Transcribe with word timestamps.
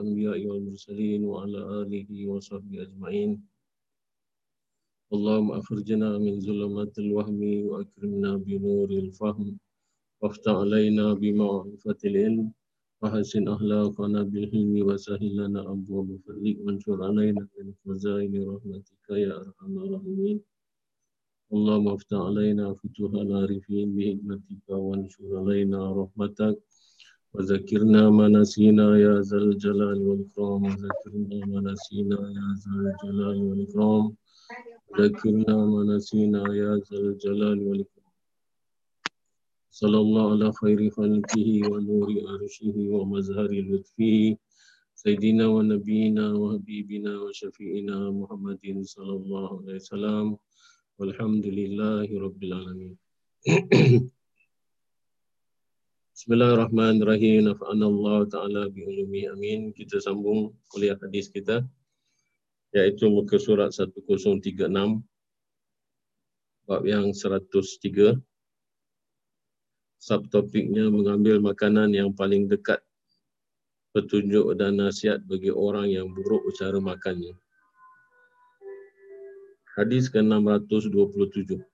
الأنبياء 0.00 0.46
والمرسلين 0.46 1.24
وعلى 1.24 1.60
آله 1.82 2.08
وصحبه 2.26 2.82
أجمعين. 2.82 3.30
اللهم 5.12 5.52
أخرجنا 5.52 6.18
من 6.18 6.40
ظلمات 6.40 6.98
الوهم 6.98 7.40
وأكرمنا 7.68 8.36
بنور 8.36 8.90
الفهم. 8.90 9.58
وافتح 10.22 10.52
علينا 10.52 11.14
بمعرفة 11.14 12.00
العلم. 12.04 12.52
وحسن 13.02 13.48
أخلاقنا 13.48 14.22
بالحلم 14.22 14.72
وسهل 14.88 15.36
لنا 15.36 15.60
أبواب 15.72 16.08
فضلك 16.24 16.56
وانشر 16.64 17.04
علينا 17.04 17.48
من 17.58 17.74
خزائن 17.84 18.32
رحمتك 18.48 19.06
يا 19.10 19.32
أرحم 19.40 19.72
الراحمين. 19.78 20.40
اللهم 21.52 21.88
افتح 21.88 22.16
علينا 22.16 22.74
فتوح 22.74 23.12
العارفين 23.12 23.96
بحكمتك. 23.96 24.68
وانشر 24.68 25.28
علينا 25.40 25.92
رحمتك 25.92 26.56
وذكرنا 27.34 28.10
ما 28.10 28.28
نسينا 28.28 28.98
يا 28.98 29.20
ذا 29.20 29.36
الجلال 29.38 29.98
والإكرام. 30.08 30.62
وذكرنا 30.64 31.46
ما 31.46 31.60
نسينا 31.72 32.18
يا 32.38 32.48
ذا 32.62 32.72
الجلال 32.80 33.38
والإكرام. 33.42 34.16
ذكرنا 35.00 35.56
ما 35.66 35.84
نسينا 35.94 36.42
يا 36.54 36.72
ذا 36.86 36.98
الجلال 36.98 37.58
والإكرام. 37.66 38.12
صلى 39.70 39.98
الله 39.98 40.30
على 40.30 40.52
خير 40.52 40.90
خلقه 40.90 41.48
ونور 41.70 42.08
عرشه 42.28 42.76
ومزهر 42.76 43.50
لطفه. 43.70 44.36
سيدنا 44.94 45.46
ونبينا 45.46 46.32
وحبيبنا 46.32 47.12
وشفيعنا 47.22 48.10
محمد 48.10 48.64
صلى 48.82 49.12
الله 49.12 49.48
عليه 49.60 49.74
وسلم. 49.74 50.36
والحمد 50.98 51.46
لله 51.46 52.08
رب 52.20 52.42
العالمين. 52.42 52.96
Bismillahirrahmanirrahim. 56.20 57.48
Nafa'an 57.48 57.80
Allah 57.80 58.28
Ta'ala 58.28 58.62
bi'ulumi 58.68 59.24
amin. 59.32 59.72
Kita 59.72 60.04
sambung 60.04 60.52
kuliah 60.68 60.92
hadis 61.00 61.32
kita. 61.32 61.64
Iaitu 62.76 63.08
muka 63.08 63.40
surat 63.40 63.72
1036. 63.72 64.68
Bab 66.68 66.84
yang 66.84 67.16
103. 67.16 68.20
Subtopiknya 69.96 70.92
mengambil 70.92 71.40
makanan 71.40 71.96
yang 71.96 72.12
paling 72.12 72.52
dekat. 72.52 72.84
Petunjuk 73.96 74.60
dan 74.60 74.76
nasihat 74.76 75.24
bagi 75.24 75.48
orang 75.48 75.88
yang 75.88 76.12
buruk 76.12 76.44
cara 76.52 76.76
makannya. 76.84 77.32
Hadis 79.72 80.12
ke-627. 80.12 81.64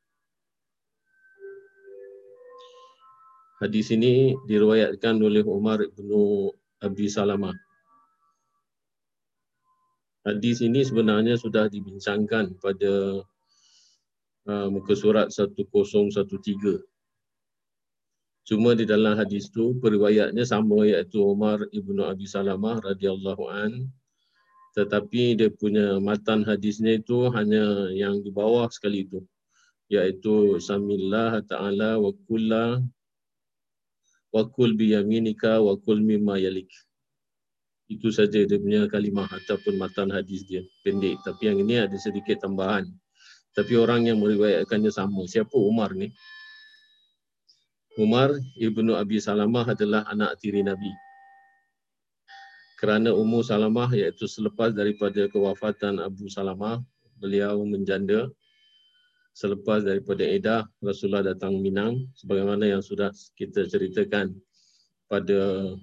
Hadis 3.57 3.89
ini 3.89 4.37
diriwayatkan 4.45 5.17
oleh 5.17 5.41
Umar 5.49 5.81
bin 5.81 6.13
Abi 6.85 7.09
Salamah. 7.09 7.57
Hadis 10.29 10.61
ini 10.61 10.85
sebenarnya 10.85 11.41
sudah 11.41 11.65
dibincangkan 11.65 12.53
pada 12.61 13.25
uh, 14.45 14.69
muka 14.69 14.93
surat 14.93 15.33
1013. 15.33 15.73
Cuma 18.45 18.77
di 18.77 18.85
dalam 18.85 19.17
hadis 19.17 19.49
itu 19.49 19.73
periwayatnya 19.81 20.45
sama 20.45 20.85
iaitu 20.85 21.25
Umar 21.25 21.65
ibnu 21.73 22.05
Abi 22.05 22.29
Salamah 22.29 22.85
radhiyallahu 22.85 23.49
an. 23.49 23.89
Tetapi 24.77 25.41
dia 25.41 25.49
punya 25.49 25.97
matan 25.97 26.45
hadisnya 26.45 27.01
itu 27.01 27.33
hanya 27.33 27.89
yang 27.97 28.21
di 28.21 28.29
bawah 28.29 28.69
sekali 28.69 29.09
itu 29.09 29.25
iaitu 29.87 30.59
samillah 30.59 31.41
ta'ala 31.47 31.97
wa 32.03 32.11
kullah 34.37 34.45
wakul 34.45 34.71
biyaminika 34.77 35.65
wakul 35.65 35.97
mimma 35.97 36.37
yalik. 36.37 36.69
Itu 37.89 38.11
saja 38.11 38.43
dia 38.45 38.59
punya 38.59 38.85
kalimah 38.91 39.31
ataupun 39.31 39.79
matan 39.79 40.11
hadis 40.11 40.45
dia. 40.45 40.61
Pendek. 40.85 41.23
Tapi 41.25 41.49
yang 41.49 41.63
ini 41.63 41.81
ada 41.81 41.95
sedikit 41.97 42.43
tambahan. 42.43 42.91
Tapi 43.55 43.79
orang 43.79 44.11
yang 44.11 44.19
meriwayatkannya 44.21 44.91
sama. 44.93 45.25
Siapa 45.25 45.55
Umar 45.55 45.95
ni? 45.95 46.11
Umar 47.97 48.35
ibnu 48.61 48.93
Abi 48.93 49.23
Salamah 49.23 49.73
adalah 49.73 50.05
anak 50.11 50.37
tiri 50.43 50.61
Nabi. 50.61 50.93
Kerana 52.77 53.17
Ummu 53.17 53.41
Salamah 53.41 53.89
iaitu 53.97 54.29
selepas 54.29 54.69
daripada 54.69 55.25
kewafatan 55.33 55.97
Abu 55.97 56.29
Salamah, 56.29 56.85
beliau 57.17 57.65
menjanda 57.65 58.29
selepas 59.37 59.85
daripada 59.85 60.25
Edah, 60.25 60.65
Rasulullah 60.81 61.21
datang 61.21 61.61
Minang 61.61 62.09
sebagaimana 62.17 62.65
yang 62.65 62.81
sudah 62.81 63.13
kita 63.37 63.69
ceritakan 63.69 64.33
pada 65.13 65.77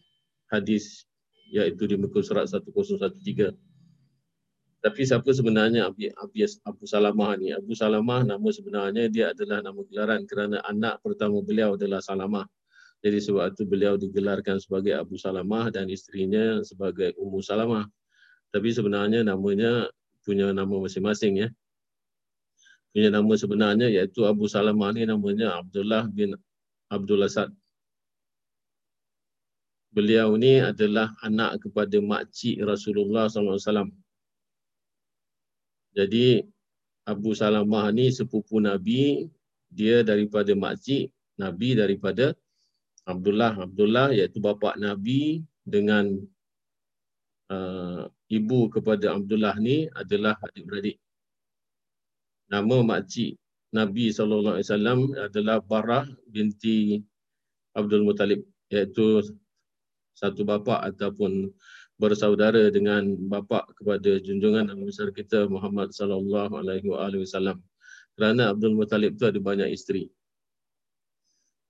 hadis 0.49 1.05
iaitu 1.53 1.85
di 1.85 1.93
muka 2.01 2.25
surat 2.25 2.49
1013. 2.49 3.53
Tapi 4.83 5.01
siapa 5.05 5.29
sebenarnya 5.29 5.85
Abi, 5.85 6.09
Abi 6.17 6.43
Abu 6.65 6.83
Salamah 6.89 7.37
ni? 7.37 7.53
Abu 7.53 7.77
Salamah 7.77 8.25
nama 8.25 8.49
sebenarnya 8.49 9.05
dia 9.07 9.31
adalah 9.31 9.61
nama 9.61 9.79
gelaran 9.85 10.25
kerana 10.25 10.57
anak 10.65 10.99
pertama 11.05 11.39
beliau 11.45 11.77
adalah 11.77 12.01
Salamah. 12.01 12.49
Jadi 13.05 13.21
sebab 13.21 13.53
itu 13.53 13.63
beliau 13.69 13.95
digelarkan 14.01 14.57
sebagai 14.57 14.97
Abu 14.97 15.15
Salamah 15.15 15.69
dan 15.69 15.93
isterinya 15.93 16.59
sebagai 16.65 17.13
Ummu 17.21 17.39
Salamah. 17.45 17.85
Tapi 18.49 18.73
sebenarnya 18.73 19.21
namanya 19.23 19.87
punya 20.25 20.49
nama 20.51 20.73
masing-masing 20.73 21.47
ya 21.47 21.49
punya 22.93 23.09
nama 23.09 23.33
sebenarnya 23.33 23.89
iaitu 23.89 24.21
Abu 24.29 24.45
Salamah 24.45 24.93
ni 24.93 25.09
namanya 25.09 25.57
Abdullah 25.57 26.05
bin 26.13 26.37
Abdul 26.93 27.25
Asad. 27.25 27.49
Beliau 29.89 30.37
ni 30.37 30.61
adalah 30.61 31.09
anak 31.25 31.65
kepada 31.65 31.97
makcik 31.97 32.61
Rasulullah 32.61 33.25
SAW. 33.29 33.89
Jadi 35.97 36.45
Abu 37.09 37.33
Salamah 37.33 37.89
ni 37.89 38.13
sepupu 38.13 38.61
Nabi, 38.61 39.25
dia 39.73 40.05
daripada 40.05 40.53
makcik, 40.53 41.09
Nabi 41.41 41.73
daripada 41.73 42.37
Abdullah. 43.09 43.57
Abdullah 43.57 44.13
iaitu 44.13 44.37
bapa 44.37 44.77
Nabi 44.77 45.41
dengan 45.65 46.13
uh, 47.49 48.05
ibu 48.29 48.69
kepada 48.69 49.17
Abdullah 49.17 49.57
ni 49.57 49.89
adalah 49.93 50.37
adik-beradik 50.41 51.02
nama 52.53 52.85
makcik 52.85 53.33
Nabi 53.73 54.13
SAW 54.13 54.61
adalah 55.17 55.57
Barah 55.65 56.05
binti 56.29 57.01
Abdul 57.73 58.05
Muttalib 58.05 58.45
iaitu 58.69 59.25
satu 60.13 60.45
bapa 60.45 60.85
ataupun 60.85 61.49
bersaudara 61.97 62.69
dengan 62.69 63.17
bapa 63.25 63.65
kepada 63.73 64.21
junjungan 64.21 64.69
Nabi 64.69 64.85
besar 64.85 65.09
kita 65.09 65.49
Muhammad 65.49 65.89
sallallahu 65.89 66.61
alaihi 66.61 66.85
wasallam. 67.25 67.57
Kerana 68.13 68.53
Abdul 68.53 68.77
Muttalib 68.77 69.17
tu 69.17 69.25
ada 69.25 69.41
banyak 69.41 69.73
isteri. 69.73 70.05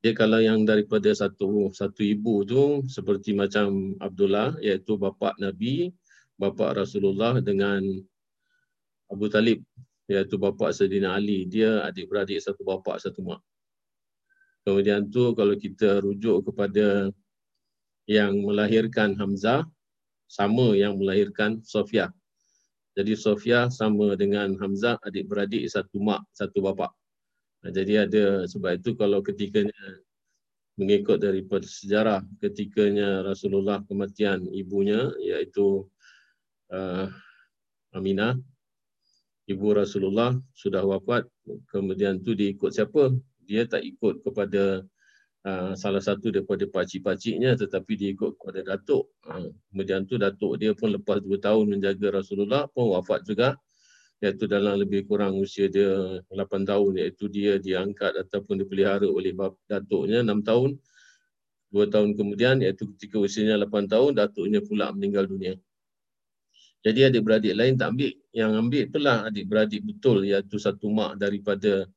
Dia 0.04 0.12
kalau 0.12 0.44
yang 0.44 0.68
daripada 0.68 1.08
satu 1.16 1.72
satu 1.72 2.04
ibu 2.04 2.44
tu 2.44 2.84
seperti 2.92 3.32
macam 3.32 3.96
Abdullah 4.04 4.60
iaitu 4.60 5.00
bapa 5.00 5.32
Nabi, 5.40 5.96
bapa 6.36 6.76
Rasulullah 6.76 7.40
dengan 7.40 7.80
Abu 9.08 9.32
Talib 9.32 9.64
iaitu 10.12 10.36
bapa 10.36 10.72
Sayyidina 10.74 11.16
Ali. 11.16 11.46
Dia 11.48 11.84
adik-beradik 11.88 12.40
satu 12.40 12.62
bapa 12.64 13.00
satu 13.00 13.24
mak. 13.24 13.40
Kemudian 14.64 15.12
tu 15.12 15.36
kalau 15.36 15.56
kita 15.60 16.00
rujuk 16.00 16.48
kepada 16.48 17.12
yang 18.08 18.44
melahirkan 18.44 19.16
Hamzah, 19.16 19.68
sama 20.28 20.76
yang 20.76 20.96
melahirkan 21.00 21.60
Sofia. 21.64 22.12
Jadi 22.96 23.16
Sofia 23.18 23.68
sama 23.68 24.16
dengan 24.16 24.56
Hamzah, 24.60 25.00
adik-beradik 25.04 25.68
satu 25.68 26.00
mak, 26.00 26.24
satu 26.32 26.64
bapa. 26.64 26.92
Jadi 27.64 27.96
ada 27.96 28.44
sebab 28.44 28.76
itu 28.76 28.92
kalau 29.00 29.24
ketikanya 29.24 30.04
mengikut 30.76 31.22
daripada 31.22 31.64
sejarah 31.64 32.26
ketikanya 32.42 33.22
Rasulullah 33.24 33.86
kematian 33.86 34.50
ibunya 34.50 35.14
iaitu 35.22 35.86
uh, 36.74 37.08
Aminah 37.94 38.36
ibu 39.50 39.76
Rasulullah 39.76 40.36
sudah 40.56 40.84
wafat, 40.84 41.28
kemudian 41.70 42.24
tu 42.24 42.34
dia 42.38 42.52
ikut 42.52 42.72
siapa? 42.72 43.12
Dia 43.44 43.68
tak 43.68 43.84
ikut 43.84 44.24
kepada 44.24 44.88
uh, 45.44 45.72
salah 45.76 46.00
satu 46.00 46.32
daripada 46.32 46.64
pakcik-pakciknya 46.68 47.60
tetapi 47.60 47.94
dia 48.00 48.10
ikut 48.16 48.40
kepada 48.40 48.64
datuk. 48.64 49.12
Uh, 49.28 49.52
kemudian 49.72 50.08
tu 50.08 50.16
datuk 50.16 50.56
dia 50.60 50.72
pun 50.72 50.96
lepas 50.96 51.20
dua 51.20 51.38
tahun 51.40 51.78
menjaga 51.78 52.24
Rasulullah 52.24 52.68
pun 52.72 52.96
wafat 52.96 53.28
juga 53.28 53.60
iaitu 54.24 54.48
dalam 54.48 54.80
lebih 54.80 55.04
kurang 55.04 55.36
usia 55.36 55.68
dia 55.68 56.24
8 56.32 56.64
tahun 56.64 56.96
iaitu 56.96 57.28
dia 57.28 57.60
diangkat 57.60 58.16
ataupun 58.24 58.64
dipelihara 58.64 59.04
oleh 59.04 59.36
datuknya 59.68 60.24
6 60.24 60.48
tahun. 60.48 60.80
Dua 61.68 61.86
tahun 61.92 62.16
kemudian 62.16 62.64
iaitu 62.64 62.88
ketika 62.96 63.20
usianya 63.20 63.60
8 63.60 63.92
tahun 63.92 64.16
datuknya 64.16 64.64
pula 64.64 64.96
meninggal 64.96 65.28
dunia. 65.28 65.60
Jadi 66.84 67.00
adik-beradik 67.08 67.56
lain 67.56 67.80
tak 67.80 67.96
ambil. 67.96 68.12
Yang 68.36 68.52
ambil 68.60 68.82
itulah 68.92 69.18
adik-beradik 69.32 69.82
betul 69.88 70.28
iaitu 70.28 70.60
satu 70.60 70.92
mak 70.92 71.16
daripada 71.16 71.88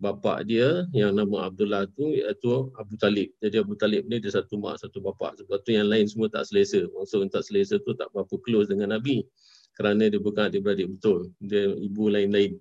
bapa 0.00 0.40
dia 0.40 0.88
yang 0.96 1.12
nama 1.12 1.52
Abdullah 1.52 1.84
tu 1.92 2.16
iaitu 2.16 2.72
Abu 2.80 2.96
Talib. 2.96 3.28
Jadi 3.44 3.60
Abu 3.60 3.76
Talib 3.76 4.08
ni 4.08 4.16
dia 4.16 4.32
satu 4.32 4.56
mak 4.56 4.80
satu 4.80 5.04
bapa. 5.04 5.36
Sebab 5.36 5.60
tu 5.60 5.76
yang 5.76 5.92
lain 5.92 6.08
semua 6.08 6.32
tak 6.32 6.48
selesa. 6.48 6.88
Maksud 6.88 7.28
tak 7.28 7.44
selesa 7.44 7.76
tu 7.84 7.92
tak 7.92 8.08
berapa 8.16 8.32
close 8.40 8.72
dengan 8.72 8.96
Nabi. 8.96 9.20
Kerana 9.76 10.08
dia 10.08 10.16
bukan 10.16 10.48
adik-beradik 10.48 10.88
betul. 10.88 11.28
Dia 11.44 11.76
ibu 11.76 12.08
lain-lain. 12.08 12.56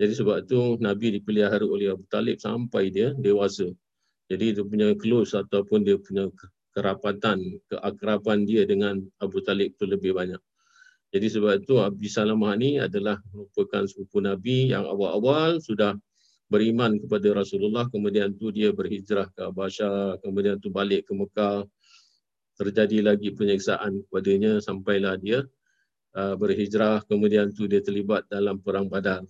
Jadi 0.00 0.12
sebab 0.16 0.48
tu 0.48 0.80
Nabi 0.80 1.20
dipelihara 1.20 1.68
oleh 1.68 1.92
Abu 1.92 2.08
Talib 2.08 2.40
sampai 2.40 2.88
dia 2.88 3.12
dewasa. 3.20 3.68
Jadi 4.32 4.56
dia 4.56 4.64
punya 4.64 4.96
close 4.96 5.36
ataupun 5.36 5.84
dia 5.84 6.00
punya 6.00 6.32
kerapatan, 6.72 7.60
keakraban 7.68 8.48
dia 8.48 8.64
dengan 8.64 9.04
Abu 9.20 9.44
Talib 9.44 9.76
tu 9.76 9.84
lebih 9.84 10.16
banyak. 10.16 10.40
Jadi 11.10 11.26
sebab 11.26 11.66
itu 11.66 11.74
Abi 11.82 12.06
Salamah 12.06 12.54
ni 12.54 12.78
adalah 12.78 13.18
merupakan 13.34 13.82
sepupu 13.82 14.22
Nabi 14.22 14.70
yang 14.70 14.86
awal-awal 14.86 15.58
sudah 15.58 15.98
beriman 16.46 17.02
kepada 17.02 17.34
Rasulullah. 17.34 17.90
Kemudian 17.90 18.38
tu 18.38 18.54
dia 18.54 18.70
berhijrah 18.70 19.26
ke 19.34 19.50
Abasyah 19.50 20.22
kemudian 20.22 20.62
tu 20.62 20.70
balik 20.70 21.10
ke 21.10 21.12
Mekah. 21.14 21.66
Terjadi 22.54 23.02
lagi 23.02 23.32
penyiksaan 23.34 24.04
kepadanya 24.06 24.62
sampailah 24.62 25.18
dia 25.18 25.42
uh, 26.14 26.38
berhijrah. 26.38 27.02
Kemudian 27.10 27.50
tu 27.50 27.66
dia 27.66 27.82
terlibat 27.82 28.30
dalam 28.30 28.62
perang 28.62 28.86
Badar. 28.86 29.26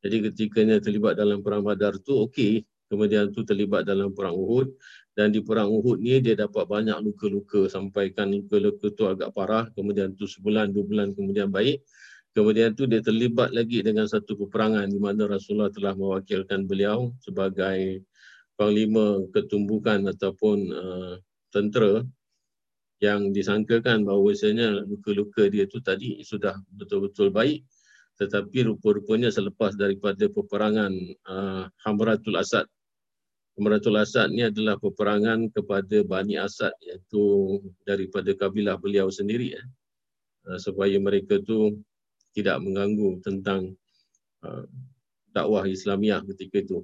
Jadi 0.00 0.32
ketikanya 0.32 0.80
terlibat 0.80 1.18
dalam 1.18 1.44
perang 1.44 1.60
Badar 1.60 2.00
tu 2.00 2.24
okey 2.24 2.64
kemudian 2.86 3.30
tu 3.34 3.42
terlibat 3.46 3.86
dalam 3.86 4.14
perang 4.14 4.34
Uhud. 4.34 4.74
Dan 5.16 5.32
di 5.32 5.40
perang 5.40 5.72
Uhud 5.72 6.02
ni 6.02 6.20
dia 6.20 6.36
dapat 6.36 6.68
banyak 6.68 6.98
luka-luka. 7.00 7.66
Sampaikan 7.72 8.28
luka-luka 8.28 8.92
tu 8.92 9.08
agak 9.08 9.32
parah. 9.32 9.64
Kemudian 9.72 10.12
tu 10.12 10.28
sebulan 10.28 10.74
dua 10.76 10.84
bulan 10.84 11.08
kemudian 11.16 11.48
baik. 11.48 11.80
Kemudian 12.36 12.76
tu 12.76 12.84
dia 12.84 13.00
terlibat 13.00 13.48
lagi 13.56 13.80
dengan 13.80 14.04
satu 14.04 14.36
peperangan 14.36 14.92
di 14.92 15.00
mana 15.00 15.24
Rasulullah 15.24 15.72
telah 15.72 15.96
mewakilkan 15.96 16.68
beliau 16.68 17.16
sebagai 17.24 18.04
panglima 18.60 19.24
ketumbukan 19.32 20.04
ataupun 20.12 20.58
uh, 20.68 21.14
tentera 21.48 22.04
yang 23.00 23.32
disangkakan 23.32 24.04
bahawasanya 24.04 24.84
luka-luka 24.84 25.48
dia 25.48 25.64
tu 25.64 25.80
tadi 25.80 26.20
sudah 26.20 26.60
betul-betul 26.76 27.32
baik. 27.32 27.64
Tetapi 28.20 28.68
rupa-rupanya 28.72 29.32
selepas 29.32 29.72
daripada 29.72 30.28
peperangan 30.28 30.92
uh, 31.28 31.64
Hamratul 31.88 32.36
Asad 32.36 32.68
Hamratul 33.56 33.96
Asad 33.96 34.36
ni 34.36 34.44
adalah 34.44 34.76
peperangan 34.76 35.48
kepada 35.48 36.04
Bani 36.04 36.36
Asad 36.36 36.76
iaitu 36.84 37.56
daripada 37.88 38.28
kabilah 38.36 38.76
beliau 38.76 39.08
sendiri 39.08 39.56
eh, 39.56 39.66
uh, 40.44 40.60
supaya 40.60 41.00
mereka 41.00 41.40
tu 41.40 41.80
tidak 42.36 42.60
mengganggu 42.60 43.24
tentang 43.24 43.72
uh, 44.44 44.68
dakwah 45.32 45.64
Islamiah 45.64 46.20
ketika 46.28 46.60
itu. 46.60 46.78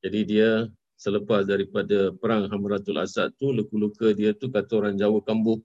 Jadi 0.00 0.20
dia 0.24 0.48
selepas 0.96 1.44
daripada 1.44 2.16
perang 2.16 2.48
Hamratul 2.48 2.96
Asad 2.96 3.36
tu 3.36 3.52
luka-luka 3.52 4.16
dia 4.16 4.32
tu 4.32 4.48
kata 4.48 4.80
orang 4.80 4.96
Jawa 4.96 5.20
kambuh. 5.20 5.60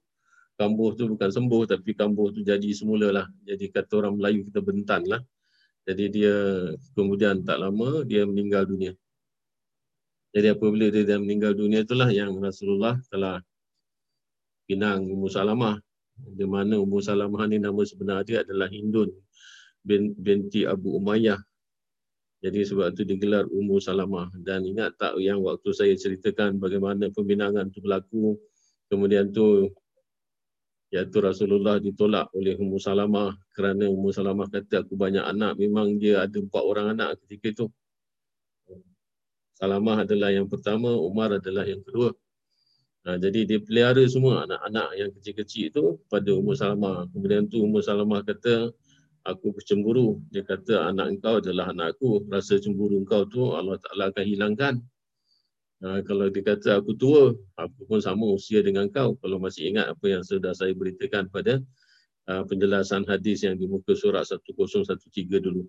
Kambuh 0.59 0.95
tu 0.99 1.11
bukan 1.11 1.31
sembuh 1.31 1.63
tapi 1.63 1.95
kambuh 1.95 2.35
tu 2.35 2.43
jadi 2.43 2.67
semula 2.75 3.07
lah. 3.11 3.27
Jadi 3.47 3.71
kata 3.71 4.03
orang 4.03 4.19
Melayu 4.19 4.43
kita 4.51 4.59
bentan 4.59 5.07
lah. 5.07 5.23
Jadi 5.87 6.11
dia 6.11 6.35
kemudian 6.91 7.39
tak 7.47 7.63
lama 7.63 8.03
dia 8.03 8.27
meninggal 8.27 8.67
dunia. 8.67 8.91
Jadi 10.35 10.51
apabila 10.51 10.91
dia, 10.91 11.07
dia 11.07 11.15
meninggal 11.15 11.55
dunia 11.55 11.87
itulah 11.87 12.11
yang 12.11 12.35
Rasulullah 12.43 12.99
telah 13.07 13.39
pinang 14.67 15.07
Ummu 15.07 15.31
Salamah 15.31 15.79
di 16.19 16.43
mana 16.43 16.75
Ummu 16.75 16.99
Salamah 16.99 17.47
ni 17.47 17.55
nama 17.55 17.79
sebenar 17.87 18.27
dia 18.27 18.43
adalah 18.43 18.67
Hindun 18.67 19.15
binti 20.19 20.67
Abu 20.67 20.99
Umayyah. 20.99 21.39
Jadi 22.43 22.61
sebab 22.67 22.93
itu 22.93 23.07
digelar 23.07 23.47
Ummu 23.47 23.79
Salamah. 23.79 24.27
Dan 24.35 24.67
ingat 24.67 24.99
tak 24.99 25.15
yang 25.23 25.39
waktu 25.39 25.71
saya 25.71 25.95
ceritakan 25.95 26.59
bagaimana 26.59 27.07
pembinangan 27.15 27.71
itu 27.71 27.79
berlaku. 27.79 28.35
Kemudian 28.91 29.31
tu 29.31 29.71
iaitu 30.93 31.17
Rasulullah 31.23 31.79
ditolak 31.79 32.29
oleh 32.35 32.59
Ummu 32.59 32.77
Salamah 32.77 33.33
kerana 33.55 33.87
Ummu 33.87 34.11
Salamah 34.11 34.51
kata 34.51 34.83
aku 34.83 34.99
banyak 34.99 35.23
anak. 35.23 35.57
Memang 35.57 35.95
dia 35.95 36.27
ada 36.27 36.37
empat 36.37 36.63
orang 36.65 36.97
anak 36.97 37.23
ketika 37.23 37.47
itu. 37.55 37.65
Salamah 39.55 40.03
adalah 40.03 40.35
yang 40.35 40.51
pertama, 40.51 40.91
Umar 40.91 41.31
adalah 41.39 41.63
yang 41.63 41.79
kedua. 41.79 42.11
Ha, 43.05 43.15
jadi 43.21 43.45
dia 43.47 43.59
pelihara 43.63 44.03
semua 44.09 44.43
anak-anak 44.43 44.87
yang 44.99 45.09
kecil-kecil 45.15 45.63
itu 45.71 45.83
pada 46.11 46.29
Ummu 46.35 46.53
Salamah. 46.57 47.07
Kemudian 47.15 47.47
tu 47.47 47.63
Ummu 47.63 47.79
Salamah 47.79 48.19
kata, 48.25 48.73
aku 49.23 49.55
cemburu. 49.63 50.19
Dia 50.33 50.43
kata 50.43 50.91
anak 50.91 51.17
engkau 51.17 51.39
adalah 51.39 51.71
anakku. 51.71 52.27
Rasa 52.27 52.59
cemburu 52.59 52.99
engkau 52.99 53.23
tu 53.31 53.55
Allah 53.55 53.79
Ta'ala 53.79 54.11
akan 54.11 54.25
hilangkan. 54.25 54.75
Ha, 55.85 56.01
kalau 56.03 56.27
dia 56.33 56.43
kata 56.43 56.81
aku 56.81 56.97
tua, 56.97 57.31
aku 57.55 57.79
pun 57.85 57.99
sama 58.01 58.25
usia 58.31 58.59
dengan 58.59 58.89
kau. 58.89 59.15
Kalau 59.21 59.37
masih 59.37 59.69
ingat 59.69 59.91
apa 59.91 60.05
yang 60.07 60.23
sudah 60.25 60.51
saya 60.51 60.71
beritakan 60.73 61.29
pada 61.29 61.61
uh, 62.31 62.43
penjelasan 62.47 63.05
hadis 63.05 63.45
yang 63.45 63.59
di 63.59 63.69
muka 63.69 63.93
surat 63.93 64.25
1013 64.25 65.29
dulu. 65.41 65.63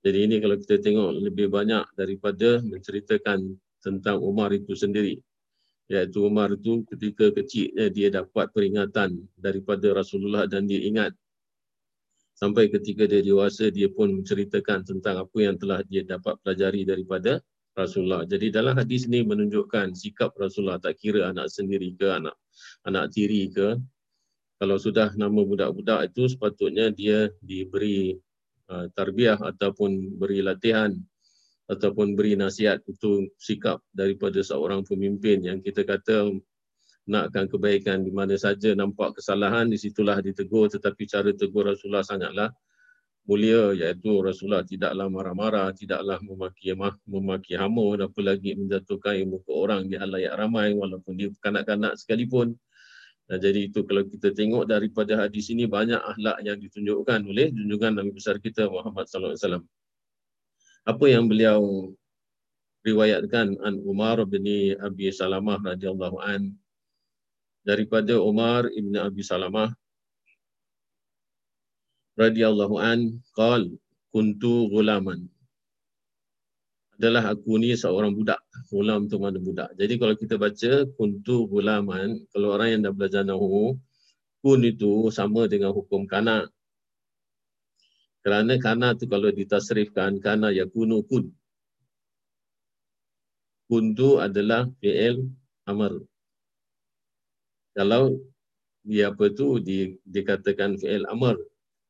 Jadi 0.00 0.18
ini 0.24 0.36
kalau 0.40 0.56
kita 0.56 0.80
tengok 0.80 1.20
lebih 1.20 1.52
banyak 1.52 1.84
daripada 1.92 2.64
menceritakan 2.64 3.52
tentang 3.84 4.16
Umar 4.24 4.48
itu 4.56 4.72
sendiri. 4.72 5.20
Iaitu 5.90 6.24
Umar 6.24 6.54
itu 6.54 6.86
ketika 6.88 7.28
kecilnya 7.34 7.90
dia 7.92 8.08
dapat 8.08 8.48
peringatan 8.54 9.20
daripada 9.36 9.92
Rasulullah 9.92 10.48
dan 10.48 10.64
dia 10.64 10.80
ingat. 10.80 11.12
Sampai 12.32 12.72
ketika 12.72 13.04
dia 13.04 13.20
dewasa 13.20 13.68
dia 13.68 13.92
pun 13.92 14.22
menceritakan 14.22 14.88
tentang 14.88 15.20
apa 15.20 15.36
yang 15.36 15.60
telah 15.60 15.84
dia 15.84 16.00
dapat 16.00 16.40
pelajari 16.40 16.88
daripada 16.88 17.44
Rasulullah. 17.76 18.24
Jadi 18.24 18.48
dalam 18.48 18.72
hadis 18.80 19.04
ini 19.04 19.20
menunjukkan 19.20 19.92
sikap 19.92 20.32
Rasulullah 20.40 20.80
tak 20.80 20.96
kira 20.96 21.28
anak 21.28 21.52
sendiri 21.52 21.92
ke 21.92 22.08
anak 22.08 22.32
anak 22.88 23.12
tiri 23.12 23.52
ke. 23.52 23.76
Kalau 24.60 24.76
sudah 24.76 25.12
nama 25.16 25.40
budak-budak 25.40 26.12
itu 26.12 26.28
sepatutnya 26.28 26.92
dia 26.92 27.32
diberi 27.40 28.16
uh, 28.70 28.86
tarbiyah 28.94 29.42
ataupun 29.42 30.16
beri 30.16 30.40
latihan 30.40 30.94
ataupun 31.70 32.18
beri 32.18 32.34
nasihat 32.34 32.82
itu 32.86 33.30
sikap 33.38 33.78
daripada 33.94 34.42
seorang 34.42 34.82
pemimpin 34.82 35.42
yang 35.46 35.58
kita 35.62 35.86
kata 35.86 36.34
nakkan 37.06 37.46
kebaikan 37.46 38.02
di 38.02 38.10
mana 38.14 38.34
saja 38.34 38.74
nampak 38.74 39.18
kesalahan 39.18 39.70
di 39.70 39.78
situlah 39.78 40.18
ditegur. 40.18 40.70
Tetapi 40.70 41.02
cara 41.06 41.30
tegur 41.30 41.70
Rasulullah 41.70 42.06
sangatlah 42.06 42.50
mulia 43.30 43.70
iaitu 43.70 44.18
Rasulullah 44.18 44.66
tidaklah 44.66 45.06
marah-marah 45.06 45.70
tidaklah 45.70 46.18
memaki 46.18 46.74
memaki 47.06 47.54
dan 47.54 48.02
apalagi 48.02 48.58
menjatuhkan 48.58 49.14
ilmu 49.22 49.38
ke 49.46 49.52
orang 49.54 49.86
di 49.86 49.94
halayak 49.94 50.34
ramai 50.34 50.74
walaupun 50.74 51.14
dia 51.14 51.30
kanak-kanak 51.38 51.94
sekalipun 51.94 52.58
Nah, 53.30 53.38
jadi 53.38 53.70
itu 53.70 53.86
kalau 53.86 54.02
kita 54.10 54.34
tengok 54.34 54.66
daripada 54.66 55.14
hadis 55.14 55.54
ini 55.54 55.62
banyak 55.70 56.02
akhlak 56.02 56.42
yang 56.42 56.58
ditunjukkan 56.58 57.22
oleh 57.30 57.54
junjungan 57.54 58.02
Nabi 58.02 58.10
besar 58.10 58.42
kita 58.42 58.66
Muhammad 58.66 59.06
sallallahu 59.06 59.38
alaihi 59.38 59.42
wasallam. 59.46 59.64
Apa 60.82 61.04
yang 61.06 61.24
beliau 61.30 61.94
riwayatkan? 62.82 63.54
An 63.62 63.78
Umar 63.86 64.18
bin 64.26 64.42
Abi 64.82 65.14
Salamah 65.14 65.62
radhiyallahu 65.62 66.18
an. 66.18 66.58
Daripada 67.62 68.18
Umar 68.18 68.66
ibn 68.74 68.98
Abi 68.98 69.22
Salamah 69.22 69.70
radhiyallahu 72.18 72.82
an 72.82 73.22
qal 73.38 73.70
kuntu 74.10 74.66
gulaman 74.74 75.30
adalah 77.00 77.32
aku 77.32 77.56
ni 77.56 77.72
seorang 77.72 78.12
budak. 78.12 78.44
Gulam 78.68 79.08
tu 79.08 79.16
mana 79.16 79.40
budak. 79.40 79.72
Jadi 79.80 79.96
kalau 79.96 80.12
kita 80.12 80.36
baca 80.36 80.84
kuntu 81.00 81.48
gulaman, 81.48 82.28
kalau 82.28 82.52
orang 82.52 82.76
yang 82.76 82.80
dah 82.84 82.92
belajar 82.92 83.24
nahu, 83.24 83.72
kun 84.44 84.60
itu 84.68 85.08
sama 85.08 85.48
dengan 85.48 85.72
hukum 85.72 86.04
kanak. 86.04 86.52
Kerana 88.20 88.60
kana 88.60 88.92
tu 89.00 89.08
kalau 89.08 89.32
ditasrifkan 89.32 90.20
kana 90.20 90.52
yakunu 90.52 91.00
kun. 91.08 91.32
Kun 93.64 93.96
tu 93.96 94.20
adalah 94.20 94.68
fi'il 94.84 95.24
amr. 95.64 96.04
Kalau 97.72 98.20
dia 98.84 99.08
apa 99.08 99.32
tu 99.32 99.56
di, 99.56 99.96
dikatakan 100.04 100.76
fi'il 100.76 101.08
amr. 101.08 101.40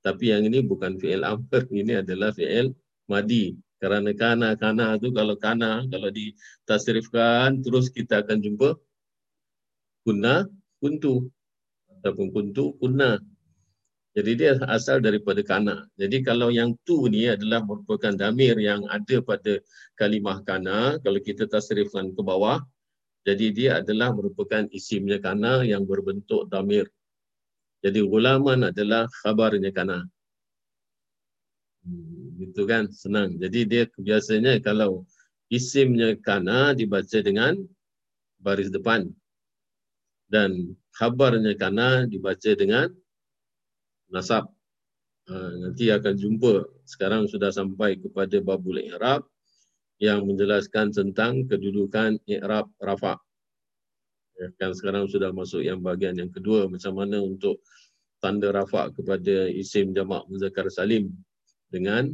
Tapi 0.07 0.31
yang 0.31 0.47
ini 0.47 0.62
bukan 0.62 1.02
fi'il 1.02 1.26
amr, 1.26 1.67
ini 1.83 1.99
adalah 1.99 2.31
fi'il 2.31 2.71
madi. 3.11 3.59
Kerana 3.80 4.12
kana 4.12 4.54
kana 4.60 5.00
tu 5.00 5.08
kalau 5.10 5.40
kana 5.40 5.88
kalau 5.88 6.12
ditasrifkan 6.12 7.64
terus 7.64 7.88
kita 7.88 8.20
akan 8.20 8.38
jumpa 8.44 8.76
kunna 10.04 10.44
kuntu 10.84 11.32
ataupun 11.88 12.28
kuntu 12.28 12.76
kunna 12.76 13.16
jadi 14.10 14.32
dia 14.34 14.52
asal 14.66 14.99
daripada 14.99 15.38
kana. 15.46 15.87
Jadi 15.94 16.26
kalau 16.26 16.50
yang 16.50 16.75
tu 16.82 17.06
ni 17.06 17.30
adalah 17.30 17.62
merupakan 17.62 18.10
damir 18.10 18.58
yang 18.58 18.82
ada 18.90 19.22
pada 19.22 19.62
kalimah 19.94 20.42
kana, 20.42 20.99
kalau 20.99 21.22
kita 21.22 21.46
tasrifkan 21.46 22.10
ke 22.10 22.18
bawah, 22.18 22.58
jadi 23.22 23.46
dia 23.54 23.70
adalah 23.78 24.10
merupakan 24.10 24.66
isimnya 24.75 25.22
kana 25.22 25.62
yang 25.62 25.87
berbentuk 25.87 26.50
damir. 26.50 26.90
Jadi 27.87 28.02
gulaman 28.02 28.75
adalah 28.75 29.06
khabarnya 29.22 29.70
kana. 29.70 30.02
Hmm, 31.87 32.29
gitu 32.40 32.64
kan? 32.64 32.88
Senang. 32.88 33.37
Jadi 33.37 33.68
dia 33.68 33.85
biasanya 34.00 34.56
kalau 34.64 35.04
isimnya 35.52 36.16
kana 36.16 36.73
dibaca 36.73 37.20
dengan 37.20 37.61
baris 38.40 38.73
depan. 38.73 39.12
Dan 40.30 40.73
khabarnya 40.97 41.52
kana 41.59 42.09
dibaca 42.09 42.50
dengan 42.56 42.88
nasab. 44.09 44.49
Ha, 45.28 45.35
nanti 45.61 45.92
akan 45.92 46.14
jumpa. 46.16 46.64
Sekarang 46.88 47.28
sudah 47.28 47.52
sampai 47.52 48.00
kepada 48.00 48.40
babul 48.40 48.80
i'rab 48.80 49.23
yang 50.00 50.25
menjelaskan 50.25 50.90
tentang 50.97 51.44
kedudukan 51.44 52.16
i'rab 52.25 52.73
rafa. 52.80 53.20
Ya, 54.40 54.49
kan 54.56 54.73
sekarang 54.73 55.04
sudah 55.04 55.37
masuk 55.37 55.61
yang 55.61 55.85
bahagian 55.85 56.16
yang 56.16 56.32
kedua 56.32 56.64
macam 56.64 56.97
mana 56.97 57.20
untuk 57.20 57.61
tanda 58.25 58.49
rafa 58.49 58.88
kepada 58.97 59.52
isim 59.52 59.92
jamak 59.92 60.25
muzakkar 60.32 60.73
salim 60.73 61.12
dengan 61.68 62.09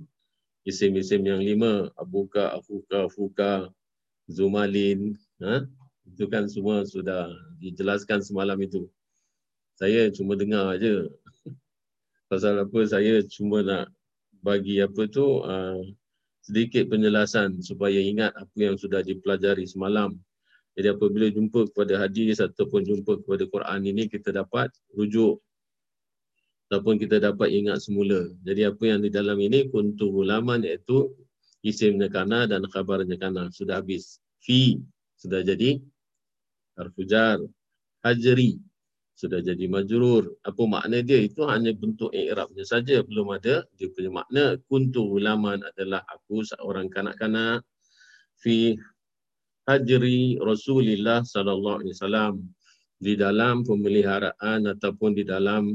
isim-isim 0.66 1.22
yang 1.22 1.38
lima 1.38 1.88
abuka 1.94 2.50
afuka 2.58 3.06
fuka 3.06 3.70
zumalin 4.26 5.14
ha? 5.38 5.62
Itu 6.06 6.26
kan 6.26 6.50
semua 6.50 6.82
sudah 6.86 7.30
dijelaskan 7.62 8.22
semalam 8.22 8.58
itu. 8.62 8.90
Saya 9.78 10.10
cuma 10.10 10.34
dengar 10.34 10.74
aja 10.74 11.06
pasal 12.30 12.58
apa 12.58 12.78
saya 12.86 13.22
cuma 13.30 13.62
nak 13.62 13.86
bagi 14.42 14.82
apa 14.82 15.06
tu 15.06 15.42
uh, 15.46 15.78
sedikit 16.42 16.90
penjelasan 16.90 17.58
supaya 17.62 17.98
ingat 17.98 18.34
apa 18.34 18.58
yang 18.58 18.78
sudah 18.78 19.02
dipelajari 19.02 19.66
semalam. 19.66 20.14
Jadi 20.76 20.92
apabila 20.92 21.26
jumpa 21.32 21.72
kepada 21.72 22.06
hadis 22.06 22.38
ataupun 22.38 22.84
jumpa 22.84 23.24
kepada 23.24 23.48
Quran 23.48 23.80
ini 23.86 24.06
kita 24.06 24.30
dapat 24.30 24.70
rujuk 24.92 25.40
ataupun 26.66 26.98
kita 26.98 27.22
dapat 27.22 27.54
ingat 27.54 27.78
semula. 27.78 28.26
Jadi 28.42 28.66
apa 28.66 28.82
yang 28.90 29.00
di 29.02 29.10
dalam 29.10 29.38
ini 29.38 29.70
kuntu 29.70 30.10
ulaman 30.10 30.66
iaitu 30.66 31.14
isimnya 31.62 32.10
kana 32.10 32.50
dan 32.50 32.66
khabarnya 32.66 33.14
kana 33.14 33.46
sudah 33.54 33.78
habis. 33.78 34.18
Fi 34.42 34.82
sudah 35.14 35.46
jadi 35.46 35.78
harfujar. 36.74 37.38
Hajri 38.02 38.58
sudah 39.14 39.40
jadi 39.42 39.66
majrur. 39.70 40.34
Apa 40.42 40.62
makna 40.66 41.00
dia? 41.06 41.22
Itu 41.22 41.46
hanya 41.46 41.70
bentuk 41.70 42.10
i'rabnya 42.10 42.66
saja. 42.66 43.02
Belum 43.06 43.30
ada 43.30 43.62
dia 43.78 43.88
punya 43.90 44.10
makna. 44.10 44.58
Kuntu 44.66 45.06
ulaman 45.06 45.62
adalah 45.62 46.02
aku 46.10 46.42
seorang 46.42 46.90
kanak-kanak. 46.90 47.62
Fi 48.42 48.74
hajri 49.66 50.38
Rasulullah 50.38 51.22
sallallahu 51.22 51.82
alaihi 51.82 51.94
wasallam 51.94 52.34
di 52.96 53.12
dalam 53.18 53.62
pemeliharaan 53.66 54.70
ataupun 54.70 55.14
di 55.14 55.24
dalam 55.26 55.74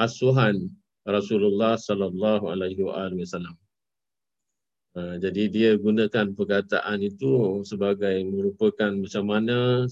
asuhan 0.00 0.72
Rasulullah 1.04 1.76
sallallahu 1.76 2.48
alaihi 2.48 2.80
wasallam. 2.80 3.56
Ha, 4.96 5.22
jadi 5.22 5.42
dia 5.46 5.70
gunakan 5.78 6.34
perkataan 6.34 6.98
itu 7.04 7.62
sebagai 7.62 8.26
merupakan 8.26 8.90
macam 8.90 9.24
mana 9.28 9.86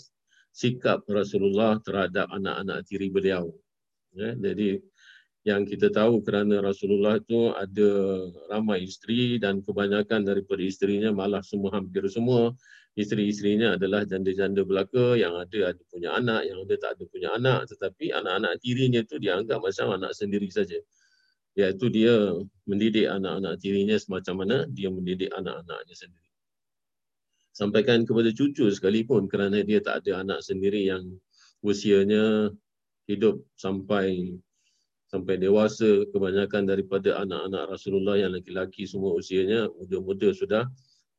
sikap 0.50 1.06
Rasulullah 1.06 1.78
terhadap 1.86 2.26
anak-anak 2.34 2.82
tiri 2.88 3.12
beliau. 3.12 3.54
Ya, 4.16 4.34
jadi 4.34 4.82
yang 5.48 5.64
kita 5.64 5.88
tahu 5.88 6.20
kerana 6.20 6.60
Rasulullah 6.60 7.16
itu 7.16 7.56
ada 7.56 7.90
ramai 8.52 8.84
isteri 8.84 9.40
dan 9.40 9.64
kebanyakan 9.64 10.28
daripada 10.28 10.60
isterinya 10.60 11.08
malah 11.08 11.40
semua 11.40 11.80
hampir 11.80 12.04
semua 12.12 12.52
isteri-isterinya 13.00 13.80
adalah 13.80 14.04
janda-janda 14.04 14.66
belaka 14.68 15.16
yang 15.16 15.32
ada 15.40 15.72
ada 15.72 15.82
punya 15.88 16.12
anak, 16.20 16.44
yang 16.44 16.58
ada 16.68 16.74
tak 16.76 16.90
ada 17.00 17.04
punya 17.08 17.28
anak 17.32 17.64
tetapi 17.72 18.12
anak-anak 18.12 18.60
tirinya 18.60 19.00
itu 19.00 19.16
dianggap 19.16 19.64
macam 19.64 19.86
anak 19.96 20.12
sendiri 20.12 20.52
saja. 20.52 20.76
Iaitu 21.56 21.86
dia 21.88 22.14
mendidik 22.68 23.08
anak-anak 23.08 23.56
tirinya 23.62 23.96
semacam 23.96 24.34
mana 24.44 24.56
dia 24.68 24.92
mendidik 24.92 25.32
anak-anaknya 25.32 25.94
sendiri. 25.96 26.28
Sampaikan 27.56 28.04
kepada 28.04 28.30
cucu 28.36 28.68
sekalipun 28.68 29.32
kerana 29.32 29.64
dia 29.64 29.80
tak 29.80 30.04
ada 30.04 30.22
anak 30.22 30.44
sendiri 30.44 30.86
yang 30.92 31.02
usianya 31.64 32.52
hidup 33.08 33.40
sampai 33.56 34.36
sampai 35.08 35.40
dewasa 35.40 36.04
kebanyakan 36.12 36.68
daripada 36.68 37.16
anak-anak 37.24 37.72
Rasulullah 37.72 38.20
yang 38.20 38.36
lelaki-lelaki 38.36 38.84
semua 38.84 39.16
usianya 39.16 39.72
muda-muda 39.72 40.36
sudah 40.36 40.68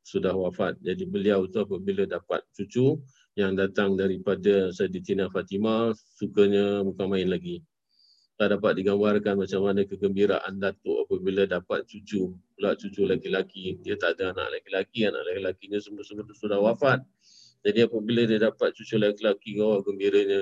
sudah 0.06 0.32
wafat. 0.32 0.78
Jadi 0.80 1.04
beliau 1.04 1.44
tu 1.50 1.60
apabila 1.60 2.06
dapat 2.06 2.40
cucu 2.54 2.96
yang 3.36 3.54
datang 3.58 3.94
daripada 3.98 4.70
Sayyidatina 4.74 5.28
Fatimah, 5.30 5.94
sukanya 6.16 6.82
bukan 6.86 7.06
main 7.10 7.28
lagi. 7.30 7.62
Tak 8.40 8.56
dapat 8.56 8.80
digambarkan 8.80 9.36
macam 9.36 9.68
mana 9.68 9.84
kegembiraan 9.84 10.56
Datuk 10.56 11.04
apabila 11.04 11.44
dapat 11.44 11.84
cucu, 11.84 12.32
pula 12.56 12.72
cucu 12.72 13.04
laki-laki. 13.04 13.76
Dia 13.84 14.00
tak 14.00 14.16
ada 14.16 14.32
anak 14.32 14.56
laki-laki, 14.56 15.04
anak 15.04 15.20
laki-lakinya 15.28 15.76
semua-semua 15.76 16.24
sudah 16.32 16.56
wafat. 16.56 17.04
Jadi 17.60 17.84
apabila 17.84 18.24
dia 18.24 18.40
dapat 18.40 18.72
cucu 18.72 18.96
laki-laki, 18.96 19.60
oh 19.60 19.84
gembiranya, 19.84 20.40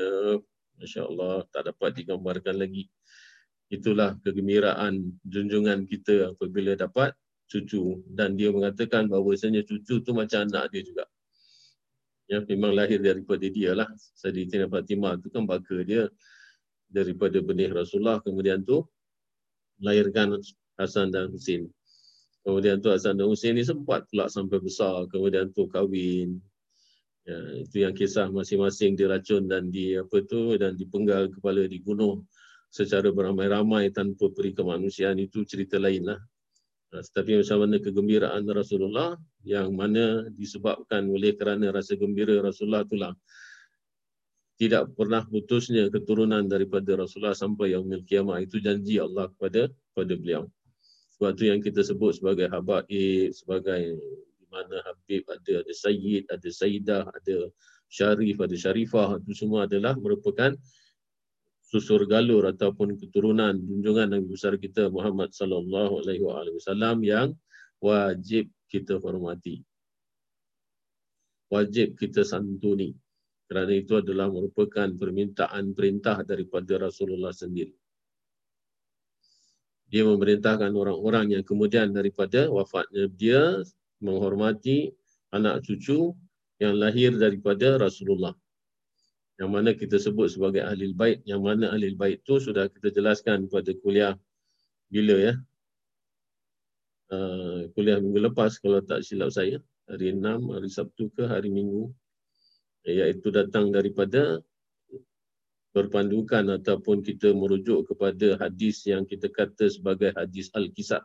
Masya 0.78 1.10
Allah, 1.10 1.42
tak 1.50 1.74
dapat 1.74 1.98
digambarkan 1.98 2.54
lagi. 2.54 2.86
Itulah 3.68 4.16
kegembiraan 4.24 5.20
junjungan 5.28 5.84
kita 5.84 6.32
apabila 6.32 6.72
dapat 6.72 7.12
cucu 7.48 8.00
dan 8.12 8.36
dia 8.36 8.48
mengatakan 8.48 9.08
bahawa 9.08 9.32
bahawasanya 9.32 9.64
cucu 9.64 10.00
tu 10.00 10.10
macam 10.16 10.48
anak 10.48 10.72
dia 10.72 10.82
juga. 10.84 11.04
Ya, 12.28 12.44
memang 12.44 12.76
lahir 12.76 13.00
daripada 13.00 13.44
dia 13.48 13.72
lah. 13.72 13.88
Sayyidina 14.16 14.68
Fatimah 14.68 15.16
tu 15.16 15.32
kan 15.32 15.48
baka 15.48 15.80
dia 15.80 16.12
daripada 16.92 17.40
benih 17.40 17.72
Rasulullah. 17.72 18.20
Kemudian 18.20 18.64
tu 18.64 18.84
lahirkan 19.80 20.36
Hasan 20.76 21.08
dan 21.08 21.32
Husin. 21.32 21.72
Kemudian 22.44 22.84
tu 22.84 22.92
Hasan 22.92 23.16
dan 23.16 23.32
Husin 23.32 23.56
ni 23.56 23.64
sempat 23.64 24.04
pula 24.12 24.28
sampai 24.28 24.60
besar. 24.60 25.08
Kemudian 25.08 25.52
tu 25.56 25.68
kahwin. 25.72 26.36
Ya, 27.28 27.36
itu 27.60 27.84
yang 27.84 27.92
kisah 27.92 28.32
masing-masing 28.32 28.96
diracun 28.96 29.48
dan 29.48 29.68
di 29.68 29.96
apa 29.96 30.24
tu 30.24 30.56
dan 30.56 30.76
dipenggal 30.76 31.28
kepala 31.28 31.68
di 31.68 31.80
gunung 31.80 32.24
secara 32.68 33.08
beramai-ramai 33.10 33.88
tanpa 33.90 34.28
peri 34.32 34.52
kemanusiaan 34.52 35.16
itu 35.18 35.44
cerita 35.48 35.80
lain 35.80 36.12
lah. 36.12 36.20
Ha, 36.88 37.04
tetapi 37.04 37.44
macam 37.44 37.58
mana 37.68 37.76
kegembiraan 37.84 38.42
Rasulullah 38.48 39.12
yang 39.44 39.76
mana 39.76 40.24
disebabkan 40.32 41.04
oleh 41.12 41.36
kerana 41.36 41.68
rasa 41.68 42.00
gembira 42.00 42.40
Rasulullah 42.40 42.80
itulah 42.80 43.12
tidak 44.58 44.90
pernah 44.96 45.22
putusnya 45.22 45.86
keturunan 45.92 46.42
daripada 46.48 46.98
Rasulullah 46.98 47.36
sampai 47.36 47.76
yang 47.76 47.86
kiamat 48.02 48.48
itu 48.48 48.58
janji 48.58 48.98
Allah 48.98 49.30
kepada 49.30 49.70
kepada 49.70 50.12
beliau. 50.18 50.42
Sebab 51.14 51.30
itu 51.34 51.44
yang 51.50 51.60
kita 51.62 51.82
sebut 51.82 52.18
sebagai 52.18 52.50
habaib, 52.50 53.30
sebagai 53.34 53.98
di 54.38 54.46
mana 54.50 54.82
Habib 54.86 55.26
ada, 55.30 55.62
ada 55.62 55.74
Sayyid, 55.74 56.30
ada 56.30 56.48
Sayyidah, 56.48 57.04
ada 57.06 57.36
Syarif, 57.90 58.38
ada 58.38 58.54
Syarifah, 58.54 59.18
itu 59.22 59.32
semua 59.34 59.66
adalah 59.66 59.98
merupakan 59.98 60.54
susur 61.68 62.08
galur 62.08 62.48
ataupun 62.48 62.96
keturunan 62.96 63.52
junjungan 63.60 64.16
Nabi 64.16 64.24
besar 64.32 64.56
kita 64.56 64.88
Muhammad 64.88 65.36
sallallahu 65.36 66.00
alaihi 66.00 66.24
wasallam 66.24 67.04
yang 67.04 67.36
wajib 67.84 68.48
kita 68.72 68.96
hormati. 68.96 69.60
Wajib 71.52 72.00
kita 72.00 72.24
santuni. 72.24 72.96
Kerana 73.48 73.72
itu 73.72 74.00
adalah 74.00 74.28
merupakan 74.28 74.88
permintaan 74.92 75.72
perintah 75.72 76.20
daripada 76.20 76.76
Rasulullah 76.76 77.32
sendiri. 77.32 77.72
Dia 79.88 80.04
memerintahkan 80.04 80.68
orang-orang 80.68 81.32
yang 81.32 81.44
kemudian 81.48 81.96
daripada 81.96 82.52
wafatnya 82.52 83.08
dia 83.08 83.64
menghormati 84.04 84.92
anak 85.32 85.64
cucu 85.64 86.12
yang 86.60 86.76
lahir 86.76 87.16
daripada 87.16 87.80
Rasulullah 87.80 88.36
yang 89.38 89.54
mana 89.54 89.70
kita 89.70 90.02
sebut 90.02 90.34
sebagai 90.34 90.66
ahli 90.66 90.90
bait 90.90 91.22
yang 91.22 91.46
mana 91.46 91.70
ahli 91.70 91.94
bait 91.94 92.18
tu 92.26 92.42
sudah 92.42 92.66
kita 92.66 92.90
jelaskan 92.90 93.46
pada 93.46 93.70
kuliah 93.78 94.18
bila 94.90 95.14
ya. 95.14 95.34
Uh, 97.08 97.70
kuliah 97.72 98.02
minggu 98.02 98.20
lepas 98.28 98.60
kalau 98.60 98.84
tak 98.84 99.00
silap 99.00 99.32
saya 99.32 99.62
hari 99.88 100.12
6 100.12 100.52
hari 100.52 100.68
Sabtu 100.68 101.08
ke 101.14 101.24
hari 101.24 101.48
Minggu. 101.48 101.88
Iaitu 102.84 103.32
datang 103.32 103.72
daripada 103.72 104.40
berpandukan 105.76 106.58
ataupun 106.58 107.04
kita 107.04 107.30
merujuk 107.30 107.92
kepada 107.92 108.40
hadis 108.40 108.82
yang 108.88 109.04
kita 109.04 109.28
kata 109.28 109.68
sebagai 109.70 110.10
hadis 110.16 110.50
al-kisah 110.56 111.04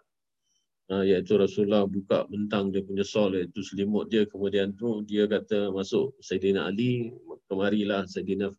uh, 0.91 1.03
iaitu 1.05 1.39
Rasulullah 1.39 1.87
buka 1.87 2.27
bentang 2.27 2.73
dia 2.73 2.83
punya 2.83 3.05
sol 3.05 3.37
iaitu 3.37 3.61
selimut 3.63 4.09
dia. 4.11 4.27
Kemudian 4.27 4.75
tu 4.75 5.05
dia 5.05 5.29
kata 5.29 5.71
masuk 5.71 6.17
Sayyidina 6.19 6.67
Ali 6.67 7.13
kemarilah 7.47 8.03
Sayyidina 8.09 8.51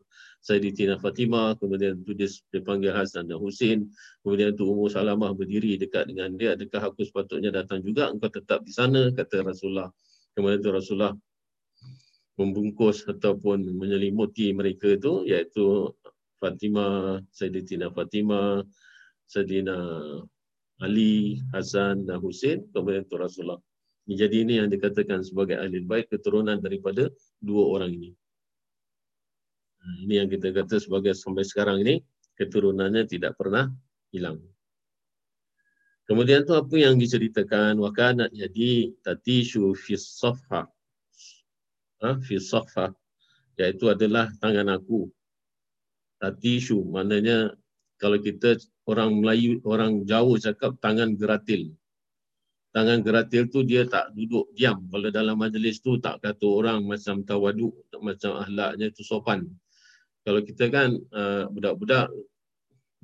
Sayyidina 0.44 1.00
Fatimah, 1.00 1.56
kemudian 1.56 2.04
tu 2.04 2.12
dia 2.12 2.28
dipanggil 2.52 2.92
Hasan 2.92 3.32
dan 3.32 3.40
Husin, 3.40 3.88
kemudian 4.20 4.52
tu 4.52 4.68
Ummu 4.68 4.92
Salamah 4.92 5.32
berdiri 5.32 5.80
dekat 5.80 6.04
dengan 6.04 6.36
dia, 6.36 6.52
adakah 6.52 6.92
aku 6.92 7.00
sepatutnya 7.00 7.48
datang 7.48 7.80
juga, 7.80 8.12
engkau 8.12 8.28
tetap 8.28 8.60
di 8.60 8.68
sana, 8.68 9.08
kata 9.08 9.40
Rasulullah. 9.40 9.88
Kemudian 10.36 10.60
tu 10.60 10.68
Rasulullah 10.68 11.16
membungkus 12.36 13.08
ataupun 13.08 13.72
menyelimuti 13.72 14.52
mereka 14.52 14.92
itu, 14.92 15.24
iaitu 15.24 15.96
Fatimah, 16.36 17.24
Sayyidina 17.32 17.88
Fatimah, 17.88 18.60
Sayyidina 19.24 19.76
Ali, 20.82 21.38
Hasan 21.54 22.08
dan 22.08 22.18
Husin 22.18 22.66
kemudian 22.74 23.06
tu 23.06 23.14
Rasulullah. 23.14 23.60
Jadi 24.04 24.44
ini 24.44 24.60
yang 24.60 24.68
dikatakan 24.68 25.24
sebagai 25.24 25.56
ahli 25.56 25.80
bait 25.80 26.04
keturunan 26.12 26.60
daripada 26.60 27.08
dua 27.40 27.64
orang 27.72 27.94
ini. 27.94 28.10
Ha, 29.80 29.84
ini 30.04 30.20
yang 30.20 30.28
kita 30.28 30.52
kata 30.52 30.76
sebagai 30.76 31.16
sampai 31.16 31.44
sekarang 31.44 31.80
ini 31.80 32.04
keturunannya 32.36 33.08
tidak 33.08 33.38
pernah 33.40 33.72
hilang. 34.12 34.44
Kemudian 36.04 36.44
tu 36.44 36.52
apa 36.52 36.76
yang 36.76 37.00
diceritakan 37.00 37.80
wakanat 37.80 38.28
jadi 38.28 38.92
tatishu 39.00 39.72
fi 39.72 39.96
safha. 39.96 40.68
Ha, 42.04 42.20
fi 42.20 42.36
safha 42.36 42.92
iaitu 43.56 43.88
adalah 43.88 44.28
tangan 44.36 44.68
aku. 44.68 45.08
Tatishu 46.20 46.84
maknanya 46.84 47.56
kalau 47.96 48.20
kita 48.20 48.60
orang 48.90 49.10
Melayu 49.20 49.60
orang 49.64 50.04
Jawa 50.04 50.36
cakap 50.40 50.76
tangan 50.80 51.16
geratil 51.16 51.72
tangan 52.74 53.06
geratil 53.06 53.46
tu 53.46 53.62
dia 53.62 53.86
tak 53.86 54.10
duduk 54.18 54.50
diam. 54.58 54.82
Kalau 54.90 55.08
dalam 55.14 55.38
majlis 55.38 55.78
tu 55.78 56.02
tak 56.02 56.18
kata 56.18 56.42
orang 56.42 56.82
macam 56.82 57.22
tawaduk, 57.22 57.70
macam 58.02 58.42
ahlaknya 58.42 58.90
tu 58.90 59.06
sopan. 59.06 59.46
Kalau 60.26 60.42
kita 60.42 60.66
kan 60.74 60.98
uh, 61.14 61.46
budak-budak, 61.54 62.10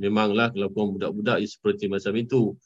memanglah 0.03 0.51
kalau 0.51 0.69
pun 0.75 0.99
budak-budak 0.99 1.39
seperti 1.47 1.87
macam 1.87 2.19
itu. 2.19 2.59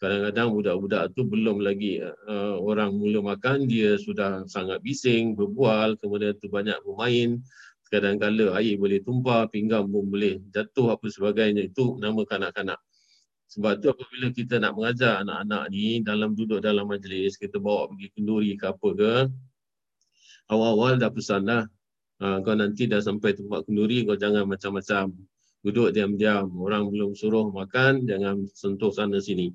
Kadang-kadang 0.00 0.54
budak-budak 0.56 1.02
tu 1.12 1.28
belum 1.28 1.60
lagi 1.60 2.00
uh, 2.00 2.56
orang 2.56 2.96
mula 2.96 3.36
makan, 3.36 3.68
dia 3.68 4.00
sudah 4.00 4.48
sangat 4.48 4.80
bising, 4.80 5.36
berbual, 5.36 6.00
kemudian 6.00 6.32
tu 6.40 6.48
banyak 6.48 6.80
bermain. 6.80 7.44
Kadang-kadang 7.88 8.52
air 8.56 8.76
boleh 8.76 9.00
tumpah, 9.00 9.48
pinggang 9.48 9.88
pun 9.88 10.04
boleh 10.06 10.44
jatuh 10.52 10.92
apa 10.92 11.08
sebagainya. 11.08 11.72
Itu 11.72 11.96
nama 11.96 12.20
kanak-kanak. 12.22 12.76
Sebab 13.48 13.80
tu 13.80 13.88
apabila 13.88 14.28
kita 14.28 14.60
nak 14.60 14.76
mengajar 14.76 15.24
anak-anak 15.24 15.72
ni 15.72 16.04
dalam 16.04 16.36
duduk 16.36 16.60
dalam 16.60 16.84
majlis, 16.84 17.40
kita 17.40 17.56
bawa 17.56 17.88
pergi 17.88 18.12
kenduri 18.12 18.52
ke 18.60 18.68
apa 18.68 18.88
ke, 18.92 19.12
awal-awal 20.52 21.00
dah 21.00 21.08
pesan 21.08 21.48
dah, 21.48 21.64
ha, 22.20 22.44
kau 22.44 22.52
nanti 22.52 22.84
dah 22.84 23.00
sampai 23.00 23.32
tempat 23.32 23.64
kenduri, 23.64 24.04
kau 24.04 24.20
jangan 24.20 24.44
macam-macam. 24.44 25.16
Duduk 25.64 25.96
diam-diam, 25.96 26.44
orang 26.60 26.92
belum 26.92 27.16
suruh 27.16 27.48
makan, 27.48 28.04
jangan 28.04 28.44
sentuh 28.52 28.92
sana 28.92 29.16
sini. 29.16 29.48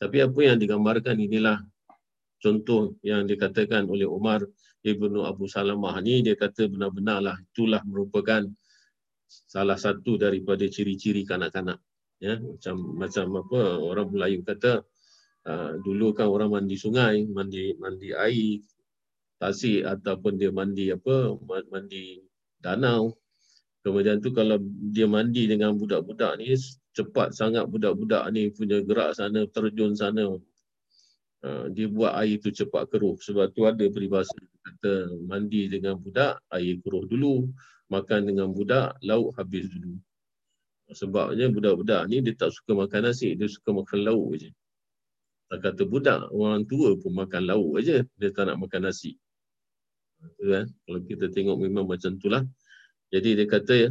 Tapi 0.00 0.24
apa 0.24 0.40
yang 0.40 0.56
digambarkan 0.56 1.20
inilah 1.20 1.60
contoh 2.40 2.96
yang 3.04 3.28
dikatakan 3.28 3.84
oleh 3.86 4.08
Umar 4.08 4.44
Ibnu 4.84 5.24
Abu 5.24 5.48
Salamah 5.48 5.96
ni, 6.04 6.20
dia 6.20 6.36
kata 6.36 6.68
benar-benarlah 6.68 7.40
itulah 7.40 7.80
merupakan 7.88 8.44
salah 9.26 9.80
satu 9.80 10.20
daripada 10.20 10.68
ciri-ciri 10.68 11.24
kanak-kanak. 11.24 11.80
Ya 12.22 12.38
macam 12.38 12.76
macam 12.94 13.26
apa 13.40 13.60
orang 13.80 14.08
Melayu 14.12 14.40
kata 14.46 14.86
uh, 15.48 15.72
dulu 15.82 16.14
kan 16.14 16.30
orang 16.30 16.52
mandi 16.52 16.76
sungai 16.78 17.26
mandi 17.26 17.74
mandi 17.76 18.14
air 18.14 18.62
tasik 19.36 19.82
ataupun 19.82 20.38
dia 20.38 20.54
mandi 20.54 20.94
apa 20.94 21.34
mandi 21.68 22.22
danau. 22.60 23.12
Kemudian 23.84 24.22
tu 24.24 24.32
kalau 24.32 24.56
dia 24.88 25.04
mandi 25.04 25.44
dengan 25.44 25.76
budak-budak 25.76 26.40
ni 26.40 26.56
cepat 26.94 27.36
sangat 27.36 27.68
budak-budak 27.68 28.24
ni 28.32 28.48
punya 28.48 28.80
gerak 28.80 29.12
sana 29.12 29.44
terjun 29.50 29.92
sana 29.92 30.38
uh, 31.44 31.64
dia 31.68 31.90
buat 31.90 32.16
air 32.20 32.40
tu 32.40 32.48
cepat 32.48 32.88
keruh. 32.88 33.18
Sebab 33.20 33.52
tu 33.52 33.68
ada 33.68 33.84
peribahasa 33.90 34.32
kata 34.64 35.12
mandi 35.28 35.68
dengan 35.68 36.00
budak 36.00 36.40
air 36.50 36.80
keruh 36.80 37.04
dulu 37.04 37.46
makan 37.92 38.32
dengan 38.32 38.48
budak 38.50 38.96
lauk 39.04 39.36
habis 39.36 39.68
dulu 39.68 40.00
Sebabnya 40.92 41.48
budak-budak 41.48 42.04
ni 42.12 42.20
dia 42.20 42.36
tak 42.36 42.52
suka 42.52 42.76
makan 42.76 43.08
nasi, 43.08 43.32
dia 43.32 43.48
suka 43.48 43.72
makan 43.72 44.04
lauk 44.04 44.36
je. 44.36 44.52
Tak 45.48 45.58
kata 45.64 45.82
budak, 45.88 46.28
orang 46.28 46.68
tua 46.68 46.92
pun 47.00 47.16
makan 47.16 47.48
lauk 47.48 47.80
aja, 47.80 48.04
dia 48.20 48.28
tak 48.36 48.52
nak 48.52 48.60
makan 48.60 48.92
nasi. 48.92 49.16
Kan? 50.36 50.68
Kalau 50.68 51.00
kita 51.08 51.32
tengok 51.32 51.56
memang 51.56 51.88
macam 51.88 52.20
itulah. 52.20 52.44
Jadi 53.08 53.32
dia 53.32 53.46
kata 53.48 53.74
ya, 53.88 53.90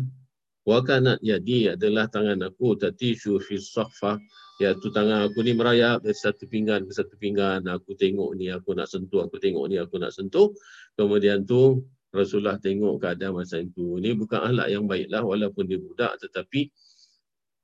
wa 0.70 0.86
kanat 0.86 1.18
yadi 1.26 1.74
adalah 1.74 2.06
tangan 2.14 2.46
aku 2.46 2.78
tati 2.78 3.18
fi 3.18 3.56
sahfa 3.58 4.22
iaitu 4.62 4.94
tangan 4.94 5.26
aku 5.26 5.42
ni 5.42 5.58
merayap 5.58 6.06
dari 6.06 6.14
satu 6.14 6.46
pinggan 6.46 6.86
ke 6.86 6.94
satu 6.94 7.18
pinggan. 7.18 7.66
Aku 7.66 7.98
tengok 7.98 8.38
ni 8.38 8.54
aku 8.54 8.78
nak 8.78 8.86
sentuh 8.86 9.26
aku 9.26 9.42
tengok 9.42 9.66
ni 9.70 9.82
aku 9.82 9.98
nak 9.98 10.14
sentuh. 10.14 10.54
Kemudian 10.94 11.48
tu 11.48 11.82
Rasulullah 12.14 12.62
tengok 12.62 13.02
keadaan 13.02 13.34
masa 13.42 13.58
itu. 13.58 13.98
Ini 13.98 14.14
bukan 14.14 14.40
ahlak 14.54 14.70
yang 14.70 14.86
baiklah 14.86 15.26
walaupun 15.26 15.66
dia 15.66 15.82
budak 15.82 16.14
tetapi 16.22 16.70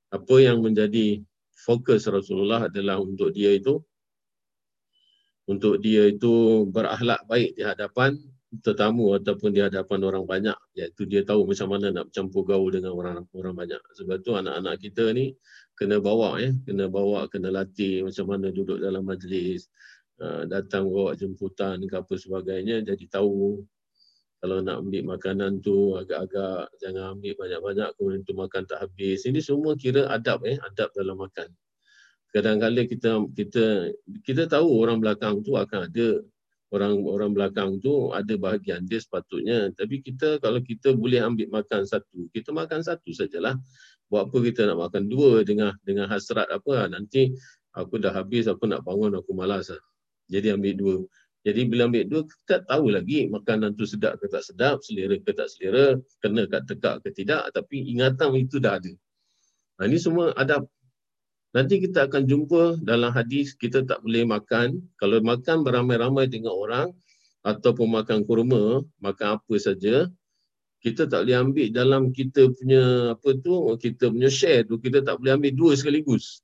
apa 0.10 0.36
yang 0.42 0.66
menjadi 0.66 1.22
fokus 1.54 2.10
Rasulullah 2.10 2.66
adalah 2.66 2.98
untuk 2.98 3.30
dia 3.30 3.54
itu 3.54 3.78
untuk 5.50 5.82
dia 5.82 6.10
itu 6.10 6.66
berakhlak 6.70 7.26
baik 7.26 7.58
di 7.58 7.66
hadapan 7.66 8.18
tetamu 8.62 9.14
ataupun 9.18 9.54
di 9.54 9.62
hadapan 9.62 10.00
orang 10.06 10.26
banyak. 10.26 10.58
Iaitu 10.74 11.06
dia 11.06 11.22
tahu 11.22 11.46
macam 11.46 11.70
mana 11.70 11.94
nak 11.94 12.10
campur 12.10 12.46
gaul 12.46 12.74
dengan 12.74 12.98
orang 12.98 13.26
orang 13.38 13.54
banyak. 13.54 13.82
Sebab 13.98 14.26
tu 14.26 14.34
anak-anak 14.34 14.82
kita 14.82 15.14
ni 15.14 15.34
kena 15.80 16.04
bawa 16.04 16.44
ya 16.44 16.52
kena 16.68 16.92
bawa 16.92 17.32
kena 17.32 17.56
latih 17.56 18.04
macam 18.04 18.26
mana 18.28 18.52
duduk 18.52 18.84
dalam 18.84 19.08
majlis 19.08 19.72
uh, 20.20 20.44
datang 20.44 20.92
bawa 20.92 21.16
jemputan 21.16 21.80
ke 21.88 21.96
apa 21.96 22.14
sebagainya 22.20 22.84
jadi 22.84 23.06
tahu 23.08 23.64
kalau 24.40 24.64
nak 24.64 24.88
ambil 24.88 25.04
makanan 25.16 25.60
tu 25.60 26.00
agak-agak 26.00 26.72
jangan 26.80 27.20
ambil 27.20 27.36
banyak-banyak 27.36 27.90
kemudian 28.00 28.24
tu 28.24 28.32
makan 28.32 28.64
tak 28.64 28.88
habis. 28.88 29.28
Ini 29.28 29.44
semua 29.44 29.76
kira 29.76 30.08
adab 30.08 30.48
eh, 30.48 30.56
adab 30.64 30.96
dalam 30.96 31.20
makan. 31.20 31.52
Kadang-kadang 32.32 32.88
kita 32.88 33.12
kita 33.36 33.66
kita 34.24 34.48
tahu 34.48 34.80
orang 34.80 35.04
belakang 35.04 35.44
tu 35.44 35.60
akan 35.60 35.92
ada 35.92 36.24
orang 36.72 37.02
orang 37.04 37.32
belakang 37.34 37.82
tu 37.82 38.14
ada 38.14 38.34
bahagian 38.38 38.86
dia 38.86 39.02
sepatutnya 39.02 39.74
tapi 39.74 40.06
kita 40.06 40.38
kalau 40.38 40.62
kita 40.62 40.94
boleh 40.94 41.18
ambil 41.18 41.50
makan 41.50 41.82
satu 41.82 42.30
kita 42.30 42.54
makan 42.54 42.86
satu 42.86 43.10
sajalah 43.10 43.58
buat 44.10 44.30
apa 44.30 44.38
kita 44.42 44.66
nak 44.70 44.90
makan 44.90 45.06
dua 45.08 45.46
dengan 45.46 45.74
dengan 45.86 46.10
hasrat 46.10 46.50
apa 46.50 46.90
nanti 46.90 47.34
aku 47.78 48.02
dah 48.02 48.12
habis 48.12 48.50
aku 48.50 48.66
nak 48.66 48.82
bangun 48.82 49.14
aku 49.16 49.32
malas 49.38 49.70
lah. 49.70 49.82
jadi 50.28 50.58
ambil 50.58 50.74
dua 50.76 50.96
jadi 51.48 51.72
bila 51.72 51.88
ambil 51.88 52.04
dua, 52.04 52.22
kita 52.28 52.68
tahu 52.68 52.92
lagi 52.92 53.32
makanan 53.32 53.72
tu 53.80 53.88
sedap 53.88 54.20
ke 54.20 54.28
tak 54.28 54.44
sedap, 54.44 54.84
selera 54.84 55.16
ke 55.24 55.32
tak 55.32 55.48
selera, 55.48 55.96
kena 56.20 56.44
kat 56.52 56.68
tekak 56.68 57.00
ke 57.00 57.16
tidak, 57.16 57.48
tapi 57.56 57.80
ingatan 57.88 58.36
itu 58.36 58.60
dah 58.60 58.76
ada. 58.76 58.92
Nah, 59.80 59.88
ini 59.88 59.96
semua 59.96 60.36
ada. 60.36 60.60
Nanti 61.56 61.80
kita 61.80 62.12
akan 62.12 62.28
jumpa 62.28 62.84
dalam 62.84 63.16
hadis, 63.16 63.56
kita 63.56 63.88
tak 63.88 64.04
boleh 64.04 64.28
makan. 64.28 64.84
Kalau 65.00 65.24
makan 65.24 65.64
beramai-ramai 65.64 66.28
dengan 66.28 66.52
orang, 66.52 66.92
ataupun 67.48 67.88
makan 67.88 68.28
kurma, 68.28 68.84
makan 69.00 69.40
apa 69.40 69.56
saja, 69.56 70.12
kita 70.80 71.12
tak 71.12 71.28
boleh 71.28 71.38
ambil 71.38 71.68
dalam 71.76 72.04
kita 72.16 72.48
punya 72.56 73.14
apa 73.16 73.30
tu 73.40 73.54
kita 73.80 74.12
punya 74.12 74.32
share 74.32 74.64
tu 74.64 74.80
kita 74.80 75.04
tak 75.04 75.20
boleh 75.20 75.36
ambil 75.36 75.52
dua 75.56 75.72
sekaligus 75.76 76.40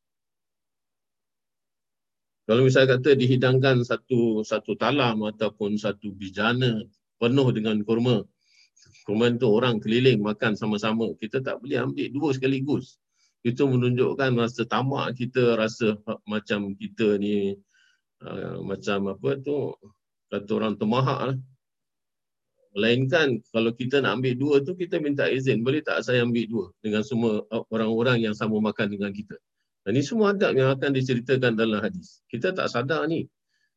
kalau 2.46 2.62
misalnya 2.62 3.02
kata 3.02 3.18
dihidangkan 3.18 3.82
satu 3.82 4.46
satu 4.46 4.78
talam 4.78 5.26
ataupun 5.26 5.82
satu 5.82 6.14
bijana 6.14 6.86
penuh 7.18 7.50
dengan 7.50 7.82
kurma, 7.82 8.22
kurma 9.02 9.34
itu 9.34 9.50
orang 9.50 9.82
keliling 9.82 10.22
makan 10.22 10.54
sama-sama, 10.54 11.10
kita 11.18 11.42
tak 11.42 11.58
boleh 11.58 11.82
ambil 11.82 12.06
dua 12.14 12.30
sekaligus. 12.38 13.02
Itu 13.42 13.66
menunjukkan 13.66 14.38
rasa 14.38 14.62
tamak 14.70 15.18
kita, 15.18 15.58
rasa 15.58 15.98
macam 16.30 16.78
kita 16.78 17.18
ni 17.18 17.58
uh, 18.22 18.62
macam 18.62 19.18
apa 19.18 19.42
tu 19.42 19.74
kata 20.30 20.50
orang 20.54 20.78
temahak 20.78 21.20
lah. 21.34 21.38
Melainkan 22.76 23.40
kalau 23.56 23.72
kita 23.72 24.04
nak 24.04 24.20
ambil 24.20 24.36
dua 24.36 24.56
tu 24.60 24.76
kita 24.76 25.00
minta 25.00 25.32
izin. 25.32 25.64
Boleh 25.64 25.80
tak 25.80 26.04
saya 26.04 26.28
ambil 26.28 26.46
dua 26.46 26.66
dengan 26.84 27.08
semua 27.08 27.48
orang-orang 27.72 28.28
yang 28.28 28.36
sama 28.36 28.60
makan 28.60 28.92
dengan 28.92 29.16
kita. 29.16 29.40
Dan 29.88 29.96
ini 29.96 30.04
semua 30.04 30.36
adab 30.36 30.52
yang 30.60 30.76
akan 30.76 30.92
diceritakan 30.92 31.56
dalam 31.56 31.80
hadis. 31.80 32.20
Kita 32.28 32.52
tak 32.52 32.68
sadar 32.68 33.08
ni. 33.08 33.32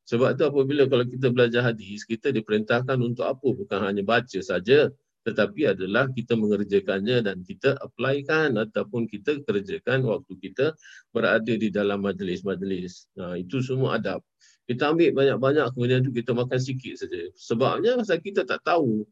Sebab 0.09 0.41
tu 0.41 0.49
apabila 0.49 0.89
kalau 0.89 1.05
kita 1.05 1.29
belajar 1.29 1.63
hadis, 1.69 2.03
kita 2.09 2.33
diperintahkan 2.33 2.97
untuk 2.97 3.29
apa? 3.29 3.45
Bukan 3.45 3.79
hanya 3.85 4.01
baca 4.01 4.41
saja, 4.41 4.89
tetapi 5.29 5.69
adalah 5.69 6.09
kita 6.09 6.33
mengerjakannya 6.33 7.29
dan 7.29 7.45
kita 7.45 7.77
applykan 7.77 8.57
ataupun 8.57 9.05
kita 9.05 9.45
kerjakan 9.45 10.09
waktu 10.09 10.33
kita 10.41 10.73
berada 11.13 11.53
di 11.53 11.69
dalam 11.69 12.01
majlis-majlis. 12.01 13.13
Nah, 13.21 13.37
itu 13.37 13.61
semua 13.61 14.01
adab. 14.01 14.25
Kita 14.69 14.93
ambil 14.93 15.17
banyak-banyak 15.17 15.73
kemudian 15.73 16.05
tu 16.05 16.13
kita 16.13 16.37
makan 16.37 16.61
sikit 16.61 17.01
saja. 17.01 17.33
Sebabnya 17.33 17.97
pasal 17.97 18.21
kita 18.21 18.45
tak 18.45 18.61
tahu 18.61 19.09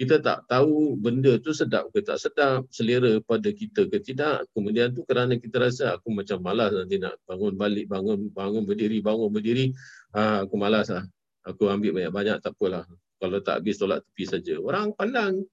kita 0.00 0.16
tak 0.24 0.48
tahu 0.48 0.96
benda 0.96 1.36
tu 1.44 1.52
sedap 1.52 1.92
ke 1.92 2.00
tak 2.00 2.16
sedap, 2.16 2.64
selera 2.72 3.20
pada 3.20 3.52
kita 3.52 3.84
ke 3.84 4.00
tidak. 4.00 4.48
Kemudian 4.56 4.96
tu 4.96 5.04
kerana 5.04 5.36
kita 5.36 5.60
rasa 5.60 6.00
aku 6.00 6.08
macam 6.08 6.40
malas 6.40 6.72
nanti 6.72 6.96
nak 6.96 7.20
bangun 7.28 7.52
balik, 7.52 7.84
bangun 7.84 8.32
bangun 8.32 8.64
berdiri, 8.64 9.04
bangun 9.04 9.28
berdiri, 9.28 9.76
ha, 10.16 10.48
aku 10.48 10.56
malas 10.56 10.88
lah. 10.88 11.04
Aku 11.44 11.68
ambil 11.68 12.00
banyak-banyak 12.00 12.40
tak 12.40 12.56
apalah. 12.56 12.88
Kalau 13.20 13.38
tak 13.44 13.60
habis 13.60 13.76
tolak 13.76 14.00
tepi 14.08 14.24
saja. 14.24 14.56
Orang 14.56 14.96
pandang. 14.96 15.44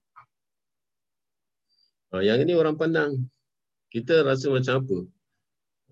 Ha, 2.15 2.23
yang 2.23 2.39
ini 2.39 2.56
orang 2.56 2.80
pandang. 2.80 3.27
Kita 3.91 4.23
rasa 4.23 4.47
macam 4.47 4.80
apa? 4.80 4.97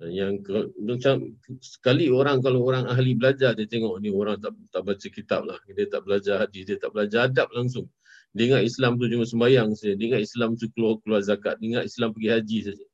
Yang 0.03 0.43
macam 0.83 1.39
sekali 1.63 2.11
orang 2.11 2.43
kalau 2.43 2.67
orang 2.67 2.83
ahli 2.91 3.15
belajar 3.15 3.55
dia 3.55 3.63
tengok 3.63 4.03
ni 4.03 4.11
orang 4.11 4.35
tak 4.43 4.51
tak 4.75 4.83
baca 4.83 5.07
kitab 5.07 5.47
lah. 5.47 5.55
Dia 5.71 5.87
tak 5.87 6.03
belajar 6.03 6.43
hadis 6.43 6.67
dia 6.67 6.75
tak 6.75 6.91
belajar 6.91 7.31
adab 7.31 7.47
langsung. 7.55 7.87
Dia 8.35 8.51
ingat 8.51 8.67
Islam 8.67 8.99
tu 8.99 9.07
cuma 9.07 9.23
sembahyang 9.23 9.71
saja. 9.71 9.95
Dia 9.95 10.05
ingat 10.11 10.21
Islam 10.27 10.59
tu 10.59 10.67
keluar 10.75 10.99
keluar 10.99 11.23
zakat. 11.23 11.55
Dia 11.63 11.79
ingat 11.79 11.85
Islam 11.87 12.11
pergi 12.11 12.29
haji 12.35 12.59
saja. 12.67 12.85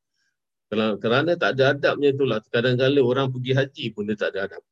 Kerana, 0.70 0.94
kerana 1.02 1.32
tak 1.36 1.50
ada 1.58 1.64
adabnya 1.74 2.10
itulah 2.14 2.40
kadang-kadang 2.54 3.04
orang 3.04 3.28
pergi 3.34 3.52
haji 3.58 3.86
pun 3.98 4.06
dia 4.06 4.16
tak 4.16 4.38
ada 4.38 4.40
adab. 4.46 4.64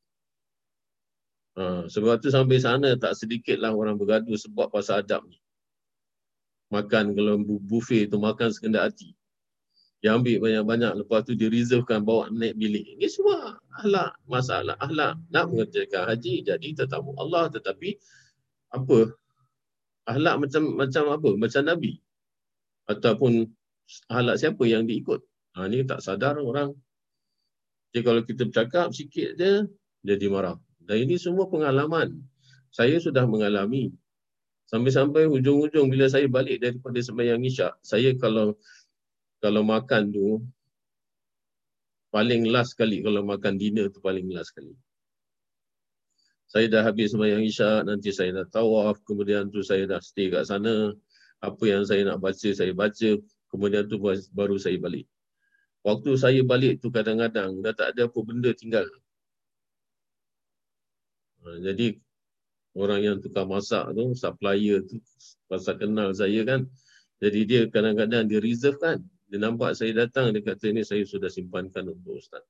Ha, 1.58 1.90
sebab 1.90 2.22
tu 2.22 2.30
sampai 2.30 2.62
sana 2.62 2.94
tak 2.94 3.18
sedikit 3.18 3.58
lah 3.58 3.74
orang 3.74 3.98
bergaduh 3.98 4.38
sebab 4.38 4.70
pasal 4.70 5.02
adab 5.02 5.26
ni 5.26 5.36
makan 6.70 7.12
kalau 7.18 7.42
buffet 7.42 8.06
tu 8.06 8.22
makan 8.22 8.54
sekendak 8.54 8.88
hati 8.88 9.18
dia 10.00 10.16
ambil 10.16 10.40
banyak-banyak 10.40 10.92
lepas 11.04 11.28
tu 11.28 11.36
dia 11.36 11.52
reservekan 11.52 12.00
bawa 12.00 12.32
naik 12.32 12.56
bilik. 12.56 12.96
Ini 12.96 13.04
semua 13.04 13.60
ahlak, 13.84 14.16
masalah 14.24 14.72
ahlak. 14.80 15.20
Nak 15.28 15.44
mengerjakan 15.52 16.08
haji 16.08 16.40
jadi 16.40 16.68
tetamu 16.72 17.12
Allah 17.20 17.52
tetapi 17.52 18.00
apa? 18.72 19.12
Ahlak 20.08 20.34
macam 20.40 20.62
macam 20.72 21.04
apa? 21.12 21.30
Macam 21.36 21.62
Nabi. 21.68 22.00
Ataupun 22.88 23.44
ahlak 24.08 24.40
siapa 24.40 24.64
yang 24.64 24.88
diikut. 24.88 25.20
Ha, 25.60 25.68
ni 25.68 25.84
tak 25.84 26.00
sadar 26.00 26.40
orang. 26.40 26.72
Jadi 27.92 28.00
kalau 28.00 28.22
kita 28.24 28.48
bercakap 28.48 28.96
sikit 28.96 29.36
je, 29.36 29.68
jadi 30.00 30.26
marah. 30.32 30.56
Dan 30.80 31.04
ini 31.04 31.20
semua 31.20 31.44
pengalaman. 31.44 32.16
Saya 32.72 32.96
sudah 33.02 33.28
mengalami. 33.28 33.92
Sampai-sampai 34.70 35.26
hujung-hujung 35.26 35.90
bila 35.90 36.06
saya 36.06 36.30
balik 36.30 36.62
daripada 36.62 37.02
sembahyang 37.02 37.42
isyak, 37.42 37.74
saya 37.82 38.14
kalau 38.14 38.54
kalau 39.40 39.64
makan 39.64 40.12
tu 40.12 40.44
paling 42.12 42.46
last 42.52 42.76
sekali 42.76 43.00
kalau 43.00 43.24
makan 43.24 43.56
dinner 43.56 43.88
tu 43.88 43.98
paling 44.04 44.28
last 44.30 44.52
sekali. 44.52 44.76
Saya 46.50 46.66
dah 46.66 46.82
habis 46.82 47.14
sembahyang 47.14 47.46
isyak, 47.46 47.86
nanti 47.86 48.10
saya 48.10 48.42
dah 48.42 48.46
tawaf, 48.50 48.98
kemudian 49.06 49.54
tu 49.54 49.62
saya 49.62 49.86
dah 49.86 50.02
stay 50.02 50.34
kat 50.34 50.42
sana. 50.50 50.90
Apa 51.38 51.62
yang 51.62 51.86
saya 51.86 52.02
nak 52.02 52.18
baca, 52.18 52.48
saya 52.50 52.74
baca. 52.74 53.10
Kemudian 53.54 53.86
tu 53.86 54.02
baru 54.34 54.58
saya 54.58 54.74
balik. 54.82 55.06
Waktu 55.86 56.10
saya 56.18 56.42
balik 56.42 56.82
tu 56.82 56.90
kadang-kadang 56.90 57.62
dah 57.62 57.70
tak 57.70 57.94
ada 57.94 58.10
apa 58.10 58.18
benda 58.26 58.50
tinggal. 58.50 58.82
Ha, 61.46 61.56
jadi 61.70 61.96
orang 62.74 63.00
yang 63.00 63.16
tukar 63.22 63.46
masak 63.46 63.86
tu, 63.94 64.12
supplier 64.18 64.82
tu, 64.84 64.98
pasal 65.46 65.78
kenal 65.78 66.10
saya 66.12 66.42
kan. 66.42 66.66
Jadi 67.22 67.40
dia 67.46 67.60
kadang-kadang 67.70 68.26
dia 68.26 68.42
reserve 68.42 68.76
kan. 68.82 69.00
Dia 69.30 69.38
nampak 69.38 69.78
saya 69.78 69.94
datang, 69.94 70.34
dia 70.34 70.42
kata 70.42 70.74
ni 70.74 70.82
saya 70.82 71.06
sudah 71.06 71.30
simpankan 71.30 71.86
untuk 71.86 72.18
Ustaz. 72.18 72.42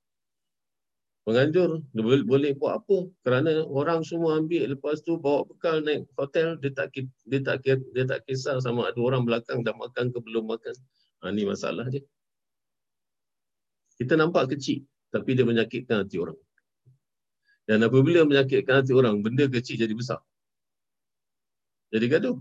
Penganjur, 1.28 1.84
dia 1.92 2.00
boleh, 2.00 2.24
boleh 2.24 2.52
buat 2.56 2.80
apa? 2.80 3.12
Kerana 3.20 3.60
orang 3.68 4.00
semua 4.00 4.40
ambil, 4.40 4.72
lepas 4.72 5.04
tu 5.04 5.20
bawa 5.20 5.44
bekal 5.44 5.84
naik 5.84 6.08
hotel, 6.16 6.56
dia 6.56 6.72
tak 6.72 6.96
dia 7.28 7.38
tak 7.44 7.60
dia 7.68 8.04
tak 8.08 8.24
kisah 8.24 8.56
sama 8.64 8.88
ada 8.88 8.96
orang 8.96 9.28
belakang 9.28 9.60
dah 9.60 9.76
makan 9.76 10.08
ke 10.08 10.18
belum 10.24 10.48
makan. 10.48 10.72
Ha, 11.20 11.28
ni 11.28 11.44
masalah 11.44 11.84
dia. 11.92 12.00
Kita 14.00 14.16
nampak 14.16 14.56
kecil, 14.56 14.80
tapi 15.12 15.36
dia 15.36 15.44
menyakitkan 15.44 16.08
hati 16.08 16.16
orang. 16.16 16.40
Dan 17.68 17.84
apabila 17.84 18.24
menyakitkan 18.24 18.80
hati 18.80 18.96
orang, 18.96 19.20
benda 19.20 19.44
kecil 19.44 19.76
jadi 19.76 19.92
besar. 19.92 20.24
Jadi 21.92 22.06
gaduh. 22.08 22.40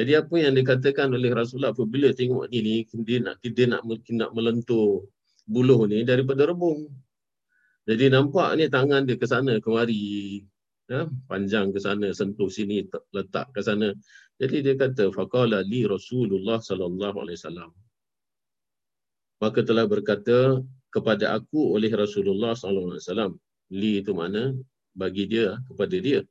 Jadi 0.00 0.16
apa 0.16 0.32
yang 0.40 0.56
dikatakan 0.56 1.12
oleh 1.12 1.28
Rasulullah 1.28 1.76
apabila 1.76 2.08
tengok 2.16 2.48
ni 2.48 2.64
ni 2.64 2.76
dia 3.04 3.20
nak 3.20 3.36
dia 3.44 3.68
nak 3.68 3.84
nak 3.84 4.30
melentur 4.32 5.04
buluh 5.44 5.84
ni 5.84 6.08
daripada 6.08 6.48
rebung. 6.48 6.88
Jadi 7.84 8.08
nampak 8.08 8.56
ni 8.56 8.72
tangan 8.72 9.04
dia 9.04 9.20
ke 9.20 9.28
sana 9.28 9.60
kemari. 9.60 10.40
Ya, 10.88 11.04
panjang 11.28 11.68
ke 11.76 11.84
sana 11.84 12.16
sentuh 12.16 12.48
sini 12.48 12.88
letak 13.12 13.52
ke 13.52 13.60
sana. 13.60 13.92
Jadi 14.40 14.64
dia 14.64 14.74
kata 14.80 15.12
faqala 15.12 15.60
li 15.68 15.84
Rasulullah 15.84 16.64
sallallahu 16.64 17.20
alaihi 17.20 17.36
wasallam. 17.36 17.70
Maka 19.36 19.60
telah 19.68 19.84
berkata 19.84 20.64
kepada 20.88 21.36
aku 21.36 21.76
oleh 21.76 21.92
Rasulullah 21.92 22.56
sallallahu 22.56 22.96
alaihi 22.96 23.04
wasallam. 23.04 23.32
Li 23.68 24.00
itu 24.00 24.16
mana 24.16 24.56
bagi 24.96 25.28
dia 25.28 25.60
kepada 25.68 25.96
dia 26.00 26.24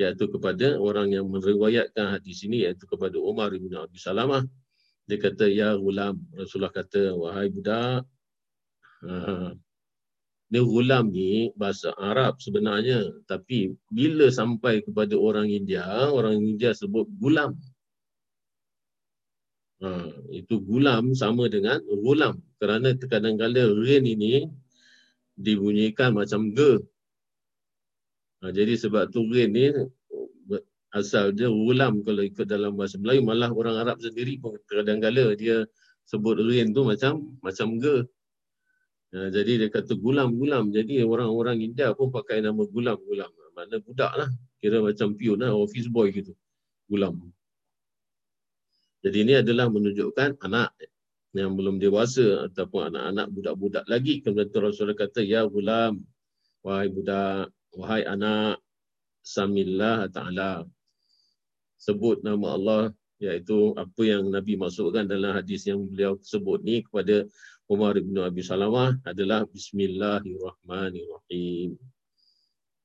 iaitu 0.00 0.24
kepada 0.28 0.80
orang 0.80 1.12
yang 1.12 1.28
meriwayatkan 1.28 2.16
hadis 2.16 2.44
ini 2.48 2.64
iaitu 2.68 2.88
kepada 2.88 3.16
Umar 3.20 3.52
bin 3.52 3.72
Abi 3.76 4.00
Salamah. 4.00 4.44
Dia 5.04 5.18
kata 5.18 5.50
ya 5.50 5.74
gulam 5.74 6.22
Rasulullah 6.32 6.70
kata 6.70 7.12
wahai 7.18 7.50
budak 7.50 8.06
ha, 9.02 9.50
dia 10.52 10.62
gulam 10.62 11.10
ni 11.10 11.50
bahasa 11.58 11.90
Arab 11.98 12.38
sebenarnya 12.38 13.10
tapi 13.26 13.74
bila 13.90 14.30
sampai 14.30 14.84
kepada 14.86 15.18
orang 15.18 15.50
India 15.50 15.84
orang 16.12 16.38
India 16.38 16.70
sebut 16.76 17.08
gulam 17.18 17.58
ha, 19.82 20.06
itu 20.30 20.60
gulam 20.62 21.16
sama 21.18 21.50
dengan 21.50 21.82
gulam 21.82 22.38
kerana 22.62 22.94
kadang-kadang 22.94 23.74
rain 23.82 24.06
ini 24.06 24.46
dibunyikan 25.34 26.14
macam 26.14 26.54
ge 26.54 26.78
Ha, 28.42 28.50
jadi 28.50 28.74
sebab 28.74 29.14
tu 29.14 29.22
rain 29.30 29.54
ni 29.54 29.70
asal 30.92 31.30
dia 31.32 31.48
ulam 31.48 32.02
kalau 32.02 32.26
ikut 32.26 32.44
dalam 32.44 32.74
bahasa 32.74 32.98
Melayu 32.98 33.22
malah 33.24 33.48
orang 33.54 33.80
Arab 33.80 33.96
sendiri 34.02 34.36
pun 34.36 34.58
kadang-kala 34.68 35.32
dia 35.38 35.64
sebut 36.04 36.36
rain 36.42 36.74
tu 36.74 36.82
macam 36.82 37.22
macam 37.38 37.78
ge. 37.78 38.02
Ha, 39.12 39.30
jadi 39.30 39.62
dia 39.62 39.68
kata 39.70 39.94
gulam-gulam. 39.94 40.72
Jadi 40.74 41.04
orang-orang 41.04 41.62
India 41.62 41.94
pun 41.94 42.10
pakai 42.10 42.42
nama 42.42 42.64
gulam-gulam. 42.66 43.30
Mana 43.52 43.76
budak 43.78 44.12
lah. 44.16 44.28
Kira 44.58 44.80
macam 44.80 45.12
pion 45.14 45.36
lah, 45.36 45.52
office 45.52 45.86
boy 45.86 46.08
gitu. 46.10 46.32
Gulam. 46.88 47.20
Jadi 49.04 49.18
ini 49.26 49.34
adalah 49.38 49.68
menunjukkan 49.68 50.40
anak 50.40 50.72
yang 51.36 51.52
belum 51.58 51.76
dewasa 51.76 52.48
ataupun 52.48 52.94
anak-anak 52.94 53.26
budak-budak 53.34 53.84
lagi. 53.84 54.24
Kemudian 54.24 54.48
Rasulullah 54.48 54.96
kata, 54.96 55.20
Ya 55.20 55.44
gulam, 55.44 56.00
wahai 56.64 56.88
budak, 56.88 57.52
wahai 57.76 58.04
anak 58.04 58.60
samillah 59.24 60.08
ta'ala 60.12 60.64
sebut 61.80 62.22
nama 62.22 62.46
Allah 62.54 62.92
iaitu 63.22 63.74
apa 63.78 64.02
yang 64.02 64.34
Nabi 64.34 64.56
masukkan 64.58 65.06
dalam 65.06 65.30
hadis 65.34 65.66
yang 65.70 65.86
beliau 65.86 66.18
sebut 66.20 66.62
ni 66.66 66.82
kepada 66.82 67.24
Umar 67.70 67.94
bin 67.94 68.18
Abi 68.18 68.42
Salamah 68.42 68.98
adalah 69.06 69.46
Bismillahirrahmanirrahim. 69.48 71.78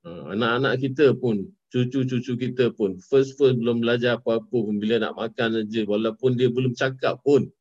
Ha, 0.06 0.10
anak-anak 0.38 0.78
kita 0.80 1.14
pun, 1.18 1.50
cucu-cucu 1.74 2.38
kita 2.38 2.70
pun, 2.72 3.02
first-first 3.02 3.58
belum 3.60 3.82
belajar 3.84 4.22
apa-apa 4.22 4.48
pun, 4.48 4.80
bila 4.80 5.00
nak 5.04 5.18
makan 5.18 5.54
saja, 5.60 5.84
walaupun 5.90 6.38
dia 6.40 6.48
belum 6.54 6.74
cakap 6.78 7.20
pun, 7.26 7.52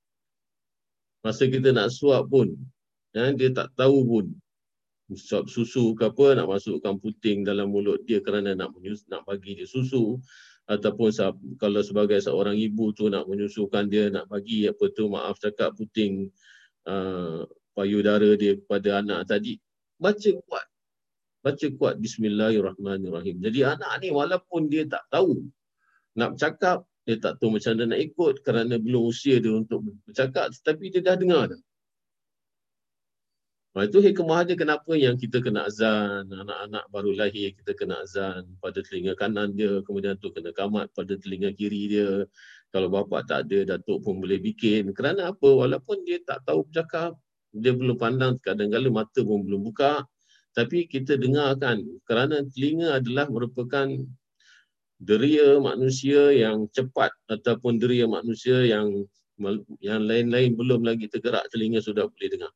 masa 1.25 1.49
kita 1.51 1.73
nak 1.75 1.91
suap 1.91 2.31
pun, 2.31 2.55
ya, 3.17 3.33
dia 3.35 3.51
tak 3.51 3.75
tahu 3.75 4.07
pun, 4.07 4.31
suap 5.15 5.47
susu 5.47 5.95
ke 5.95 6.11
apa 6.11 6.35
nak 6.35 6.51
masukkan 6.51 6.99
puting 6.99 7.47
dalam 7.47 7.71
mulut 7.71 8.03
dia 8.03 8.19
kerana 8.19 8.59
nak 8.59 8.75
menyus, 8.75 9.07
nak 9.07 9.23
bagi 9.23 9.55
dia 9.55 9.69
susu. 9.69 10.19
Ataupun 10.67 11.15
kalau 11.63 11.79
sebagai 11.79 12.19
seorang 12.19 12.59
ibu 12.59 12.91
tu 12.91 13.07
nak 13.07 13.31
menyusukan 13.31 13.87
dia 13.87 14.11
nak 14.11 14.27
bagi 14.27 14.67
apa 14.67 14.91
tu 14.91 15.07
maaf 15.07 15.39
cakap 15.39 15.79
puting 15.79 16.27
uh, 16.91 17.47
payudara 17.79 18.35
dia 18.35 18.59
kepada 18.59 18.99
anak 18.99 19.31
tadi 19.31 19.63
baca 20.03 20.31
kuat. 20.51 20.67
Baca 21.47 21.67
kuat 21.79 22.03
bismillahirrahmanirrahim. 22.03 23.39
Jadi 23.39 23.63
anak 23.63 23.93
ni 24.03 24.11
walaupun 24.11 24.67
dia 24.67 24.83
tak 24.91 25.07
tahu 25.07 25.47
nak 26.19 26.35
bercakap 26.35 26.83
dia 27.07 27.15
tak 27.23 27.39
tahu 27.39 27.55
macam 27.55 27.79
mana 27.79 27.95
nak 27.95 28.01
ikut 28.03 28.35
kerana 28.43 28.75
belum 28.83 29.15
usia 29.15 29.39
dia 29.39 29.55
untuk 29.55 29.87
bercakap 30.11 30.51
tetapi 30.51 30.91
dia 30.91 31.01
dah 31.07 31.15
dengar 31.15 31.55
dah 31.55 31.61
Ha, 33.77 33.85
itu 33.85 34.01
hikmah 34.01 34.49
dia 34.49 34.57
kenapa 34.57 34.97
yang 34.97 35.21
kita 35.21 35.45
kena 35.45 35.69
azan, 35.69 36.25
anak-anak 36.33 36.89
baru 36.89 37.13
lahir 37.13 37.53
kita 37.61 37.77
kena 37.77 38.01
azan 38.01 38.49
pada 38.65 38.81
telinga 38.81 39.13
kanan 39.13 39.53
dia, 39.53 39.85
kemudian 39.85 40.17
tu 40.17 40.33
kena 40.33 40.49
kamat 40.57 40.89
pada 40.97 41.13
telinga 41.21 41.53
kiri 41.53 41.93
dia. 41.93 42.25
Kalau 42.73 42.89
bapa 42.89 43.21
tak 43.29 43.53
ada, 43.53 43.77
datuk 43.77 44.01
pun 44.01 44.17
boleh 44.25 44.41
bikin. 44.41 44.97
Kerana 44.97 45.29
apa? 45.29 45.45
Walaupun 45.45 46.09
dia 46.09 46.25
tak 46.25 46.49
tahu 46.49 46.65
bercakap, 46.65 47.21
dia 47.53 47.77
belum 47.77 48.01
pandang, 48.01 48.41
kadang-kadang 48.41 48.97
mata 48.97 49.21
pun 49.21 49.45
belum 49.45 49.69
buka. 49.69 50.09
Tapi 50.57 50.89
kita 50.89 51.21
dengarkan, 51.21 51.85
kerana 52.09 52.49
telinga 52.49 52.97
adalah 52.97 53.29
merupakan 53.29 53.93
deria 55.05 55.61
manusia 55.61 56.33
yang 56.33 56.65
cepat 56.73 57.13
ataupun 57.29 57.77
deria 57.77 58.09
manusia 58.09 58.65
yang 58.65 59.05
yang 59.85 60.01
lain-lain 60.09 60.57
belum 60.57 60.81
lagi 60.81 61.13
tergerak 61.13 61.45
telinga 61.53 61.85
sudah 61.85 62.09
boleh 62.09 62.29
dengar. 62.33 62.53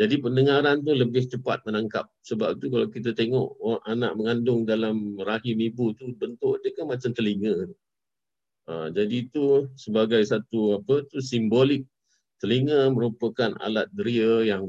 Jadi 0.00 0.16
pendengaran 0.16 0.80
tu 0.80 0.96
lebih 0.96 1.28
cepat 1.28 1.60
menangkap. 1.68 2.08
Sebab 2.24 2.56
tu 2.56 2.72
kalau 2.72 2.88
kita 2.88 3.12
tengok 3.12 3.60
oh, 3.60 3.76
anak 3.84 4.16
mengandung 4.16 4.64
dalam 4.64 5.20
rahim 5.20 5.60
ibu 5.60 5.92
tu 5.92 6.16
bentuk 6.16 6.56
dia 6.64 6.72
kan 6.72 6.88
macam 6.88 7.12
telinga. 7.12 7.68
Ha, 8.64 8.88
jadi 8.96 9.28
itu 9.28 9.68
sebagai 9.76 10.24
satu 10.24 10.80
apa 10.80 11.04
tu 11.04 11.20
simbolik 11.20 11.84
telinga 12.40 12.88
merupakan 12.88 13.52
alat 13.60 13.92
deria 13.92 14.56
yang 14.56 14.64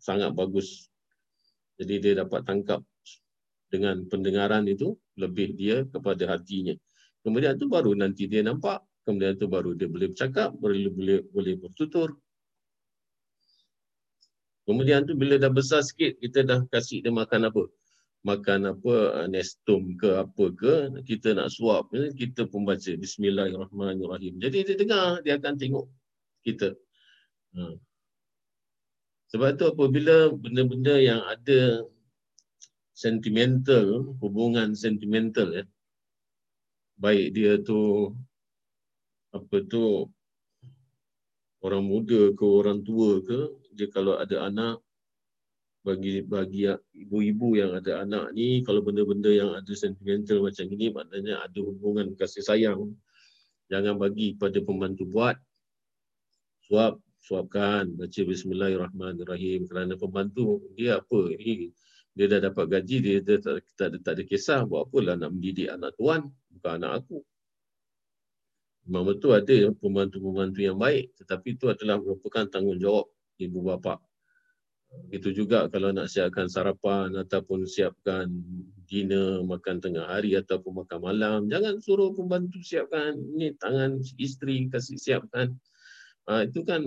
sangat 0.00 0.32
bagus. 0.32 0.88
Jadi 1.76 2.00
dia 2.00 2.12
dapat 2.24 2.48
tangkap 2.48 2.80
dengan 3.68 4.08
pendengaran 4.08 4.64
itu 4.72 4.96
lebih 5.20 5.52
dia 5.52 5.84
kepada 5.84 6.32
hatinya. 6.32 6.72
Kemudian 7.20 7.60
tu 7.60 7.68
baru 7.68 7.92
nanti 7.92 8.24
dia 8.24 8.40
nampak, 8.40 8.80
kemudian 9.04 9.36
tu 9.36 9.52
baru 9.52 9.76
dia 9.76 9.84
boleh 9.84 10.16
bercakap, 10.16 10.56
boleh 10.56 10.88
boleh 10.88 11.18
boleh 11.28 11.54
bertutur. 11.60 12.16
Kemudian 14.66 15.06
tu 15.06 15.14
bila 15.14 15.38
dah 15.38 15.48
besar 15.48 15.80
sikit 15.86 16.18
kita 16.18 16.42
dah 16.42 16.66
kasih 16.74 16.98
dia 16.98 17.14
makan 17.14 17.46
apa? 17.46 17.70
Makan 18.26 18.74
apa 18.74 18.94
nestum 19.30 19.94
ke 19.94 20.18
apa 20.18 20.44
ke 20.50 20.74
kita 21.06 21.38
nak 21.38 21.54
suap 21.54 21.94
kita 21.94 22.50
pun 22.50 22.66
baca 22.66 22.90
bismillahirrahmanirrahim. 22.98 24.42
Jadi 24.42 24.66
dia 24.66 24.74
dengar 24.74 25.22
dia 25.22 25.38
akan 25.38 25.54
tengok 25.54 25.86
kita. 26.42 26.74
Ha. 27.54 27.78
Sebab 29.30 29.54
tu 29.54 29.64
apabila 29.70 30.34
benda-benda 30.34 30.98
yang 30.98 31.22
ada 31.22 31.86
sentimental, 32.90 34.16
hubungan 34.18 34.74
sentimental 34.74 35.52
ya. 35.54 35.64
Baik 36.98 37.36
dia 37.38 37.60
tu 37.62 38.10
apa 39.30 39.56
tu 39.68 40.10
orang 41.60 41.84
muda 41.84 42.32
ke 42.32 42.44
orang 42.46 42.80
tua 42.86 43.20
ke, 43.20 43.52
dia 43.76 43.92
kalau 43.92 44.16
ada 44.16 44.48
anak 44.48 44.80
bagi 45.86 46.18
bagi 46.26 46.66
ibu-ibu 46.98 47.54
yang 47.54 47.78
ada 47.78 48.02
anak 48.02 48.34
ni 48.34 48.58
kalau 48.66 48.82
benda-benda 48.82 49.30
yang 49.30 49.54
ada 49.54 49.70
sentimental 49.70 50.42
macam 50.42 50.66
ini 50.66 50.90
maknanya 50.90 51.46
ada 51.46 51.60
hubungan 51.62 52.10
kasih 52.18 52.42
sayang. 52.42 52.90
Jangan 53.70 53.94
bagi 53.94 54.34
pada 54.34 54.58
pembantu 54.58 55.06
buat. 55.06 55.38
Suap 56.66 56.98
suapkan. 57.22 57.86
Baca 57.94 58.20
bismillahirrahmanirrahim. 58.26 59.70
Kerana 59.70 59.94
pembantu 59.94 60.66
dia 60.74 60.98
apa? 60.98 61.30
Ini 61.34 61.70
dia 62.16 62.26
dah 62.32 62.40
dapat 62.50 62.64
gaji 62.66 62.96
dia, 63.04 63.16
dia 63.22 63.36
tak, 63.38 63.62
tak, 63.78 64.02
tak, 64.02 64.12
ada 64.18 64.22
kisah. 64.26 64.66
Buat 64.66 64.90
apalah 64.90 65.14
nak 65.14 65.38
mendidik 65.38 65.70
anak 65.70 65.94
tuan? 65.94 66.30
Bukan 66.50 66.72
anak 66.82 66.92
aku. 67.04 67.22
Memang 68.86 69.04
betul 69.10 69.34
ada 69.38 69.54
pembantu-pembantu 69.78 70.60
yang 70.62 70.78
baik. 70.78 71.14
Tetapi 71.18 71.48
itu 71.58 71.66
adalah 71.70 71.98
merupakan 71.98 72.46
tanggungjawab 72.46 73.06
ibu 73.40 73.60
bapa. 73.64 74.00
Itu 75.12 75.34
juga 75.34 75.68
kalau 75.68 75.92
nak 75.92 76.08
siapkan 76.08 76.48
sarapan 76.48 77.12
ataupun 77.14 77.66
siapkan 77.68 78.30
dinner 78.86 79.42
makan 79.42 79.82
tengah 79.82 80.06
hari 80.06 80.38
ataupun 80.38 80.86
makan 80.86 81.00
malam 81.02 81.40
jangan 81.50 81.82
suruh 81.82 82.14
pembantu 82.14 82.62
siapkan. 82.62 83.18
Ni 83.34 83.52
tangan 83.58 84.00
isteri 84.16 84.70
kasih 84.70 84.96
siapkan. 84.96 85.52
Ha, 86.26 86.46
itu 86.48 86.62
kan 86.62 86.82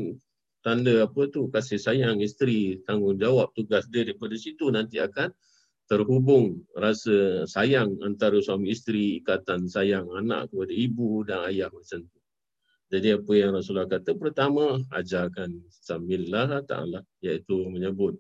tanda 0.64 1.06
apa 1.06 1.28
tu? 1.32 1.48
Kasih 1.52 1.80
sayang 1.80 2.24
isteri. 2.24 2.80
Tanggungjawab 2.88 3.54
tugas 3.54 3.88
dia 3.92 4.08
daripada 4.08 4.36
situ 4.36 4.72
nanti 4.72 5.00
akan 5.00 5.32
terhubung 5.90 6.62
rasa 6.78 7.50
sayang 7.50 7.98
antara 8.06 8.38
suami 8.40 8.70
isteri 8.70 9.18
ikatan 9.20 9.66
sayang 9.66 10.06
anak 10.14 10.54
kepada 10.54 10.70
ibu 10.70 11.26
dan 11.26 11.50
ayah 11.50 11.70
macam 11.74 12.06
tu 12.06 12.19
jadi 12.90 13.22
apa 13.22 13.32
yang 13.38 13.54
Rasulullah 13.54 13.90
kata 13.90 14.18
pertama 14.18 14.82
ajarkan 14.94 15.62
samillah 15.70 16.66
taala 16.66 17.06
iaitu 17.22 17.70
menyebut 17.70 18.18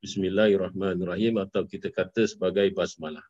bismillahirrahmanirrahim 0.00 1.42
atau 1.42 1.66
kita 1.66 1.90
kata 1.90 2.30
sebagai 2.30 2.70
basmalah 2.72 3.26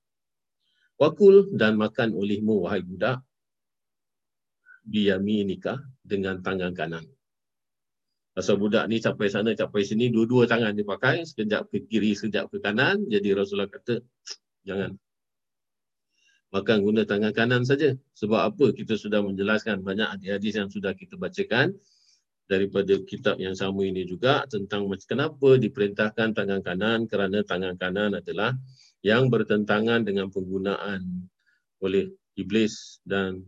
wakul 1.00 1.48
dan 1.56 1.80
makan 1.80 2.12
olehmu 2.12 2.68
wahai 2.68 2.84
budak 2.84 3.24
biyaminika 4.86 5.80
dengan 6.04 6.44
tangan 6.44 6.76
kanan 6.76 7.04
Pasal 8.36 8.60
budak 8.60 8.84
ni 8.92 9.00
capai 9.00 9.32
sana, 9.32 9.56
capai 9.56 9.80
sini, 9.80 10.12
dua-dua 10.12 10.44
tangan 10.44 10.76
dia 10.76 10.84
pakai, 10.84 11.24
sekejap 11.24 11.72
ke 11.72 11.88
kiri, 11.88 12.12
sekejap 12.12 12.52
ke 12.52 12.60
kanan. 12.60 13.08
Jadi 13.08 13.32
Rasulullah 13.32 13.64
kata, 13.64 14.04
jangan. 14.60 14.92
Makan 16.54 16.78
guna 16.82 17.02
tangan 17.02 17.34
kanan 17.34 17.62
saja. 17.66 17.94
Sebab 18.14 18.40
apa? 18.54 18.70
Kita 18.70 18.94
sudah 18.94 19.22
menjelaskan 19.22 19.82
banyak 19.82 20.06
hadis-hadis 20.18 20.54
yang 20.62 20.70
sudah 20.70 20.94
kita 20.94 21.18
bacakan 21.18 21.74
daripada 22.46 22.94
kitab 23.02 23.42
yang 23.42 23.58
sama 23.58 23.82
ini 23.82 24.06
juga 24.06 24.46
tentang 24.46 24.86
kenapa 25.02 25.58
diperintahkan 25.58 26.30
tangan 26.30 26.62
kanan 26.62 27.10
kerana 27.10 27.42
tangan 27.42 27.74
kanan 27.74 28.14
adalah 28.14 28.54
yang 29.02 29.26
bertentangan 29.26 30.06
dengan 30.06 30.30
penggunaan 30.30 31.26
oleh 31.82 32.14
iblis 32.38 33.02
dan 33.02 33.42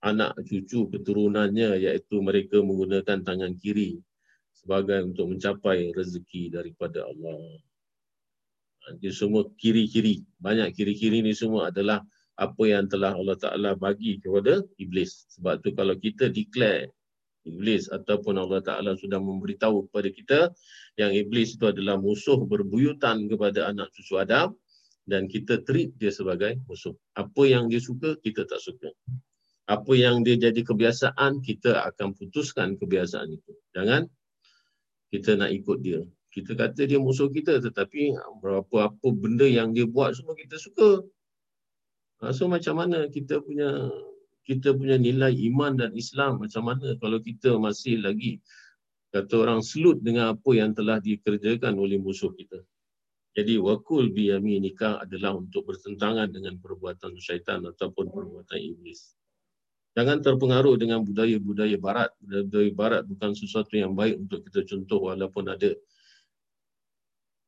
anak 0.00 0.38
cucu 0.46 0.88
keturunannya 0.88 1.76
iaitu 1.82 2.22
mereka 2.22 2.62
menggunakan 2.62 3.20
tangan 3.20 3.52
kiri 3.58 4.00
sebagai 4.54 5.04
untuk 5.10 5.34
mencapai 5.34 5.90
rezeki 5.92 6.54
daripada 6.54 7.04
Allah. 7.04 7.60
Ini 8.96 9.12
semua 9.12 9.44
kiri-kiri. 9.60 10.24
Banyak 10.40 10.72
kiri-kiri 10.72 11.20
ni 11.20 11.36
semua 11.36 11.68
adalah 11.68 12.00
apa 12.40 12.62
yang 12.64 12.88
telah 12.88 13.12
Allah 13.12 13.36
Ta'ala 13.36 13.76
bagi 13.76 14.16
kepada 14.16 14.64
Iblis. 14.80 15.28
Sebab 15.36 15.60
tu 15.60 15.76
kalau 15.76 15.92
kita 16.00 16.32
declare 16.32 16.88
Iblis 17.44 17.92
ataupun 17.92 18.40
Allah 18.40 18.64
Ta'ala 18.64 18.96
sudah 18.96 19.20
memberitahu 19.20 19.92
kepada 19.92 20.08
kita 20.08 20.38
yang 20.96 21.12
Iblis 21.12 21.60
itu 21.60 21.68
adalah 21.68 22.00
musuh 22.00 22.40
berbuyutan 22.40 23.28
kepada 23.28 23.68
anak 23.68 23.92
cucu 23.92 24.16
Adam 24.16 24.56
dan 25.04 25.28
kita 25.28 25.60
treat 25.68 25.92
dia 26.00 26.08
sebagai 26.08 26.56
musuh. 26.64 26.96
Apa 27.16 27.44
yang 27.44 27.68
dia 27.68 27.80
suka, 27.80 28.16
kita 28.24 28.48
tak 28.48 28.64
suka. 28.64 28.88
Apa 29.68 29.92
yang 29.94 30.24
dia 30.24 30.34
jadi 30.40 30.64
kebiasaan, 30.64 31.44
kita 31.44 31.84
akan 31.92 32.16
putuskan 32.16 32.74
kebiasaan 32.80 33.36
itu. 33.36 33.52
Jangan 33.76 34.08
kita 35.12 35.36
nak 35.36 35.52
ikut 35.52 35.78
dia. 35.84 36.00
Kita 36.30 36.54
kata 36.54 36.86
dia 36.86 36.96
musuh 37.02 37.26
kita 37.26 37.58
tetapi 37.58 38.14
berapa 38.38 38.94
apa 38.94 39.06
benda 39.10 39.44
yang 39.44 39.74
dia 39.74 39.84
buat 39.84 40.14
semua 40.14 40.38
kita 40.38 40.56
suka. 40.56 41.02
Ha, 42.20 42.36
so 42.36 42.44
macam 42.52 42.76
mana 42.76 43.08
kita 43.08 43.40
punya 43.40 43.88
kita 44.44 44.76
punya 44.76 45.00
nilai 45.00 45.32
iman 45.52 45.72
dan 45.76 45.96
Islam 45.96 46.44
macam 46.44 46.68
mana 46.68 46.92
kalau 47.00 47.16
kita 47.20 47.56
masih 47.56 48.00
lagi 48.04 48.44
kata 49.08 49.34
orang 49.40 49.60
selut 49.64 50.04
dengan 50.04 50.36
apa 50.36 50.50
yang 50.52 50.76
telah 50.76 51.00
dikerjakan 51.00 51.74
oleh 51.80 51.96
musuh 51.96 52.30
kita. 52.36 52.60
Jadi 53.30 53.56
wakul 53.62 54.10
bi 54.10 54.30
nikah 54.36 55.00
adalah 55.00 55.38
untuk 55.38 55.64
bertentangan 55.64 56.28
dengan 56.34 56.58
perbuatan 56.58 57.14
syaitan 57.16 57.62
ataupun 57.62 58.10
perbuatan 58.10 58.58
iblis. 58.58 59.14
Jangan 59.94 60.22
terpengaruh 60.22 60.78
dengan 60.78 61.02
budaya-budaya 61.02 61.78
barat. 61.78 62.10
Budaya 62.22 62.70
barat 62.74 63.02
bukan 63.06 63.34
sesuatu 63.34 63.74
yang 63.74 63.94
baik 63.94 64.18
untuk 64.18 64.46
kita 64.46 64.66
contoh 64.66 65.10
walaupun 65.10 65.46
ada 65.50 65.74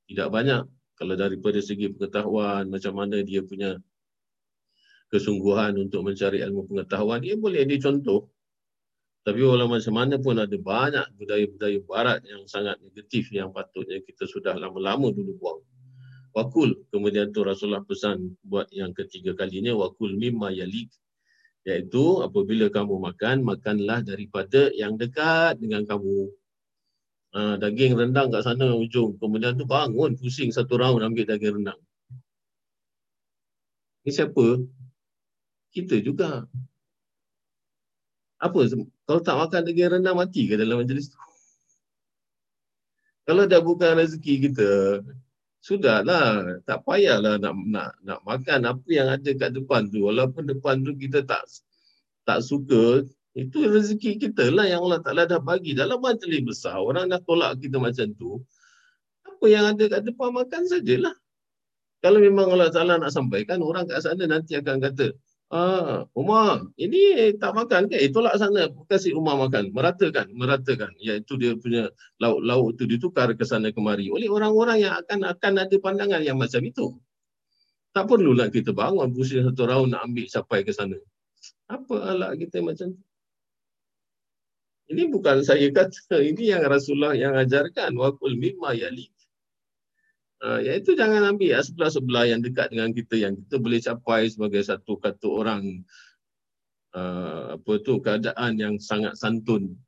tidak 0.06 0.28
banyak. 0.30 0.64
Kalau 0.98 1.14
daripada 1.18 1.58
segi 1.58 1.90
pengetahuan, 1.90 2.70
macam 2.70 2.94
mana 2.94 3.22
dia 3.22 3.42
punya 3.42 3.78
kesungguhan 5.12 5.76
untuk 5.76 6.08
mencari 6.08 6.40
ilmu 6.40 6.72
pengetahuan, 6.72 7.20
ia 7.20 7.36
boleh 7.36 7.68
dicontoh. 7.68 8.32
Tapi 9.22 9.38
walau 9.44 9.70
macam 9.70 9.94
mana 9.94 10.18
pun 10.18 10.34
ada 10.40 10.56
banyak 10.56 11.06
budaya-budaya 11.14 11.78
barat 11.86 12.24
yang 12.26 12.42
sangat 12.50 12.80
negatif 12.82 13.30
yang 13.30 13.54
patutnya 13.54 14.02
kita 14.02 14.26
sudah 14.26 14.56
lama-lama 14.56 15.14
dulu 15.14 15.38
buang. 15.38 15.60
Wakul, 16.32 16.88
kemudian 16.88 17.30
tu 17.30 17.44
Rasulullah 17.44 17.84
pesan 17.84 18.34
buat 18.40 18.72
yang 18.72 18.96
ketiga 18.96 19.36
kalinya, 19.36 19.76
wakul 19.76 20.16
mimma 20.16 20.48
yalik 20.50 20.88
Iaitu 21.62 22.26
apabila 22.26 22.66
kamu 22.74 22.98
makan, 22.98 23.46
makanlah 23.46 24.02
daripada 24.02 24.74
yang 24.74 24.98
dekat 24.98 25.62
dengan 25.62 25.86
kamu. 25.86 26.26
Ha, 27.32 27.54
daging 27.62 27.94
rendang 27.94 28.34
kat 28.34 28.42
sana 28.42 28.74
ujung. 28.74 29.14
Kemudian 29.22 29.54
tu 29.54 29.64
bangun 29.64 30.18
pusing 30.18 30.50
satu 30.50 30.74
round 30.74 31.06
ambil 31.06 31.22
daging 31.22 31.62
rendang. 31.62 31.78
Ini 34.02 34.10
siapa? 34.10 34.58
Kita 35.72 35.96
juga. 36.04 36.44
Apa? 38.36 38.60
Kalau 39.08 39.20
tak 39.24 39.36
makan 39.38 39.60
daging 39.64 39.98
rendang 39.98 40.18
mati 40.18 40.46
ke 40.46 40.60
dalam 40.60 40.84
majlis 40.84 41.08
tu? 41.08 41.18
Kalau 43.22 43.46
dah 43.46 43.62
bukan 43.62 44.02
rezeki 44.02 44.50
kita, 44.50 44.98
sudahlah 45.62 46.58
tak 46.66 46.82
payahlah 46.82 47.38
nak 47.38 47.54
nak 47.70 47.94
nak 48.02 48.20
makan 48.26 48.66
apa 48.66 48.88
yang 48.90 49.06
ada 49.06 49.30
kat 49.30 49.54
depan 49.54 49.86
tu 49.94 50.10
walaupun 50.10 50.42
depan 50.42 50.82
tu 50.82 50.90
kita 50.98 51.22
tak 51.22 51.46
tak 52.26 52.42
suka 52.42 53.06
itu 53.38 53.58
rezeki 53.70 54.18
kita 54.18 54.50
lah 54.50 54.66
yang 54.66 54.82
Allah 54.82 54.98
Taala 55.06 55.22
dah 55.22 55.38
bagi 55.38 55.78
dalam 55.78 56.02
majlis 56.02 56.42
besar 56.42 56.82
orang 56.82 57.06
dah 57.06 57.22
tolak 57.22 57.62
kita 57.62 57.78
macam 57.78 58.10
tu 58.18 58.42
apa 59.22 59.46
yang 59.46 59.70
ada 59.70 59.84
kat 59.86 60.02
depan 60.02 60.34
makan 60.34 60.66
sajalah 60.66 61.14
kalau 62.02 62.18
memang 62.18 62.50
Allah 62.58 62.74
Taala 62.74 62.98
nak 62.98 63.14
sampaikan 63.14 63.62
orang 63.62 63.86
kat 63.86 64.02
sana 64.02 64.26
nanti 64.26 64.58
akan 64.58 64.82
kata 64.82 65.14
Ah, 65.52 66.08
Umar, 66.16 66.64
ini 66.80 67.36
tak 67.36 67.52
makan 67.52 67.92
ke? 67.92 68.00
Eh, 68.00 68.08
tolak 68.08 68.40
sana, 68.40 68.72
kasih 68.88 69.12
Umar 69.12 69.36
makan. 69.36 69.68
Meratakan, 69.76 70.32
meratakan. 70.32 70.96
Iaitu 70.96 71.36
dia 71.36 71.52
punya 71.60 71.92
lauk-lauk 72.16 72.72
itu 72.72 72.88
ditukar 72.96 73.28
ke 73.36 73.44
sana 73.44 73.68
kemari. 73.68 74.08
Oleh 74.08 74.32
orang-orang 74.32 74.80
yang 74.80 74.96
akan 75.04 75.28
akan 75.28 75.52
ada 75.60 75.76
pandangan 75.76 76.24
yang 76.24 76.40
macam 76.40 76.64
itu. 76.64 76.96
Tak 77.92 78.08
perlulah 78.08 78.48
kita 78.48 78.72
bangun 78.72 79.12
pusing 79.12 79.44
satu 79.44 79.68
round 79.68 79.92
nak 79.92 80.08
ambil 80.08 80.24
sampai 80.24 80.64
ke 80.64 80.72
sana. 80.72 80.96
Apa 81.68 82.00
alat 82.00 82.40
kita 82.40 82.64
macam 82.64 82.96
tu? 82.96 83.04
Ini 84.88 85.12
bukan 85.12 85.44
saya 85.44 85.68
kata, 85.68 86.16
ini 86.24 86.48
yang 86.48 86.64
Rasulullah 86.64 87.12
yang 87.12 87.36
ajarkan. 87.36 87.92
Wakul 87.92 88.40
mimma 88.40 88.72
yalik. 88.72 89.12
Iaitu 90.42 90.98
jangan 90.98 91.22
ambil 91.22 91.62
sebelah-sebelah 91.62 92.24
yang 92.26 92.42
dekat 92.42 92.74
dengan 92.74 92.90
kita 92.90 93.14
yang 93.14 93.38
kita 93.38 93.62
boleh 93.62 93.78
capai 93.78 94.26
sebagai 94.26 94.66
satu 94.66 94.98
kata 94.98 95.26
orang 95.30 95.86
uh, 96.98 97.54
apa 97.54 97.72
tu 97.86 98.02
keadaan 98.02 98.58
yang 98.58 98.74
sangat 98.82 99.14
santun. 99.14 99.78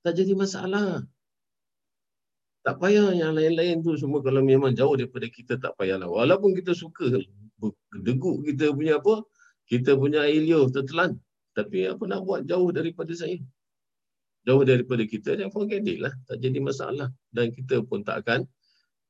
Tak 0.00 0.16
jadi 0.16 0.32
masalah. 0.32 1.04
Tak 2.64 2.80
payah 2.80 3.12
yang 3.12 3.36
lain-lain 3.36 3.84
tu 3.84 3.92
semua 4.00 4.24
kalau 4.24 4.40
memang 4.40 4.72
jauh 4.72 4.96
daripada 4.96 5.28
kita 5.28 5.60
tak 5.60 5.76
payahlah. 5.76 6.08
Walaupun 6.08 6.56
kita 6.56 6.72
suka 6.72 7.12
deguk 8.00 8.48
kita 8.48 8.72
punya 8.72 8.96
apa? 8.96 9.28
Kita 9.68 9.92
punya 10.00 10.24
ilio 10.24 10.72
tertelan. 10.72 11.20
Tapi 11.52 11.92
apa 11.92 12.00
nak 12.08 12.24
buat 12.24 12.48
jauh 12.48 12.72
daripada 12.72 13.12
saya 13.12 13.36
jauh 14.44 14.64
daripada 14.64 15.02
kita 15.08 15.40
dan 15.40 15.48
forget 15.48 15.80
it 15.88 15.98
lah 16.04 16.12
tak 16.28 16.36
jadi 16.44 16.60
masalah 16.60 17.08
dan 17.32 17.48
kita 17.48 17.80
pun 17.80 18.04
tak 18.04 18.24
akan 18.24 18.44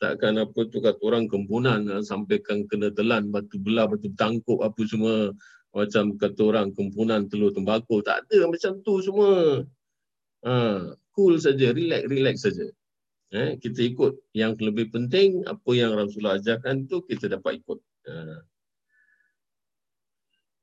tak 0.04 0.20
akan 0.20 0.44
apa 0.44 0.60
tu 0.68 0.84
kata 0.84 1.00
orang 1.00 1.24
kempunan 1.24 1.80
ah, 1.88 2.04
sampaikan 2.04 2.68
kena 2.68 2.92
telan 2.92 3.32
batu 3.32 3.56
belah 3.56 3.88
batu 3.88 4.12
tangkuk 4.20 4.60
apa 4.60 4.76
semua 4.84 5.32
macam 5.72 6.20
kata 6.20 6.40
orang 6.44 6.76
kempunan 6.76 7.24
telur 7.24 7.56
tembakau 7.56 8.04
tak 8.04 8.28
ada 8.28 8.44
macam 8.44 8.84
tu 8.84 9.00
semua 9.00 9.64
ha, 10.44 10.92
cool 11.16 11.40
saja 11.40 11.72
relax 11.72 12.04
relax 12.04 12.36
saja 12.44 12.68
eh, 13.32 13.56
kita 13.56 13.80
ikut 13.96 14.12
yang 14.36 14.52
lebih 14.60 14.92
penting 14.92 15.40
apa 15.48 15.72
yang 15.72 15.96
Rasulullah 15.96 16.36
ajarkan 16.36 16.84
tu 16.84 17.00
kita 17.08 17.32
dapat 17.32 17.64
ikut 17.64 17.80
ha. 18.04 18.44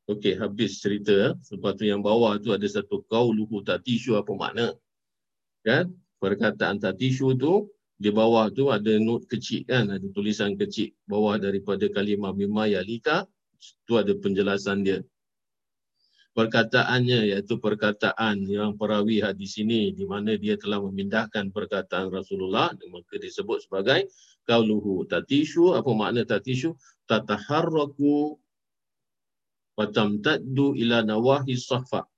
Okey, 0.09 0.35
habis 0.35 0.83
cerita. 0.83 1.39
Lepas 1.39 1.79
tu 1.79 1.87
yang 1.87 2.03
bawah 2.03 2.35
tu 2.35 2.51
ada 2.51 2.67
satu 2.67 2.99
kau 3.07 3.31
luhu 3.31 3.63
tak 3.63 3.87
tisu 3.87 4.19
apa 4.19 4.27
makna. 4.35 4.75
Kan? 5.63 5.95
Perkataan 6.19 6.83
tak 6.83 6.99
tisu 6.99 7.31
tu, 7.39 7.71
di 8.01 8.09
bawah 8.09 8.49
tu 8.49 8.73
ada 8.73 8.97
note 8.97 9.29
kecil 9.29 9.61
kan, 9.69 9.85
ada 9.93 10.07
tulisan 10.09 10.57
kecil 10.57 10.89
bawah 11.05 11.37
daripada 11.37 11.85
kalimah 11.85 12.33
mimma 12.33 12.65
yalika, 12.73 13.29
tu 13.85 14.01
ada 14.01 14.09
penjelasan 14.17 14.81
dia. 14.81 14.99
Perkataannya 16.31 17.35
iaitu 17.35 17.59
perkataan 17.59 18.47
yang 18.47 18.79
perawi 18.79 19.21
hadis 19.21 19.59
ini 19.59 19.91
di 19.91 20.07
mana 20.07 20.33
dia 20.39 20.55
telah 20.55 20.79
memindahkan 20.79 21.51
perkataan 21.51 22.07
Rasulullah 22.07 22.71
maka 22.87 23.19
disebut 23.19 23.67
sebagai 23.67 24.07
kauluhu 24.47 25.03
tatishu 25.11 25.75
apa 25.75 25.91
makna 25.91 26.23
tatishu 26.23 26.79
tataharraku 27.03 28.39
Fatam 29.71 30.19
taddu 30.19 30.75
ila 30.75 30.99
nawahi 31.01 31.55
sahfa. 31.55 32.10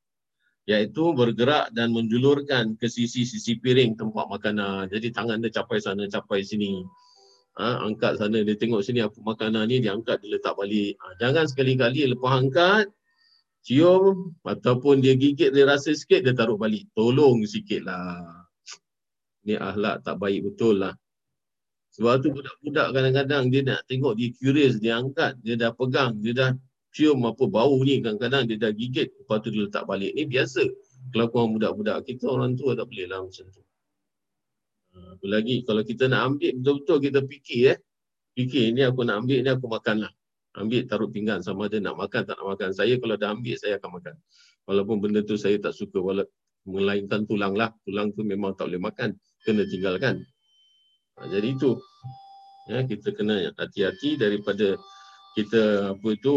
Iaitu 0.63 1.12
bergerak 1.12 1.76
dan 1.76 1.91
menjulurkan 1.91 2.80
ke 2.80 2.88
sisi-sisi 2.88 3.60
piring 3.60 3.99
tempat 3.99 4.32
makanan. 4.32 4.88
Jadi 4.88 5.12
tangan 5.12 5.43
dia 5.43 5.52
capai 5.52 5.84
sana, 5.84 6.08
capai 6.08 6.39
sini. 6.39 6.88
Ha, 7.60 7.84
angkat 7.84 8.17
sana, 8.17 8.41
dia 8.41 8.56
tengok 8.56 8.82
sini 8.82 9.04
apa 9.04 9.13
makanan 9.19 9.67
ni, 9.69 9.84
dia 9.84 9.93
angkat, 9.93 10.23
dia 10.23 10.39
letak 10.39 10.56
balik. 10.56 10.95
Ha, 11.04 11.19
jangan 11.19 11.45
sekali-kali 11.45 12.08
lepas 12.15 12.32
angkat, 12.39 12.88
cium 13.62 14.34
ataupun 14.47 15.04
dia 15.04 15.13
gigit, 15.19 15.52
dia 15.52 15.67
rasa 15.67 15.91
sikit, 15.91 16.23
dia 16.23 16.32
taruh 16.32 16.56
balik. 16.56 16.88
Tolong 16.95 17.43
sikit 17.43 17.84
lah. 17.84 18.47
Ni 19.43 19.60
ahlak 19.60 20.08
tak 20.08 20.15
baik 20.15 20.47
betul 20.47 20.80
lah. 20.80 20.95
Sebab 21.93 22.26
tu 22.26 22.34
budak-budak 22.34 22.88
kadang-kadang 22.89 23.43
dia 23.54 23.62
nak 23.62 23.86
tengok, 23.86 24.17
dia 24.17 24.34
curious, 24.34 24.82
dia 24.82 24.97
angkat, 24.97 25.38
dia 25.45 25.54
dah 25.54 25.76
pegang, 25.76 26.17
dia 26.23 26.34
dah 26.34 26.52
cium 26.93 27.25
apa 27.25 27.49
bau 27.49 27.82
ni 27.82 27.99
kadang-kadang 27.99 28.45
dia 28.45 28.58
dah 28.62 28.71
gigit 28.71 29.10
lepas 29.25 29.41
tu 29.41 29.49
dia 29.49 29.65
letak 29.65 29.84
balik 29.89 30.13
ni 30.13 30.23
biasa. 30.29 30.63
Kelakuan 31.10 31.58
budak-budak 31.58 32.06
kita 32.06 32.29
orang 32.29 32.53
tua 32.53 32.77
tak 32.77 32.88
boleh 32.88 33.10
lah 33.10 33.25
macam 33.25 33.45
tu. 33.49 33.62
Ha, 34.93 35.17
apa 35.17 35.25
lagi? 35.25 35.65
Kalau 35.65 35.82
kita 35.82 36.06
nak 36.06 36.21
ambil 36.38 36.53
betul-betul 36.62 36.97
kita 37.01 37.19
fikir 37.25 37.62
eh. 37.73 37.77
Fikir 38.38 38.73
ni 38.77 38.82
aku 38.86 39.01
nak 39.01 39.25
ambil 39.25 39.41
ni 39.41 39.49
aku 39.49 39.65
makan 39.65 40.06
lah. 40.06 40.13
Ambil 40.53 40.86
taruh 40.86 41.10
pinggan 41.10 41.41
sama 41.41 41.65
ada 41.65 41.82
nak 41.82 41.97
makan 41.97 42.21
tak 42.29 42.38
nak 42.38 42.47
makan. 42.53 42.69
Saya 42.77 42.93
kalau 43.01 43.17
dah 43.17 43.34
ambil 43.34 43.58
saya 43.58 43.82
akan 43.82 43.89
makan. 43.97 44.15
Walaupun 44.69 44.95
benda 45.01 45.19
tu 45.25 45.34
saya 45.34 45.58
tak 45.58 45.73
suka 45.73 45.97
walaupun 45.97 46.29
melainkan 46.69 47.25
tulang 47.25 47.58
lah. 47.58 47.73
Tulang 47.89 48.13
tu 48.13 48.21
memang 48.21 48.53
tak 48.53 48.69
boleh 48.69 48.82
makan. 48.86 49.17
Kena 49.41 49.65
tinggalkan. 49.65 50.21
Ha, 51.17 51.25
jadi 51.25 51.58
itu. 51.58 51.73
Ya, 52.69 52.79
kita 52.86 53.12
kena 53.12 53.51
hati-hati 53.60 54.15
daripada 54.15 54.79
kita 55.34 55.98
apa 55.98 56.08
itu 56.13 56.36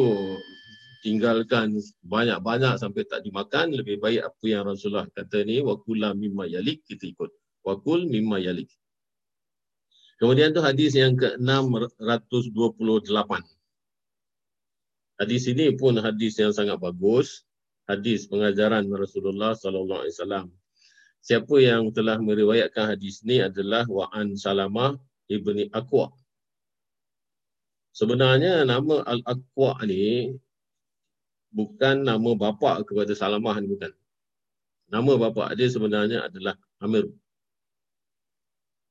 tinggalkan 1.04 1.76
banyak-banyak 2.02 2.80
sampai 2.80 3.04
tak 3.06 3.22
dimakan 3.22 3.76
lebih 3.76 4.00
baik 4.00 4.26
apa 4.26 4.44
yang 4.48 4.66
Rasulullah 4.66 5.06
kata 5.12 5.44
ni 5.44 5.60
wakula 5.62 6.16
mimma 6.16 6.48
yalik 6.48 6.82
kita 6.88 7.12
ikut. 7.12 7.30
Wakul 7.62 8.08
mimma 8.08 8.40
yalik. 8.40 8.72
Kemudian 10.16 10.56
tu 10.56 10.64
hadis 10.64 10.96
yang 10.96 11.12
ke-628. 11.12 13.32
Hadis 15.20 15.44
ini 15.48 15.76
pun 15.76 16.00
hadis 16.00 16.40
yang 16.40 16.56
sangat 16.56 16.80
bagus. 16.80 17.44
Hadis 17.84 18.24
pengajaran 18.26 18.88
Rasulullah 18.90 19.52
sallallahu 19.52 20.08
alaihi 20.08 20.16
wasallam. 20.16 20.46
Siapa 21.20 21.56
yang 21.60 21.92
telah 21.92 22.16
meriwayatkan 22.18 22.96
hadis 22.96 23.20
ini 23.22 23.44
adalah 23.44 23.84
wa'an 23.86 24.34
salamah 24.34 24.96
ibni 25.28 25.68
aqwa 25.70 26.10
Sebenarnya 27.96 28.68
nama 28.68 29.00
Al-Aqwa 29.08 29.80
ni 29.88 30.36
bukan 31.48 32.04
nama 32.04 32.36
bapa 32.36 32.84
kepada 32.84 33.16
Salamah 33.16 33.56
ni 33.56 33.72
bukan. 33.72 33.88
Nama 34.92 35.12
bapa 35.16 35.56
dia 35.56 35.72
sebenarnya 35.72 36.28
adalah 36.28 36.60
Amir. 36.76 37.08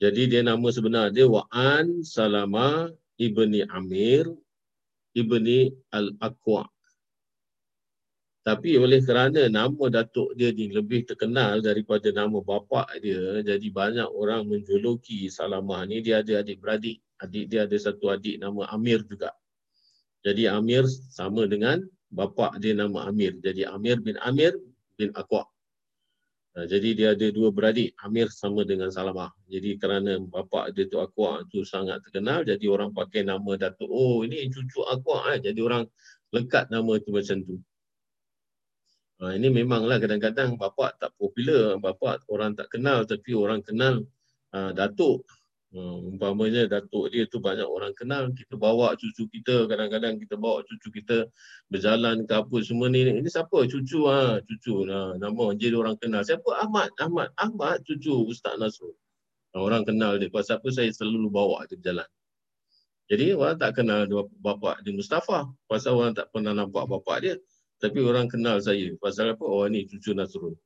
Jadi 0.01 0.25
dia 0.25 0.41
nama 0.41 0.73
sebenar 0.73 1.13
dia 1.13 1.29
Wa'an 1.29 2.01
Salamah 2.01 2.89
ibni 3.21 3.61
Amir 3.69 4.25
ibni 5.13 5.69
Al-Aqwa. 5.93 6.65
Tapi 8.41 8.73
oleh 8.81 9.05
kerana 9.05 9.45
nama 9.53 9.85
datuk 9.93 10.33
dia 10.33 10.49
ni 10.49 10.73
lebih 10.73 11.05
terkenal 11.05 11.61
daripada 11.61 12.09
nama 12.09 12.41
bapa 12.41 12.89
dia, 12.97 13.45
jadi 13.45 13.67
banyak 13.69 14.09
orang 14.09 14.49
menjuluki 14.49 15.29
Salamah 15.29 15.85
ni 15.85 16.01
dia 16.01 16.25
ada 16.25 16.41
adik-beradik 16.41 17.04
adik 17.23 17.45
dia 17.47 17.63
ada 17.63 17.77
satu 17.77 18.11
adik 18.11 18.41
nama 18.41 18.67
Amir 18.71 19.03
juga. 19.07 19.31
Jadi 20.25 20.49
Amir 20.49 20.89
sama 20.89 21.45
dengan 21.45 21.85
bapa 22.09 22.57
dia 22.57 22.73
nama 22.73 23.05
Amir. 23.05 23.37
Jadi 23.39 23.63
Amir 23.67 24.01
bin 24.01 24.17
Amir 24.25 24.57
bin 24.97 25.13
Aqwa. 25.13 25.45
jadi 26.55 26.89
dia 26.95 27.07
ada 27.13 27.27
dua 27.29 27.51
beradik. 27.51 27.93
Amir 28.01 28.31
sama 28.31 28.63
dengan 28.63 28.87
Salamah. 28.87 29.29
Jadi 29.45 29.75
kerana 29.75 30.17
bapa 30.23 30.71
dia 30.71 30.87
tu 30.87 30.97
Aqwa 30.97 31.43
tu 31.51 31.61
sangat 31.61 32.01
terkenal. 32.01 32.47
Jadi 32.47 32.65
orang 32.65 32.95
pakai 32.95 33.27
nama 33.27 33.59
Datuk. 33.59 33.91
Oh 33.91 34.23
ini 34.23 34.47
cucu 34.49 34.81
Aqwa. 34.87 35.35
Eh. 35.35 35.43
Jadi 35.43 35.59
orang 35.61 35.83
lekat 36.33 36.71
nama 36.71 36.97
tu 36.97 37.11
macam 37.11 37.37
tu. 37.43 37.55
Ha, 39.15 39.31
ini 39.31 39.47
memanglah 39.47 39.95
kadang-kadang 39.99 40.59
bapa 40.59 40.91
tak 40.99 41.15
popular. 41.15 41.79
Bapa 41.79 42.19
orang 42.27 42.55
tak 42.55 42.67
kenal 42.71 43.07
tapi 43.07 43.31
orang 43.35 43.61
kenal 43.63 44.03
uh, 44.55 44.71
Datuk. 44.75 45.27
Hmm, 45.73 46.15
umpamanya 46.15 46.69
datuk 46.69 47.11
dia 47.11 47.27
tu 47.27 47.41
banyak 47.43 47.65
orang 47.67 47.91
kenal, 47.97 48.31
kita 48.31 48.55
bawa 48.55 48.95
cucu 48.95 49.27
kita, 49.27 49.67
kadang-kadang 49.67 50.15
kita 50.21 50.39
bawa 50.39 50.63
cucu 50.63 50.87
kita 51.01 51.27
berjalan 51.67 52.23
ke 52.23 52.33
apa 52.37 52.57
semua 52.63 52.87
ni. 52.87 53.03
Ini 53.03 53.27
siapa? 53.27 53.65
Cucu 53.67 54.07
ha, 54.07 54.39
cucu 54.39 54.85
nah, 54.87 55.17
nama 55.19 55.51
jadi 55.57 55.75
orang 55.75 55.99
kenal. 55.99 56.23
Siapa? 56.23 56.47
Ahmad, 56.63 56.95
Ahmad, 57.01 57.33
Ahmad 57.35 57.83
cucu 57.83 58.13
Ustaz 58.29 58.55
Nasrul. 58.55 58.95
Orang 59.55 59.87
kenal 59.87 60.19
dia. 60.19 60.27
Pasal 60.27 60.59
apa 60.59 60.67
saya 60.67 60.91
selalu 60.91 61.31
bawa 61.31 61.63
dia 61.67 61.79
berjalan. 61.79 62.09
Jadi 63.07 63.25
orang 63.37 63.55
tak 63.55 63.71
kenal 63.79 64.03
bapa 64.43 64.79
dia 64.83 64.91
Mustafa. 64.91 65.47
Pasal 65.67 65.95
orang 65.95 66.11
tak 66.11 66.27
pernah 66.35 66.51
nampak 66.51 66.91
bapa 66.91 67.23
dia. 67.23 67.35
Tapi 67.79 68.03
orang 68.03 68.27
kenal 68.27 68.59
saya. 68.59 68.91
Pasal 68.99 69.35
apa? 69.35 69.47
Oh 69.47 69.63
ni 69.71 69.87
cucu 69.87 70.11
Nasrul. 70.11 70.59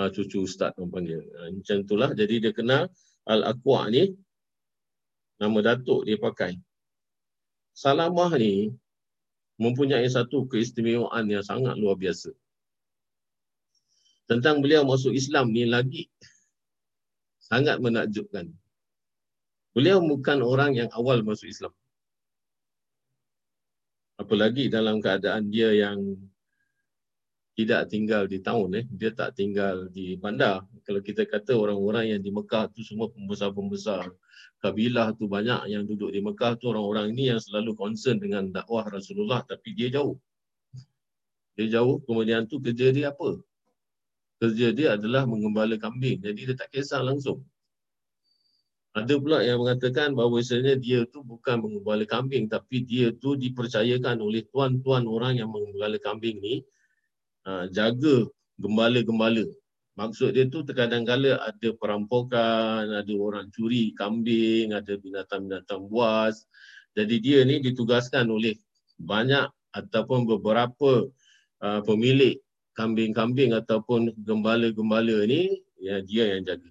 Ha, 0.00 0.08
cucu 0.08 0.44
Ustaz 0.44 0.72
orang 0.80 0.88
panggil. 0.88 1.20
Ha, 1.20 1.52
macam 1.52 1.76
itulah. 1.84 2.10
Jadi 2.16 2.34
dia 2.48 2.52
kenal 2.56 2.88
Al-Aqwa 3.28 3.92
ni 3.92 4.08
nama 5.40 5.58
datuk 5.64 6.04
dia 6.04 6.20
pakai. 6.20 6.60
Salamah 7.72 8.28
ni 8.36 8.76
mempunyai 9.56 10.04
satu 10.04 10.44
keistimewaan 10.44 11.24
yang 11.32 11.40
sangat 11.40 11.80
luar 11.80 11.96
biasa. 11.96 12.30
Tentang 14.28 14.60
beliau 14.60 14.84
masuk 14.84 15.16
Islam 15.16 15.50
ni 15.50 15.64
lagi 15.66 16.06
sangat 17.40 17.80
menakjubkan. 17.82 18.46
Beliau 19.74 19.98
bukan 20.04 20.44
orang 20.44 20.76
yang 20.76 20.92
awal 20.94 21.24
masuk 21.24 21.50
Islam. 21.50 21.74
Apalagi 24.20 24.68
dalam 24.68 25.00
keadaan 25.00 25.48
dia 25.48 25.72
yang 25.72 26.14
tidak 27.60 27.92
tinggal 27.92 28.24
di 28.24 28.38
tahun 28.40 28.68
eh 28.80 28.84
dia 28.88 29.10
tak 29.12 29.36
tinggal 29.36 29.86
di 29.92 30.16
bandar 30.16 30.64
kalau 30.86 31.00
kita 31.04 31.28
kata 31.28 31.52
orang-orang 31.52 32.16
yang 32.16 32.20
di 32.24 32.30
Mekah 32.32 32.72
tu 32.72 32.80
semua 32.80 33.12
pembesar-pembesar 33.12 34.08
kabilah 34.64 35.12
tu 35.18 35.28
banyak 35.28 35.68
yang 35.68 35.84
duduk 35.84 36.10
di 36.14 36.20
Mekah 36.24 36.56
tu 36.56 36.72
orang-orang 36.72 37.12
ini 37.12 37.36
yang 37.36 37.40
selalu 37.40 37.76
concern 37.76 38.16
dengan 38.16 38.48
dakwah 38.48 38.88
Rasulullah 38.88 39.44
tapi 39.44 39.76
dia 39.76 39.92
jauh 39.92 40.16
dia 41.58 41.66
jauh 41.80 42.00
kemudian 42.08 42.48
tu 42.48 42.56
kerja 42.58 42.88
dia 42.94 43.12
apa 43.12 43.40
kerja 44.40 44.72
dia 44.72 44.88
adalah 44.96 45.28
mengembala 45.28 45.76
kambing. 45.76 46.24
Jadi 46.24 46.40
dia 46.48 46.56
tak 46.56 46.72
kisah 46.72 47.04
langsung. 47.04 47.44
Ada 48.90 49.22
pula 49.22 49.44
yang 49.46 49.62
mengatakan 49.62 50.18
bahawa 50.18 50.42
sebenarnya 50.42 50.76
dia 50.80 51.00
tu 51.06 51.22
bukan 51.22 51.62
mengembala 51.62 52.02
kambing 52.08 52.50
tapi 52.50 52.82
dia 52.82 53.14
tu 53.14 53.38
dipercayakan 53.38 54.18
oleh 54.18 54.42
tuan-tuan 54.50 55.06
orang 55.06 55.38
yang 55.38 55.46
mengembala 55.46 55.94
kambing 56.02 56.42
ni 56.42 56.66
uh, 57.46 57.66
jaga 57.72 58.26
gembala-gembala. 58.60 59.46
Maksud 59.98 60.32
dia 60.32 60.48
tu 60.48 60.64
terkadang-kala 60.64 61.36
ada 61.44 61.68
perampokan, 61.76 62.88
ada 62.88 63.14
orang 63.20 63.52
curi 63.52 63.92
kambing, 63.96 64.72
ada 64.72 64.96
binatang-binatang 64.96 65.88
buas. 65.92 66.48
Jadi 66.96 67.20
dia 67.20 67.44
ni 67.44 67.60
ditugaskan 67.60 68.32
oleh 68.32 68.56
banyak 68.96 69.48
ataupun 69.76 70.24
beberapa 70.24 71.08
uh, 71.62 71.80
pemilik 71.84 72.40
kambing-kambing 72.74 73.52
ataupun 73.52 74.14
gembala-gembala 74.24 75.28
ni 75.28 75.60
ya 75.76 76.00
dia 76.00 76.36
yang 76.36 76.48
jaga. 76.48 76.70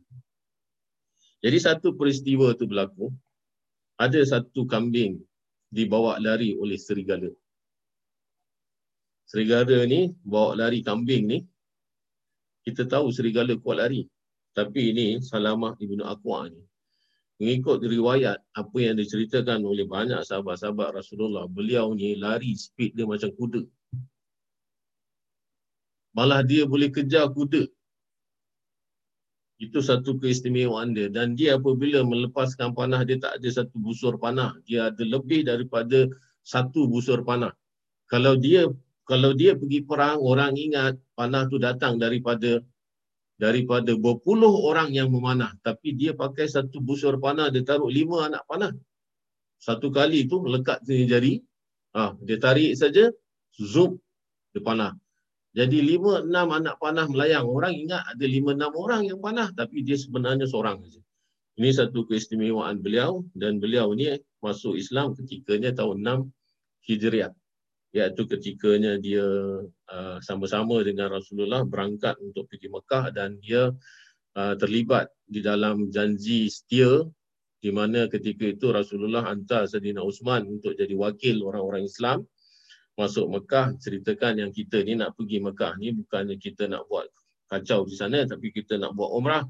Jadi 1.40 1.58
satu 1.62 1.96
peristiwa 1.96 2.52
tu 2.58 2.68
berlaku 2.68 3.14
ada 3.96 4.20
satu 4.24 4.68
kambing 4.68 5.20
dibawa 5.72 6.18
lari 6.20 6.56
oleh 6.58 6.76
serigala. 6.76 7.32
Serigala 9.30 9.86
ni 9.86 10.10
bawa 10.26 10.58
lari 10.58 10.82
kambing 10.82 11.24
ni 11.30 11.38
kita 12.66 12.90
tahu 12.90 13.14
serigala 13.14 13.54
kuat 13.62 13.78
lari. 13.86 14.02
Tapi 14.58 14.90
ini 14.90 15.08
Salamah 15.22 15.78
Ibnu 15.78 16.02
Aqwa 16.02 16.50
ni 16.50 16.66
mengikut 17.40 17.80
riwayat 17.80 18.38
apa 18.52 18.78
yang 18.84 19.00
diceritakan 19.00 19.64
oleh 19.64 19.88
banyak 19.88 20.20
sahabat-sahabat 20.28 20.92
Rasulullah, 20.92 21.48
beliau 21.48 21.96
ni 21.96 22.20
lari 22.20 22.52
speed 22.52 23.00
dia 23.00 23.08
macam 23.08 23.32
kuda. 23.32 23.64
Malah 26.12 26.44
dia 26.44 26.68
boleh 26.68 26.92
kejar 26.92 27.32
kuda. 27.32 27.64
Itu 29.60 29.80
satu 29.80 30.20
keistimewaan 30.20 30.92
dia. 30.92 31.08
Dan 31.08 31.40
dia 31.40 31.56
apabila 31.56 32.04
melepaskan 32.04 32.76
panah, 32.76 33.08
dia 33.08 33.20
tak 33.20 33.40
ada 33.40 33.50
satu 33.52 33.76
busur 33.80 34.20
panah. 34.20 34.56
Dia 34.68 34.92
ada 34.92 35.04
lebih 35.04 35.48
daripada 35.48 36.08
satu 36.44 36.92
busur 36.92 37.24
panah. 37.24 37.56
Kalau 38.12 38.36
dia 38.36 38.68
kalau 39.10 39.34
dia 39.34 39.58
pergi 39.58 39.82
perang, 39.82 40.22
orang 40.22 40.54
ingat 40.54 40.94
panah 41.18 41.50
tu 41.50 41.58
datang 41.58 41.98
daripada 41.98 42.62
daripada 43.42 43.98
berpuluh 43.98 44.54
orang 44.70 44.94
yang 44.94 45.10
memanah. 45.10 45.58
Tapi 45.66 45.98
dia 45.98 46.14
pakai 46.14 46.46
satu 46.46 46.78
busur 46.78 47.18
panah, 47.18 47.50
dia 47.50 47.66
taruh 47.66 47.90
lima 47.90 48.30
anak 48.30 48.46
panah. 48.46 48.70
Satu 49.58 49.90
kali 49.90 50.30
tu 50.30 50.46
lekat 50.46 50.86
sini 50.86 51.10
jari, 51.10 51.34
ah, 51.98 52.14
dia 52.22 52.38
tarik 52.38 52.78
saja, 52.78 53.10
zoom, 53.58 53.98
dia 54.54 54.62
panah. 54.62 54.94
Jadi 55.58 55.82
lima 55.82 56.22
enam 56.22 56.54
anak 56.54 56.78
panah 56.78 57.10
melayang. 57.10 57.50
Orang 57.50 57.74
ingat 57.74 58.06
ada 58.14 58.26
lima 58.30 58.54
enam 58.54 58.78
orang 58.78 59.10
yang 59.10 59.18
panah, 59.18 59.50
tapi 59.58 59.82
dia 59.82 59.98
sebenarnya 59.98 60.46
seorang 60.46 60.86
saja. 60.86 61.02
Ini 61.58 61.74
satu 61.74 62.06
keistimewaan 62.06 62.78
beliau 62.78 63.26
dan 63.34 63.58
beliau 63.58 63.90
ni 63.98 64.14
masuk 64.38 64.78
Islam 64.78 65.18
ketikanya 65.18 65.74
tahun 65.74 66.06
6 66.06 66.30
Hijriah 66.88 67.34
iaitu 67.90 68.22
ketikanya 68.30 69.02
dia 69.02 69.26
uh, 69.66 70.18
sama-sama 70.22 70.86
dengan 70.86 71.10
Rasulullah 71.10 71.66
berangkat 71.66 72.22
untuk 72.22 72.46
pergi 72.46 72.70
Mekah 72.70 73.10
dan 73.10 73.42
dia 73.42 73.74
uh, 74.38 74.56
terlibat 74.62 75.10
di 75.26 75.42
dalam 75.42 75.90
janji 75.90 76.46
setia 76.54 77.02
di 77.60 77.74
mana 77.74 78.08
ketika 78.08 78.46
itu 78.46 78.72
Rasulullah 78.72 79.26
hantar 79.26 79.68
Sayyidina 79.68 80.06
Uthman 80.06 80.48
untuk 80.48 80.78
jadi 80.78 80.94
wakil 80.96 81.44
orang-orang 81.44 81.90
Islam 81.90 82.24
masuk 82.96 83.28
Mekah. 83.28 83.76
Ceritakan 83.82 84.48
yang 84.48 84.52
kita 84.54 84.80
ni 84.86 84.96
nak 84.96 85.18
pergi 85.18 85.44
Mekah 85.44 85.76
ni 85.82 85.92
bukannya 85.92 86.40
kita 86.40 86.72
nak 86.72 86.88
buat 86.88 87.10
kacau 87.50 87.84
di 87.90 87.98
sana 87.98 88.24
tapi 88.30 88.54
kita 88.54 88.78
nak 88.78 88.96
buat 88.96 89.12
umrah. 89.12 89.44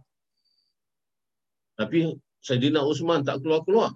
Tapi 1.76 2.16
Sayyidina 2.40 2.82
Uthman 2.88 3.28
tak 3.28 3.44
keluar-keluar 3.44 3.94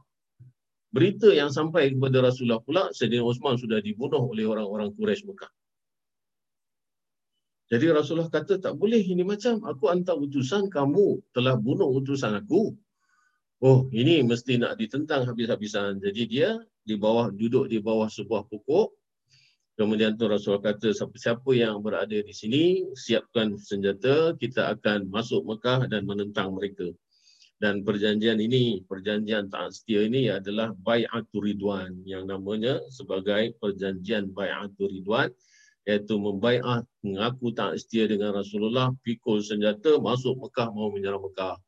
berita 0.94 1.34
yang 1.34 1.50
sampai 1.50 1.90
kepada 1.98 2.22
Rasulullah 2.22 2.62
pula 2.62 2.94
Sayyidina 2.94 3.26
Uthman 3.26 3.58
sudah 3.58 3.82
dibunuh 3.82 4.22
oleh 4.30 4.46
orang-orang 4.46 4.94
Quraisy 4.94 5.26
Mekah. 5.26 5.50
Jadi 7.74 7.90
Rasulullah 7.90 8.30
kata 8.30 8.62
tak 8.62 8.78
boleh 8.78 9.02
ini 9.02 9.26
macam 9.26 9.66
aku 9.66 9.90
hantar 9.90 10.14
utusan 10.22 10.70
kamu 10.70 11.18
telah 11.34 11.58
bunuh 11.58 11.90
utusan 11.98 12.38
aku. 12.38 12.78
Oh, 13.66 13.90
ini 13.90 14.22
mesti 14.22 14.62
nak 14.62 14.78
ditentang 14.78 15.26
habis-habisan. 15.26 15.98
Jadi 15.98 16.30
dia 16.30 16.62
di 16.86 16.94
bawah 16.94 17.34
duduk 17.34 17.66
di 17.74 17.82
bawah 17.82 18.06
sebuah 18.06 18.46
pokok. 18.46 18.94
Kemudian 19.74 20.14
tu 20.14 20.30
Rasulullah 20.30 20.70
kata 20.70 20.94
siapa-siapa 20.94 21.50
yang 21.58 21.82
berada 21.82 22.14
di 22.14 22.30
sini 22.30 22.94
siapkan 22.94 23.58
senjata, 23.58 24.38
kita 24.38 24.70
akan 24.78 25.10
masuk 25.10 25.42
Mekah 25.42 25.90
dan 25.90 26.06
menentang 26.06 26.54
mereka 26.54 26.94
dan 27.62 27.86
perjanjian 27.86 28.42
ini 28.42 28.82
perjanjian 28.90 29.48
tak 29.48 29.72
setia 29.72 30.04
ini 30.06 30.28
adalah 30.28 30.74
bai'atul 30.84 31.46
ridwan 31.46 31.94
yang 32.04 32.26
namanya 32.26 32.82
sebagai 32.90 33.54
perjanjian 33.62 34.34
bai'atul 34.34 34.90
ridwan 34.90 35.30
iaitu 35.84 36.16
membaiat 36.16 36.88
mengaku 37.04 37.52
tak 37.52 37.76
setia 37.80 38.08
dengan 38.08 38.36
Rasulullah 38.36 38.92
pikul 39.04 39.44
senjata 39.44 40.00
masuk 40.00 40.40
Mekah 40.40 40.72
mau 40.72 40.88
menyerang 40.92 41.24
Mekah. 41.24 41.60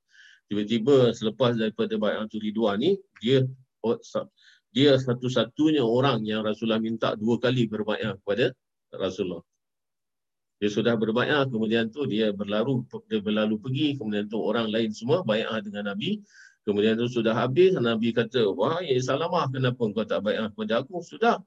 Tiba-tiba 0.48 1.12
selepas 1.12 1.58
daripada 1.60 1.96
bai'atul 2.00 2.42
ridwan 2.44 2.80
ni 2.80 2.96
dia 3.20 3.44
oh, 3.84 4.00
dia 4.76 5.00
satu-satunya 5.00 5.84
orang 5.84 6.24
yang 6.28 6.44
Rasulullah 6.44 6.84
minta 6.84 7.16
dua 7.16 7.40
kali 7.40 7.72
berbaiat 7.72 8.20
kepada 8.24 8.52
Rasulullah 8.92 9.44
dia 10.56 10.70
sudah 10.72 10.96
berbaiat 10.96 11.52
kemudian 11.52 11.92
tu 11.92 12.08
dia 12.08 12.32
berlalu 12.32 12.88
dia 13.12 13.20
berlalu 13.20 13.60
pergi. 13.60 13.88
Kemudian 14.00 14.32
tu 14.32 14.40
orang 14.40 14.72
lain 14.72 14.92
semua 14.96 15.20
baiat 15.22 15.68
dengan 15.68 15.92
nabi. 15.92 16.24
Kemudian 16.64 16.96
tu 16.96 17.12
sudah 17.12 17.36
habis. 17.36 17.76
Nabi 17.76 18.16
kata 18.16 18.48
wahai 18.56 18.96
salamah. 19.04 19.52
Kenapa 19.52 19.84
kau 19.84 20.08
tak 20.08 20.24
baiat 20.24 20.56
kepada 20.56 20.82
aku? 20.82 21.04
Sudah. 21.04 21.44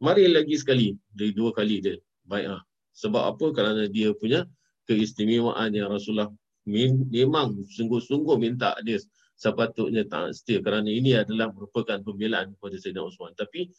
Mari 0.00 0.32
lagi 0.32 0.56
sekali. 0.56 0.96
Dari 1.12 1.30
dua 1.36 1.52
kali 1.52 1.84
dia 1.84 2.00
baiat 2.24 2.64
sebab 2.92 3.36
apa? 3.36 3.46
Kerana 3.56 3.88
dia 3.88 4.12
punya 4.12 4.44
keistimewaan 4.84 5.72
yang 5.72 5.92
Rasulullah 5.92 6.30
memang 6.64 7.66
sungguh-sungguh 7.66 8.36
minta 8.38 8.76
dia 8.84 9.00
sepatutnya 9.34 10.06
tak 10.06 10.36
setia. 10.36 10.62
Kerana 10.62 10.86
ini 10.86 11.16
adalah 11.16 11.50
merupakan 11.50 11.98
pembelaan 11.98 12.54
kepada 12.54 12.76
Sayyidina 12.78 13.02
Osman. 13.02 13.34
Tapi 13.34 13.72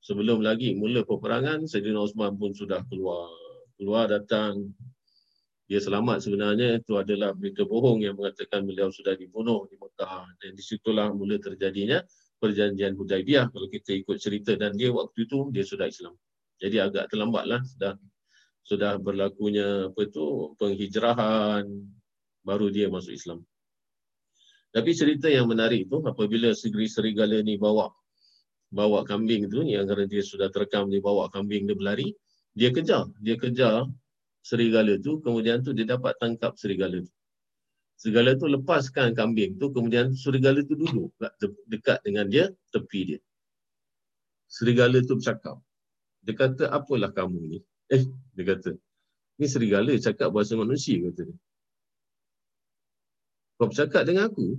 sebelum 0.00 0.40
lagi 0.40 0.72
mula 0.72 1.04
peperangan 1.04 1.68
Sayyidina 1.68 2.00
Osman 2.00 2.38
pun 2.40 2.56
sudah 2.56 2.80
keluar 2.88 3.28
keluar 3.76 4.10
datang 4.10 4.72
dia 5.72 5.80
selamat 5.80 6.20
sebenarnya 6.20 6.84
itu 6.84 7.00
adalah 7.00 7.32
berita 7.32 7.64
bohong 7.64 8.04
yang 8.04 8.12
mengatakan 8.12 8.68
beliau 8.68 8.92
sudah 8.92 9.16
dibunuh 9.16 9.64
di 9.72 9.80
Mekah 9.80 10.28
dan 10.36 10.52
di 10.52 10.60
situlah 10.60 11.08
mula 11.16 11.40
terjadinya 11.40 12.04
perjanjian 12.36 12.92
Hudaibiyah 12.92 13.48
kalau 13.48 13.72
kita 13.72 13.96
ikut 13.96 14.20
cerita 14.20 14.52
dan 14.58 14.76
dia 14.76 14.92
waktu 14.92 15.24
itu 15.24 15.48
dia 15.48 15.64
sudah 15.64 15.88
Islam. 15.88 16.12
Jadi 16.60 16.76
agak 16.76 17.08
terlambatlah 17.08 17.64
sudah 17.64 17.96
sudah 18.62 19.00
berlakunya 19.00 19.88
apa 19.88 20.00
itu 20.04 20.52
penghijrahan 20.60 21.64
baru 22.44 22.68
dia 22.68 22.92
masuk 22.92 23.16
Islam. 23.16 23.40
Tapi 24.76 24.90
cerita 24.92 25.32
yang 25.32 25.48
menarik 25.48 25.88
itu 25.88 26.04
apabila 26.04 26.52
segeri 26.52 26.84
serigala 26.84 27.40
ni 27.40 27.56
bawa 27.56 27.88
bawa 28.72 29.08
kambing 29.08 29.48
tu 29.48 29.64
yang 29.64 29.84
kerana 29.84 30.08
dia 30.08 30.20
sudah 30.20 30.48
terekam 30.52 30.88
dia 30.88 31.00
bawa 31.00 31.28
kambing 31.32 31.64
dia 31.64 31.76
berlari 31.76 32.12
dia 32.52 32.68
kejar, 32.68 33.08
dia 33.24 33.36
kejar 33.40 33.88
serigala 34.44 34.98
tu, 35.00 35.22
kemudian 35.24 35.64
tu 35.64 35.72
dia 35.72 35.86
dapat 35.88 36.12
tangkap 36.20 36.58
serigala 36.58 37.00
tu. 37.00 37.12
Serigala 37.96 38.34
tu 38.34 38.50
lepaskan 38.50 39.14
kambing 39.14 39.56
tu, 39.56 39.70
kemudian 39.70 40.12
serigala 40.12 40.60
tu 40.66 40.74
duduk 40.74 41.14
dekat 41.70 42.02
dengan 42.02 42.26
dia, 42.26 42.50
tepi 42.74 43.14
dia. 43.14 43.20
Serigala 44.50 45.00
tu 45.06 45.16
bercakap. 45.16 45.56
Dia 46.26 46.34
kata, 46.34 46.68
apalah 46.68 47.10
kamu 47.14 47.40
ni? 47.48 47.60
Eh, 47.92 48.08
dia 48.32 48.56
kata, 48.56 48.72
ni 49.36 49.44
serigala 49.44 49.92
cakap 50.00 50.32
bahasa 50.32 50.56
manusia, 50.56 50.96
kata 50.96 51.28
dia. 51.28 51.36
Kau 53.60 53.68
bercakap 53.68 54.08
dengan 54.08 54.32
aku? 54.32 54.56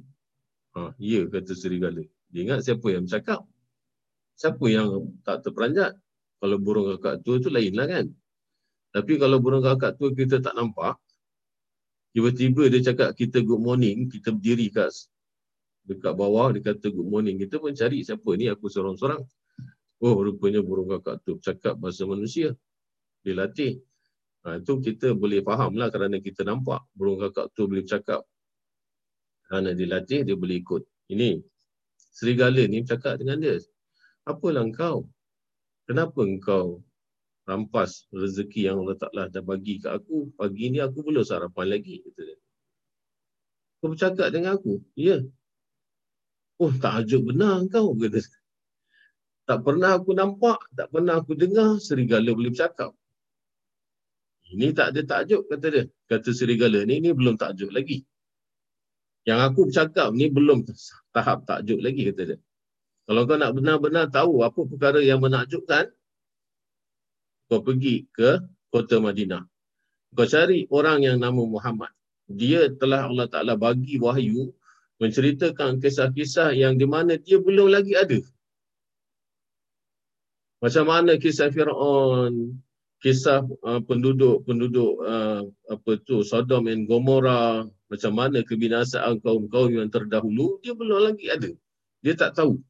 Ha, 0.78 0.94
ya, 1.02 1.26
kata 1.26 1.58
serigala. 1.58 2.06
Dia 2.30 2.40
ingat 2.46 2.62
siapa 2.62 2.88
yang 2.94 3.10
bercakap? 3.10 3.42
Siapa 4.38 4.66
yang 4.70 5.10
tak 5.26 5.42
terperanjat? 5.42 5.98
Kalau 6.44 6.60
burung 6.60 6.92
kakak 6.92 7.24
tua 7.24 7.40
tu 7.40 7.48
lain 7.48 7.72
lah 7.72 7.88
kan. 7.88 8.06
Tapi 8.92 9.16
kalau 9.16 9.40
burung 9.40 9.64
kakak 9.64 9.96
tua 9.96 10.12
kita 10.12 10.44
tak 10.44 10.52
nampak, 10.60 11.00
tiba-tiba 12.12 12.68
dia 12.68 12.92
cakap 12.92 13.16
kita 13.16 13.40
good 13.40 13.64
morning, 13.64 14.12
kita 14.12 14.36
berdiri 14.36 14.68
kat 14.68 14.92
dekat 15.88 16.12
bawah, 16.12 16.52
dia 16.52 16.76
kata 16.76 16.92
good 16.92 17.08
morning. 17.08 17.40
Kita 17.40 17.64
pun 17.64 17.72
cari 17.72 18.04
siapa 18.04 18.28
ni, 18.36 18.52
aku 18.52 18.68
seorang-seorang. 18.68 19.24
Oh, 20.04 20.20
rupanya 20.20 20.60
burung 20.60 20.92
kakak 20.92 21.24
tu 21.24 21.40
cakap 21.40 21.80
bahasa 21.80 22.04
manusia. 22.04 22.52
Dia 23.24 23.40
latih. 23.40 23.80
Ha, 24.44 24.60
itu 24.60 24.84
kita 24.84 25.16
boleh 25.16 25.40
faham 25.48 25.80
lah 25.80 25.88
kerana 25.88 26.20
kita 26.20 26.44
nampak 26.44 26.84
burung 26.92 27.24
kakak 27.24 27.56
tu 27.56 27.72
boleh 27.72 27.88
cakap. 27.88 28.28
Kerana 29.48 29.72
dia 29.72 29.88
latih, 29.88 30.28
dia 30.28 30.36
boleh 30.36 30.60
ikut. 30.60 30.84
Ini, 31.08 31.40
serigala 31.96 32.68
ni 32.68 32.84
cakap 32.84 33.16
dengan 33.24 33.40
dia. 33.40 33.56
Apalah 34.28 34.68
kau? 34.76 35.08
Kenapa 35.86 36.24
engkau 36.24 36.84
rampas 37.44 38.08
rezeki 38.16 38.72
yang 38.72 38.84
Allah 38.84 38.98
Ta'ala 39.00 39.24
dah 39.28 39.44
bagi 39.44 39.80
ke 39.84 39.92
aku. 39.92 40.32
Pagi 40.40 40.72
ni 40.72 40.80
aku 40.80 41.04
belum 41.04 41.24
sarapan 41.28 41.76
lagi. 41.76 42.00
Kata 42.04 42.22
dia. 42.24 42.38
Kau 43.84 43.92
bercakap 43.92 44.28
dengan 44.32 44.56
aku? 44.56 44.80
Ya. 44.96 45.20
Oh, 46.60 46.72
takjub 46.72 47.28
benar 47.28 47.68
kau. 47.68 47.92
Kata. 48.00 48.24
Tak 49.44 49.60
pernah 49.60 50.00
aku 50.00 50.16
nampak, 50.16 50.72
tak 50.72 50.88
pernah 50.88 51.20
aku 51.20 51.36
dengar 51.36 51.76
serigala 51.84 52.32
boleh 52.32 52.56
bercakap. 52.56 52.96
Ini 54.54 54.72
tak 54.72 54.96
ada 54.96 55.02
takjub, 55.04 55.50
kata 55.52 55.68
dia. 55.68 55.84
Kata 56.08 56.30
serigala 56.32 56.88
ni, 56.88 57.04
ini 57.04 57.12
belum 57.12 57.36
takjub 57.36 57.76
lagi. 57.76 58.08
Yang 59.28 59.40
aku 59.52 59.60
bercakap 59.68 60.16
ni 60.16 60.32
belum 60.32 60.64
tahap 61.12 61.44
takjub 61.44 61.84
lagi, 61.84 62.08
kata 62.08 62.22
dia. 62.24 62.38
Kalau 63.04 63.28
kau 63.28 63.36
nak 63.36 63.52
benar-benar 63.52 64.08
tahu 64.08 64.48
apa 64.48 64.64
perkara 64.64 65.04
yang 65.04 65.20
menakjubkan, 65.20 65.92
kau 67.52 67.60
pergi 67.60 68.08
ke 68.16 68.40
kota 68.72 69.04
Madinah. 69.04 69.44
Kau 70.16 70.24
cari 70.30 70.64
orang 70.72 71.04
yang 71.04 71.18
nama 71.20 71.42
Muhammad. 71.44 71.92
Dia 72.32 72.72
telah 72.72 73.12
Allah 73.12 73.28
Ta'ala 73.28 73.60
bagi 73.60 74.00
wahyu 74.00 74.56
menceritakan 75.04 75.84
kisah-kisah 75.84 76.56
yang 76.56 76.80
di 76.80 76.88
mana 76.88 77.20
dia 77.20 77.44
belum 77.44 77.68
lagi 77.68 77.92
ada. 78.00 78.24
Macam 80.64 80.88
mana 80.88 81.20
kisah 81.20 81.52
Fir'aun, 81.52 82.56
kisah 83.04 83.44
uh, 83.68 83.84
penduduk-penduduk 83.84 84.94
uh, 85.04 85.44
apa 85.68 85.92
tu 86.08 86.24
Sodom 86.24 86.72
dan 86.72 86.88
Gomora, 86.88 87.68
macam 87.92 88.12
mana 88.16 88.48
kebinasaan 88.48 89.20
kaum-kaum 89.20 89.76
yang 89.76 89.92
terdahulu, 89.92 90.64
dia 90.64 90.72
belum 90.72 91.12
lagi 91.12 91.28
ada. 91.28 91.52
Dia 92.00 92.16
tak 92.16 92.40
tahu. 92.40 92.64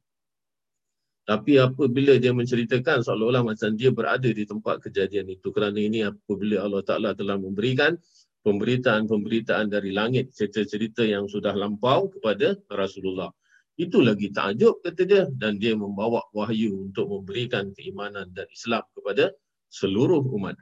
Tapi 1.24 1.56
apabila 1.56 2.20
dia 2.20 2.36
menceritakan 2.36 3.00
seolah-olah 3.00 3.48
macam 3.48 3.72
dia 3.72 3.88
berada 3.88 4.28
di 4.28 4.44
tempat 4.44 4.84
kejadian 4.84 5.32
itu. 5.32 5.48
Kerana 5.56 5.80
ini 5.80 6.04
apabila 6.04 6.60
Allah 6.60 6.84
Ta'ala 6.84 7.10
telah 7.16 7.40
memberikan 7.40 7.96
pemberitaan-pemberitaan 8.44 9.72
dari 9.72 9.96
langit, 9.96 10.36
cerita-cerita 10.36 11.00
yang 11.00 11.24
sudah 11.24 11.56
lampau 11.56 12.12
kepada 12.12 12.60
Rasulullah. 12.68 13.32
Itu 13.80 14.04
lagi 14.04 14.28
takjub 14.36 14.84
kata 14.84 15.02
dia. 15.08 15.24
Dan 15.32 15.56
dia 15.56 15.72
membawa 15.72 16.20
wahyu 16.36 16.92
untuk 16.92 17.08
memberikan 17.08 17.72
keimanan 17.72 18.28
dan 18.36 18.44
Islam 18.52 18.84
kepada 18.92 19.32
seluruh 19.72 20.28
umat. 20.36 20.60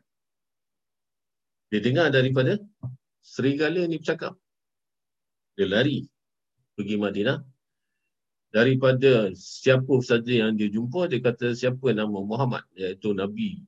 Dia 1.75 1.83
dengar 1.83 2.15
daripada 2.15 2.55
serigala 3.19 3.83
ni 3.91 3.99
bercakap. 3.99 4.39
Dia 5.59 5.67
lari 5.67 6.07
pergi 6.79 6.97
Madinah 6.97 7.52
daripada 8.53 9.33
siapa 9.33 9.97
saja 10.05 10.47
yang 10.47 10.55
dia 10.55 10.69
jumpa, 10.69 11.09
dia 11.09 11.25
kata 11.25 11.57
siapa 11.57 11.97
nama 11.97 12.21
Muhammad, 12.21 12.63
iaitu 12.77 13.17
Nabi 13.17 13.65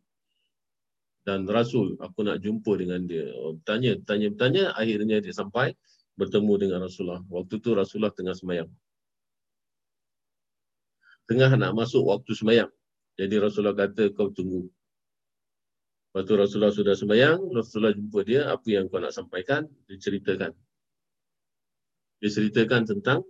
dan 1.25 1.49
Rasul. 1.49 1.97
Aku 1.99 2.21
nak 2.23 2.45
jumpa 2.45 2.77
dengan 2.77 3.09
dia. 3.09 3.25
Oh, 3.41 3.57
tanya, 3.65 3.97
tanya, 4.05 4.29
tanya. 4.37 4.77
Akhirnya 4.77 5.25
dia 5.25 5.33
sampai 5.33 5.73
bertemu 6.21 6.53
dengan 6.61 6.79
Rasulullah. 6.85 7.25
Waktu 7.33 7.59
tu 7.65 7.73
Rasulullah 7.73 8.13
tengah 8.13 8.37
semayang. 8.37 8.69
Tengah 11.25 11.57
nak 11.57 11.73
masuk 11.73 12.05
waktu 12.05 12.37
semayang. 12.37 12.71
Jadi 13.17 13.41
Rasulullah 13.41 13.73
kata, 13.73 14.13
kau 14.13 14.29
tunggu. 14.29 14.69
Waktu 16.13 16.33
Rasulullah 16.37 16.71
sudah 16.71 16.95
semayang, 16.95 17.41
Rasulullah 17.51 17.97
jumpa 17.97 18.21
dia, 18.23 18.53
apa 18.53 18.69
yang 18.69 18.87
kau 18.93 19.01
nak 19.01 19.17
sampaikan, 19.17 19.67
dia 19.89 19.97
ceritakan. 19.97 20.53
Dia 22.21 22.31
ceritakan 22.31 22.85
tentang 22.85 23.25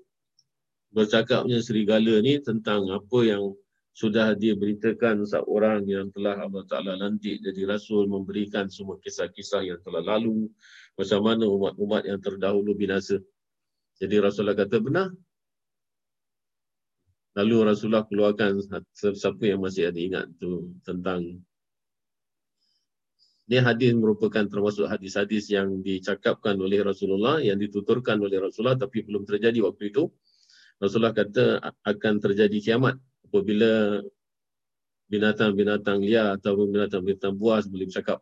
bercakapnya 0.95 1.59
serigala 1.59 2.23
ni 2.23 2.39
tentang 2.39 2.87
apa 2.95 3.19
yang 3.27 3.51
sudah 3.95 4.35
dia 4.35 4.59
beritakan 4.59 5.23
seorang 5.23 5.87
yang 5.87 6.11
telah 6.11 6.43
Allah 6.43 6.67
Ta'ala 6.67 6.99
lantik 6.99 7.39
jadi 7.43 7.67
Rasul 7.67 8.11
memberikan 8.11 8.67
semua 8.67 8.99
kisah-kisah 8.99 9.63
yang 9.63 9.79
telah 9.87 10.03
lalu 10.03 10.51
macam 10.99 11.21
mana 11.23 11.47
umat-umat 11.47 12.03
yang 12.07 12.19
terdahulu 12.19 12.75
binasa. 12.75 13.19
Jadi 13.99 14.19
Rasulullah 14.19 14.59
kata 14.59 14.83
benar. 14.83 15.15
Lalu 17.35 17.57
Rasulullah 17.67 18.07
keluarkan 18.07 18.63
siapa 18.95 19.43
yang 19.43 19.63
masih 19.63 19.91
ada 19.91 19.99
ingat 19.99 20.27
tu 20.39 20.71
tentang 20.87 21.43
ini 23.45 23.61
hadis 23.61 23.93
merupakan 23.93 24.49
termasuk 24.49 24.89
hadis-hadis 24.89 25.53
yang 25.53 25.85
dicakapkan 25.85 26.57
oleh 26.57 26.81
Rasulullah 26.81 27.45
yang 27.45 27.61
dituturkan 27.61 28.17
oleh 28.17 28.41
Rasulullah 28.41 28.79
tapi 28.81 29.05
belum 29.05 29.29
terjadi 29.29 29.61
waktu 29.61 29.93
itu. 29.93 30.09
Rasulullah 30.85 31.17
kata 31.17 31.65
akan 31.81 32.15
terjadi 32.21 32.59
kiamat 32.61 33.01
apabila 33.25 34.05
binatang-binatang 35.09 36.05
liar 36.05 36.37
atau 36.37 36.61
binatang-binatang 36.69 37.33
buas 37.41 37.65
boleh 37.65 37.89
bercakap. 37.89 38.21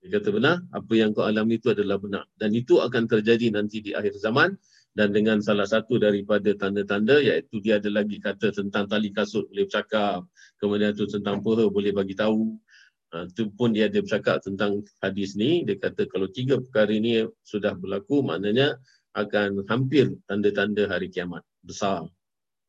Dia 0.00 0.20
kata 0.20 0.28
benar, 0.32 0.64
apa 0.72 0.92
yang 0.96 1.12
kau 1.12 1.24
alami 1.24 1.60
itu 1.60 1.72
adalah 1.72 2.00
benar. 2.00 2.24
Dan 2.36 2.52
itu 2.56 2.80
akan 2.80 3.08
terjadi 3.08 3.52
nanti 3.52 3.80
di 3.84 3.92
akhir 3.92 4.16
zaman. 4.20 4.56
Dan 4.94 5.10
dengan 5.10 5.42
salah 5.42 5.66
satu 5.66 5.98
daripada 5.98 6.54
tanda-tanda, 6.54 7.18
iaitu 7.18 7.58
dia 7.58 7.82
ada 7.82 7.90
lagi 7.90 8.20
kata 8.20 8.54
tentang 8.54 8.86
tali 8.86 9.10
kasut 9.10 9.48
boleh 9.50 9.66
bercakap. 9.66 10.22
Kemudian 10.60 10.94
itu 10.94 11.08
tentang 11.10 11.42
peha 11.42 11.66
boleh 11.66 11.90
bagi 11.90 12.14
tahu. 12.14 12.54
Itu 13.32 13.42
ha, 13.48 13.52
pun 13.56 13.74
dia 13.74 13.90
ada 13.90 13.98
bercakap 14.04 14.44
tentang 14.44 14.86
hadis 15.02 15.34
ni. 15.34 15.66
Dia 15.66 15.80
kata 15.80 16.06
kalau 16.06 16.30
tiga 16.30 16.60
perkara 16.62 16.94
ini 16.94 17.26
sudah 17.42 17.74
berlaku, 17.74 18.22
maknanya 18.22 18.78
akan 19.14 19.62
hampir 19.70 20.14
tanda-tanda 20.26 20.90
hari 20.90 21.08
kiamat 21.08 21.42
besar. 21.62 22.06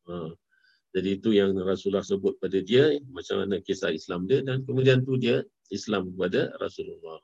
Ha. 0.06 0.30
Jadi 0.96 1.20
itu 1.20 1.34
yang 1.36 1.52
Rasulullah 1.60 2.06
sebut 2.06 2.38
pada 2.40 2.56
dia 2.62 2.96
macam 3.12 3.44
mana 3.44 3.60
kisah 3.60 3.92
Islam 3.92 4.24
dia 4.24 4.40
dan 4.40 4.64
kemudian 4.64 5.04
tu 5.04 5.20
dia 5.20 5.44
Islam 5.68 6.14
kepada 6.14 6.54
Rasulullah. 6.56 7.20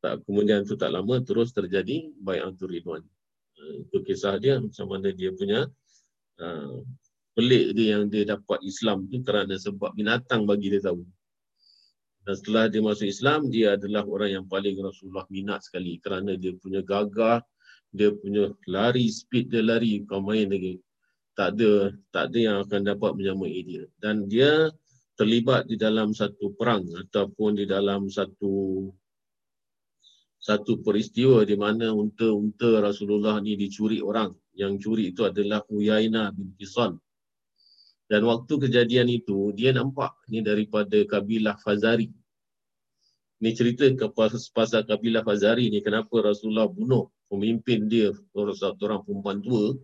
Tak 0.00 0.24
kemudian 0.24 0.64
tu 0.64 0.80
tak 0.80 0.94
lama 0.94 1.20
terus 1.20 1.52
terjadi 1.52 2.08
bai'atul 2.24 2.72
ridwan. 2.72 3.04
Ha, 3.60 3.62
itu 3.84 3.98
kisah 4.06 4.40
dia 4.40 4.56
macam 4.62 4.86
mana 4.88 5.12
dia 5.12 5.34
punya 5.36 5.68
uh, 6.40 6.80
pelik 7.36 7.76
dia 7.76 7.98
yang 7.98 8.08
dia 8.08 8.24
dapat 8.24 8.64
Islam 8.64 9.10
tu 9.12 9.20
kerana 9.20 9.60
sebab 9.60 9.92
binatang 9.92 10.48
bagi 10.48 10.72
dia 10.72 10.80
tahu. 10.80 11.04
Dan 12.20 12.34
setelah 12.36 12.68
dia 12.68 12.84
masuk 12.84 13.08
Islam, 13.08 13.48
dia 13.48 13.80
adalah 13.80 14.04
orang 14.04 14.30
yang 14.40 14.46
paling 14.46 14.76
Rasulullah 14.76 15.24
minat 15.32 15.64
sekali 15.64 15.96
kerana 16.04 16.36
dia 16.36 16.52
punya 16.52 16.84
gagah, 16.84 17.40
dia 17.90 18.14
punya 18.14 18.54
lari 18.70 19.10
speed 19.10 19.50
dia 19.50 19.62
lari 19.62 20.02
kau 20.06 20.22
main 20.22 20.46
lagi. 20.46 20.78
Tak 21.34 21.56
ada 21.56 21.94
tak 22.14 22.22
ada 22.30 22.38
yang 22.38 22.56
akan 22.66 22.80
dapat 22.86 23.10
menyamai 23.16 23.62
dia. 23.66 23.84
Dan 23.98 24.30
dia 24.30 24.70
terlibat 25.18 25.68
di 25.68 25.76
dalam 25.76 26.14
satu 26.16 26.54
perang 26.56 26.86
ataupun 27.06 27.60
di 27.60 27.66
dalam 27.68 28.08
satu 28.08 28.88
satu 30.40 30.80
peristiwa 30.80 31.44
di 31.44 31.54
mana 31.54 31.92
unta-unta 31.92 32.80
Rasulullah 32.80 33.36
ni 33.44 33.54
dicuri 33.58 34.00
orang. 34.00 34.32
Yang 34.56 34.72
curi 34.84 35.04
itu 35.12 35.22
adalah 35.28 35.62
Uyainah 35.68 36.32
bin 36.34 36.52
Kisan 36.58 36.98
dan 38.10 38.26
waktu 38.26 38.58
kejadian 38.58 39.06
itu 39.06 39.54
dia 39.54 39.70
nampak 39.70 40.18
ni 40.26 40.42
daripada 40.42 40.98
kabilah 41.06 41.54
Fazari. 41.62 42.10
Ni 43.38 43.54
cerita 43.54 43.86
ke 43.86 44.10
pasal 44.10 44.82
kabilah 44.82 45.22
Fazari 45.22 45.70
ni 45.70 45.78
kenapa 45.78 46.18
Rasulullah 46.18 46.66
bunuh 46.66 47.06
pemimpin 47.30 47.86
dia 47.86 48.10
orang 48.34 48.58
satu 48.58 48.90
orang 48.90 49.00
perempuan 49.06 49.38
tua 49.38 49.78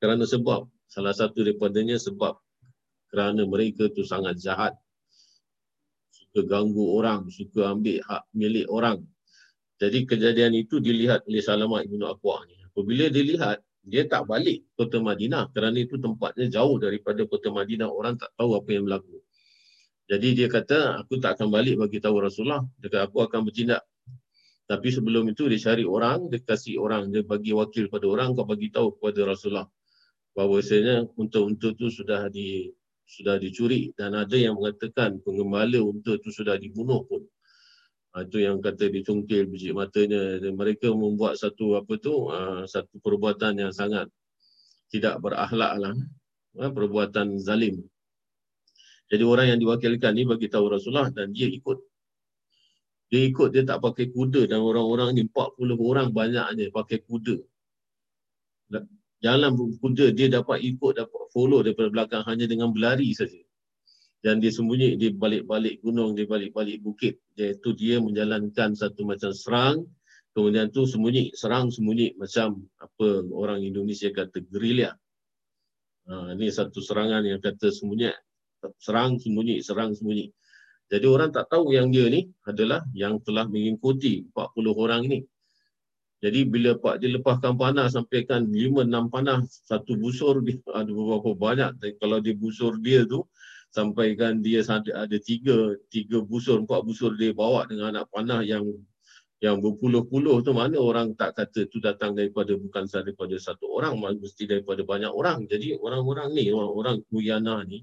kerana 0.00 0.24
sebab 0.24 0.66
salah 0.88 1.12
satu 1.12 1.44
daripadanya 1.44 2.00
sebab 2.00 2.34
kerana 3.12 3.44
mereka 3.44 3.92
tu 3.92 4.02
sangat 4.02 4.40
jahat. 4.40 4.72
Suka 6.10 6.48
ganggu 6.48 6.96
orang 6.96 7.28
suka 7.28 7.76
ambil 7.76 8.00
hak 8.08 8.24
milik 8.32 8.64
orang. 8.72 9.04
Jadi 9.76 10.08
kejadian 10.08 10.56
itu 10.56 10.80
dilihat 10.80 11.28
oleh 11.28 11.44
Salamat 11.44 11.84
Ibn 11.84 12.02
Aqwa 12.08 12.40
ni. 12.48 12.56
Apabila 12.64 13.12
dilihat 13.12 13.60
dia 13.84 14.08
tak 14.08 14.30
balik 14.30 14.64
kota 14.78 15.02
Madinah 15.02 15.52
kerana 15.52 15.76
itu 15.76 16.00
tempatnya 16.00 16.48
jauh 16.48 16.80
daripada 16.80 17.20
kota 17.28 17.52
Madinah. 17.52 17.92
Orang 17.92 18.16
tak 18.16 18.32
tahu 18.40 18.56
apa 18.56 18.70
yang 18.72 18.88
berlaku. 18.88 19.20
Jadi 20.08 20.28
dia 20.34 20.48
kata 20.48 21.04
aku 21.04 21.20
tak 21.20 21.36
akan 21.36 21.52
balik 21.52 21.76
bagi 21.76 22.00
tahu 22.00 22.16
Rasulullah. 22.22 22.64
Dia 22.80 22.88
kata 22.88 23.02
aku 23.12 23.18
akan 23.28 23.40
bertindak 23.44 23.84
tapi 24.70 24.88
sebelum 24.94 25.28
itu 25.30 25.50
dia 25.50 25.60
cari 25.60 25.84
orang, 25.84 26.30
dia 26.30 26.40
kasih 26.40 26.78
orang, 26.78 27.10
dia 27.10 27.26
bagi 27.26 27.52
wakil 27.52 27.90
pada 27.90 28.06
orang, 28.08 28.32
kau 28.32 28.46
bagi 28.46 28.70
tahu 28.70 28.94
kepada 28.96 29.34
Rasulullah 29.34 29.68
bahawa 30.32 30.64
sebenarnya 30.64 31.12
unta-unta 31.12 31.68
itu 31.76 31.92
sudah 31.92 32.32
di 32.32 32.72
sudah 33.04 33.36
dicuri 33.36 33.92
dan 33.92 34.16
ada 34.16 34.32
yang 34.32 34.56
mengatakan 34.56 35.20
pengembala 35.20 35.76
unta 35.84 36.16
itu 36.16 36.32
sudah 36.32 36.56
dibunuh 36.56 37.04
pun. 37.04 37.20
Ha, 38.12 38.24
itu 38.24 38.44
yang 38.44 38.60
kata 38.60 38.92
dicungkil 38.92 39.48
biji 39.48 39.72
matanya 39.72 40.40
dan 40.40 40.52
mereka 40.56 40.92
membuat 40.92 41.36
satu 41.36 41.80
apa 41.80 41.96
tu 41.96 42.28
uh, 42.28 42.64
satu 42.68 43.00
perbuatan 43.00 43.56
yang 43.56 43.72
sangat 43.72 44.08
tidak 44.92 45.16
berakhlak 45.20 45.80
lah 45.80 45.96
uh, 46.60 46.72
perbuatan 46.72 47.40
zalim. 47.40 47.84
Jadi 49.12 49.24
orang 49.28 49.56
yang 49.56 49.60
diwakilkan 49.60 50.12
ni 50.16 50.24
bagi 50.24 50.48
tahu 50.48 50.72
Rasulullah 50.72 51.12
dan 51.12 51.36
dia 51.36 51.48
ikut 51.48 51.91
dia 53.12 53.28
ikut 53.28 53.52
dia 53.52 53.60
tak 53.68 53.84
pakai 53.84 54.08
kuda 54.08 54.48
dan 54.48 54.64
orang-orang 54.64 55.12
ni 55.12 55.28
40 55.28 55.76
orang 55.76 56.08
banyaknya 56.16 56.72
pakai 56.72 57.04
kuda. 57.04 57.36
Jalan 59.20 59.52
kuda 59.76 60.16
dia 60.16 60.32
dapat 60.32 60.64
ikut 60.64 60.96
dapat 60.96 61.22
follow 61.28 61.60
daripada 61.60 61.92
belakang 61.92 62.24
hanya 62.24 62.48
dengan 62.48 62.72
berlari 62.72 63.12
saja. 63.12 63.36
dan 64.22 64.38
dia 64.38 64.54
sembunyi 64.54 64.94
di 64.94 65.10
balik-balik 65.10 65.82
gunung, 65.82 66.14
di 66.14 66.22
balik-balik 66.22 66.78
bukit. 66.78 67.18
Iaitu 67.34 67.74
dia 67.74 67.98
menjalankan 67.98 68.70
satu 68.78 69.02
macam 69.02 69.34
serang, 69.34 69.82
kemudian 70.30 70.70
tu 70.70 70.86
sembunyi, 70.86 71.34
serang 71.34 71.74
sembunyi 71.74 72.14
macam 72.14 72.62
apa 72.78 73.26
orang 73.34 73.66
Indonesia 73.66 74.14
kata 74.14 74.46
gerilya. 74.46 74.94
Ha, 76.06 76.38
ini 76.38 76.54
satu 76.54 76.78
serangan 76.78 77.26
yang 77.26 77.42
kata 77.42 77.74
sembunyi, 77.74 78.14
serang 78.78 79.18
sembunyi, 79.18 79.58
serang 79.58 79.90
sembunyi. 79.90 80.30
Jadi 80.92 81.08
orang 81.08 81.32
tak 81.32 81.48
tahu 81.48 81.72
yang 81.72 81.88
dia 81.88 82.04
ni 82.12 82.28
adalah 82.44 82.84
yang 82.92 83.16
telah 83.24 83.48
mengikuti 83.48 84.28
40 84.28 84.76
orang 84.76 85.08
ini. 85.08 85.24
Jadi 86.20 86.44
bila 86.44 86.76
Pak 86.76 87.00
dia 87.00 87.16
lepaskan 87.16 87.56
panah 87.56 87.88
sampaikan 87.88 88.44
5 88.44 88.84
6 88.84 89.08
panah 89.08 89.40
satu 89.48 89.96
busur 89.96 90.44
dia 90.44 90.60
ada 90.78 90.92
beberapa 90.92 91.32
banyak. 91.32 91.80
Dan 91.80 91.90
kalau 91.96 92.20
dia 92.20 92.36
busur 92.36 92.76
dia 92.76 93.08
tu 93.08 93.24
sampaikan 93.72 94.44
dia 94.44 94.60
ada 94.68 95.16
tiga, 95.16 95.80
tiga 95.88 96.20
busur, 96.20 96.60
empat 96.60 96.84
busur 96.84 97.16
dia 97.16 97.32
bawa 97.32 97.64
dengan 97.64 97.96
anak 97.96 98.12
panah 98.12 98.44
yang 98.44 98.68
yang 99.42 99.58
berpuluh-puluh 99.58 100.44
tu 100.46 100.54
mana 100.54 100.78
orang 100.78 101.18
tak 101.18 101.34
kata 101.34 101.66
tu 101.66 101.82
datang 101.82 102.14
daripada 102.14 102.54
bukan 102.54 102.86
daripada 102.86 103.34
satu 103.40 103.74
orang, 103.74 103.98
mesti 103.98 104.46
daripada 104.46 104.86
banyak 104.86 105.10
orang. 105.10 105.50
Jadi 105.50 105.74
orang-orang 105.82 106.30
ni, 106.30 106.54
orang-orang 106.54 107.02
Uyana 107.10 107.66
ni, 107.66 107.82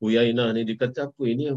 Uyainah 0.00 0.56
ni 0.56 0.64
dia 0.68 0.76
kata 0.76 1.08
apa 1.12 1.24
ini 1.24 1.52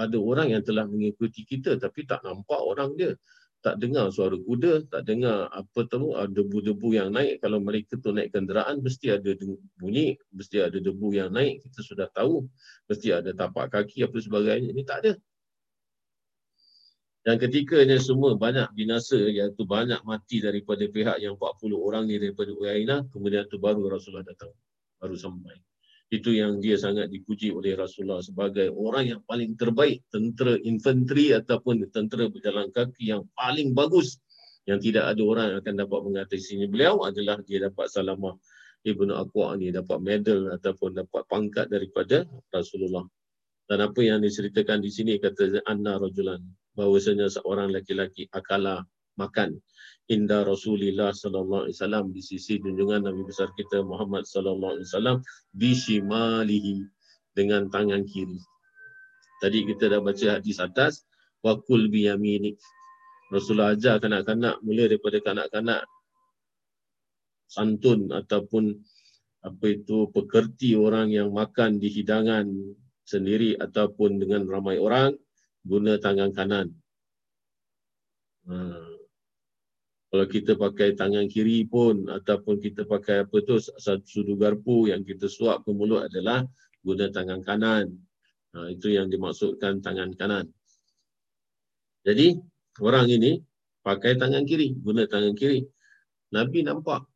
ada 0.00 0.16
orang 0.16 0.56
yang 0.56 0.62
telah 0.64 0.88
mengikuti 0.88 1.44
kita 1.44 1.76
tapi 1.76 2.08
tak 2.08 2.24
nampak 2.24 2.56
orang 2.56 2.96
dia 2.96 3.12
tak 3.60 3.76
dengar 3.76 4.08
suara 4.08 4.40
kuda, 4.40 4.88
tak 4.88 5.04
dengar 5.04 5.52
apa 5.52 5.84
tu 5.84 6.16
ah, 6.16 6.24
debu-debu 6.24 6.96
yang 6.96 7.12
naik. 7.12 7.44
Kalau 7.44 7.60
mereka 7.60 8.00
tu 8.00 8.08
naik 8.08 8.32
kenderaan, 8.32 8.80
mesti 8.80 9.12
ada 9.12 9.36
bunyi, 9.76 10.16
mesti 10.32 10.64
ada 10.64 10.80
debu 10.80 11.12
yang 11.12 11.28
naik. 11.28 11.60
Kita 11.68 11.84
sudah 11.84 12.08
tahu, 12.08 12.48
mesti 12.88 13.12
ada 13.12 13.36
tapak 13.36 13.68
kaki 13.76 14.08
apa 14.08 14.16
sebagainya. 14.16 14.72
Ini 14.72 14.82
tak 14.88 14.98
ada. 15.04 15.12
Dan 17.20 17.36
ketikanya 17.36 18.00
semua 18.00 18.32
banyak 18.32 18.72
binasa, 18.72 19.20
iaitu 19.20 19.68
banyak 19.68 20.00
mati 20.08 20.40
daripada 20.40 20.80
pihak 20.88 21.20
yang 21.20 21.36
40 21.36 21.76
orang 21.76 22.08
ni 22.08 22.16
daripada 22.16 22.48
Uyainah, 22.56 23.12
kemudian 23.12 23.44
tu 23.44 23.60
baru 23.60 23.92
Rasulullah 23.92 24.24
datang, 24.24 24.56
baru 24.96 25.20
sampai. 25.20 25.69
Itu 26.10 26.34
yang 26.34 26.58
dia 26.58 26.74
sangat 26.74 27.06
dipuji 27.14 27.54
oleh 27.54 27.78
Rasulullah 27.78 28.18
sebagai 28.18 28.74
orang 28.74 29.14
yang 29.14 29.20
paling 29.22 29.54
terbaik 29.54 30.02
tentera 30.10 30.58
infanteri 30.58 31.30
ataupun 31.38 31.86
tentera 31.94 32.26
berjalan 32.26 32.66
kaki 32.74 33.14
yang 33.14 33.30
paling 33.38 33.70
bagus 33.70 34.18
yang 34.66 34.82
tidak 34.82 35.06
ada 35.06 35.22
orang 35.22 35.46
yang 35.54 35.58
akan 35.62 35.74
dapat 35.86 36.00
mengatasinya. 36.10 36.66
Beliau 36.66 37.06
adalah 37.06 37.38
dia 37.46 37.62
dapat 37.62 37.86
salamah 37.94 38.34
Ibnu 38.82 39.12
Aqwa 39.12 39.54
ni 39.54 39.70
dapat 39.70 40.02
medal 40.02 40.50
ataupun 40.50 40.98
dapat 40.98 41.22
pangkat 41.30 41.70
daripada 41.70 42.26
Rasulullah. 42.50 43.06
Dan 43.70 43.78
apa 43.86 44.02
yang 44.02 44.18
diceritakan 44.18 44.82
di 44.82 44.90
sini 44.90 45.14
kata 45.22 45.62
anna 45.70 45.94
rajulan 45.94 46.42
bahawasanya 46.74 47.30
seorang 47.30 47.70
lelaki 47.70 48.26
akala 48.34 48.82
makan 49.14 49.62
inda 50.10 50.42
Rasulullah 50.42 51.14
sallallahu 51.14 51.70
alaihi 51.70 51.76
wasallam 51.78 52.04
di 52.10 52.18
sisi 52.18 52.58
junjungan 52.58 53.06
Nabi 53.06 53.22
besar 53.22 53.54
kita 53.54 53.86
Muhammad 53.86 54.26
sallallahu 54.26 54.74
alaihi 54.74 54.88
wasallam 54.90 55.18
di 55.54 55.70
shimalihi 55.70 56.76
dengan 57.30 57.70
tangan 57.70 58.02
kiri. 58.02 58.36
Tadi 59.38 59.70
kita 59.70 59.86
dah 59.86 60.02
baca 60.02 60.42
hadis 60.42 60.58
atas 60.58 61.06
wa 61.46 61.54
kul 61.62 61.86
bi 61.86 62.10
yaminik. 62.10 62.58
Rasulullah 63.30 63.78
ajar 63.78 64.02
kanak-kanak 64.02 64.58
mula 64.66 64.90
daripada 64.90 65.22
kanak-kanak 65.22 65.86
santun 67.46 68.10
ataupun 68.10 68.74
apa 69.46 69.66
itu 69.70 70.10
pekerti 70.10 70.74
orang 70.74 71.14
yang 71.14 71.30
makan 71.30 71.78
di 71.78 71.86
hidangan 71.86 72.50
sendiri 73.06 73.54
ataupun 73.62 74.18
dengan 74.18 74.42
ramai 74.50 74.82
orang 74.82 75.14
guna 75.62 76.02
tangan 76.02 76.34
kanan. 76.34 76.74
Hmm 78.42 78.89
kalau 80.10 80.26
kita 80.26 80.58
pakai 80.58 80.98
tangan 80.98 81.30
kiri 81.30 81.62
pun 81.70 82.10
ataupun 82.10 82.58
kita 82.58 82.82
pakai 82.82 83.22
apa 83.22 83.36
tu 83.46 83.62
satu 83.62 84.02
sudu 84.02 84.34
garpu 84.34 84.90
yang 84.90 85.06
kita 85.06 85.30
suap 85.30 85.62
ke 85.62 85.70
mulut 85.70 86.10
adalah 86.10 86.42
guna 86.82 87.14
tangan 87.14 87.46
kanan. 87.46 87.94
Ha, 88.50 88.74
itu 88.74 88.90
yang 88.90 89.06
dimaksudkan 89.06 89.78
tangan 89.78 90.10
kanan. 90.18 90.50
Jadi 92.02 92.34
orang 92.82 93.06
ini 93.06 93.38
pakai 93.86 94.18
tangan 94.18 94.42
kiri, 94.42 94.74
guna 94.82 95.06
tangan 95.06 95.38
kiri. 95.38 95.62
Nabi 96.34 96.66
nampak 96.66 97.06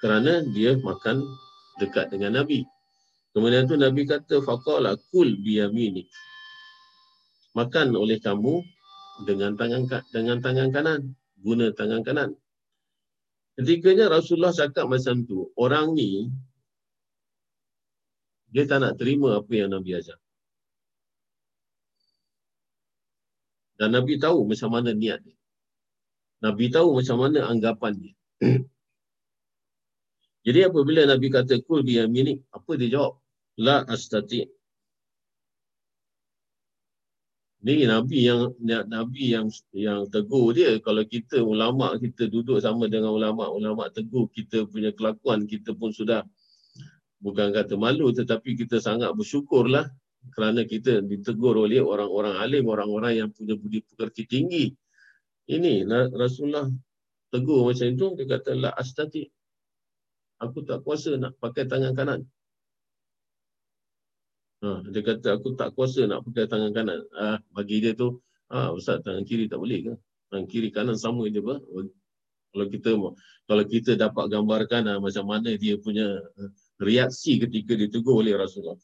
kerana 0.00 0.40
dia 0.56 0.80
makan 0.80 1.20
dekat 1.84 2.08
dengan 2.08 2.40
Nabi. 2.40 2.64
Kemudian 3.36 3.68
tu 3.68 3.76
Nabi 3.76 4.08
kata 4.08 4.40
faqala 4.40 4.96
kul 5.12 5.36
biyamini. 5.36 6.08
Makan 7.52 7.92
oleh 7.92 8.16
kamu 8.24 8.64
dengan 9.28 9.52
tangan 9.52 9.84
dengan 10.08 10.40
tangan 10.40 10.72
kanan 10.72 11.12
guna 11.44 11.68
tangan 11.76 12.00
kanan. 12.00 12.30
Ketikanya 13.54 14.08
Rasulullah 14.10 14.56
cakap 14.56 14.88
macam 14.88 15.28
tu, 15.28 15.52
orang 15.54 15.92
ni 15.92 16.32
dia 18.50 18.64
tak 18.64 18.80
nak 18.80 18.96
terima 18.96 19.38
apa 19.38 19.52
yang 19.52 19.70
Nabi 19.70 19.94
ajar. 19.94 20.16
Dan 23.74 23.92
Nabi 23.92 24.16
tahu 24.16 24.46
macam 24.46 24.70
mana 24.72 24.94
niat 24.94 25.20
dia. 25.20 25.36
Nabi 26.40 26.70
tahu 26.70 26.94
macam 26.94 27.16
mana 27.18 27.50
anggapan 27.50 27.92
dia. 27.98 28.14
Jadi 30.46 30.60
apabila 30.62 31.02
Nabi 31.08 31.26
kata 31.34 31.58
kul 31.66 31.82
dia 31.82 32.06
minik, 32.06 32.46
apa 32.54 32.78
dia 32.78 32.88
jawab? 32.94 33.18
La 33.58 33.82
astati 33.86 34.46
ni 37.64 37.88
nabi 37.88 38.28
yang 38.28 38.52
nabi 38.60 39.32
yang 39.32 39.48
yang 39.72 40.04
tegur 40.12 40.52
dia. 40.52 40.76
Kalau 40.84 41.00
kita 41.08 41.40
ulama 41.40 41.96
kita 41.96 42.28
duduk 42.28 42.60
sama 42.60 42.86
dengan 42.92 43.16
ulama 43.16 43.48
ulama 43.48 43.88
tegur 43.88 44.28
kita 44.28 44.68
punya 44.68 44.92
kelakuan 44.92 45.48
kita 45.48 45.72
pun 45.72 45.88
sudah 45.88 46.22
bukan 47.24 47.56
kata 47.56 47.80
malu 47.80 48.12
tetapi 48.12 48.60
kita 48.60 48.84
sangat 48.84 49.16
bersyukurlah 49.16 49.88
kerana 50.36 50.68
kita 50.68 51.00
ditegur 51.00 51.56
oleh 51.56 51.80
orang-orang 51.80 52.36
alim 52.36 52.68
orang-orang 52.68 53.24
yang 53.24 53.28
punya 53.32 53.56
budi 53.56 53.80
pekerti 53.80 54.28
tinggi. 54.28 54.68
Ini 55.48 55.88
Rasulullah 56.12 56.68
tegur 57.32 57.64
macam 57.64 57.88
itu 57.88 58.06
dia 58.20 58.24
kata 58.28 58.50
la 58.60 58.70
astati 58.76 59.24
aku 60.40 60.68
tak 60.68 60.84
kuasa 60.84 61.16
nak 61.16 61.32
pakai 61.40 61.64
tangan 61.64 61.96
kanan 61.96 62.20
Ha, 64.64 64.80
dia 64.88 65.04
kata 65.04 65.36
aku 65.36 65.52
tak 65.60 65.76
kuasa 65.76 66.08
nak 66.08 66.24
pakai 66.24 66.48
tangan 66.48 66.72
kanan. 66.72 67.04
Ah, 67.12 67.36
bagi 67.52 67.84
dia 67.84 67.92
tu, 67.92 68.24
ah, 68.48 68.72
Ustaz 68.72 69.04
tangan 69.04 69.20
kiri 69.28 69.44
tak 69.44 69.60
boleh 69.60 69.92
ke? 69.92 69.94
Tangan 70.32 70.46
kiri 70.48 70.72
kanan 70.72 70.96
sama 70.96 71.28
je 71.28 71.44
apa? 71.44 71.60
Kalau 72.54 72.66
kita 72.72 72.90
kalau 73.44 73.64
kita 73.68 73.92
dapat 74.00 74.24
gambarkan 74.32 74.88
ah, 74.88 74.98
macam 75.04 75.28
mana 75.28 75.52
dia 75.60 75.76
punya 75.76 76.16
ah, 76.16 76.50
reaksi 76.80 77.36
ketika 77.44 77.76
ditegur 77.76 78.24
oleh 78.24 78.32
Rasulullah. 78.40 78.80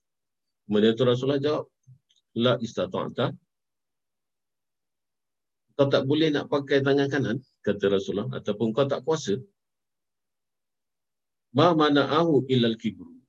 Kemudian 0.68 0.92
tu 0.92 1.08
Rasulullah 1.08 1.40
jawab, 1.40 1.64
La 2.36 2.60
istata'ata. 2.60 3.32
Kau 5.80 5.88
tak 5.88 6.04
boleh 6.04 6.28
nak 6.28 6.52
pakai 6.52 6.84
tangan 6.84 7.08
kanan, 7.08 7.36
kata 7.64 7.88
Rasulullah. 7.88 8.28
Ataupun 8.36 8.76
kau 8.76 8.84
tak 8.84 9.00
kuasa. 9.00 9.40
Ma 11.56 11.72
mana'ahu 11.72 12.44
ilal 12.52 12.76
kibru 12.76 13.19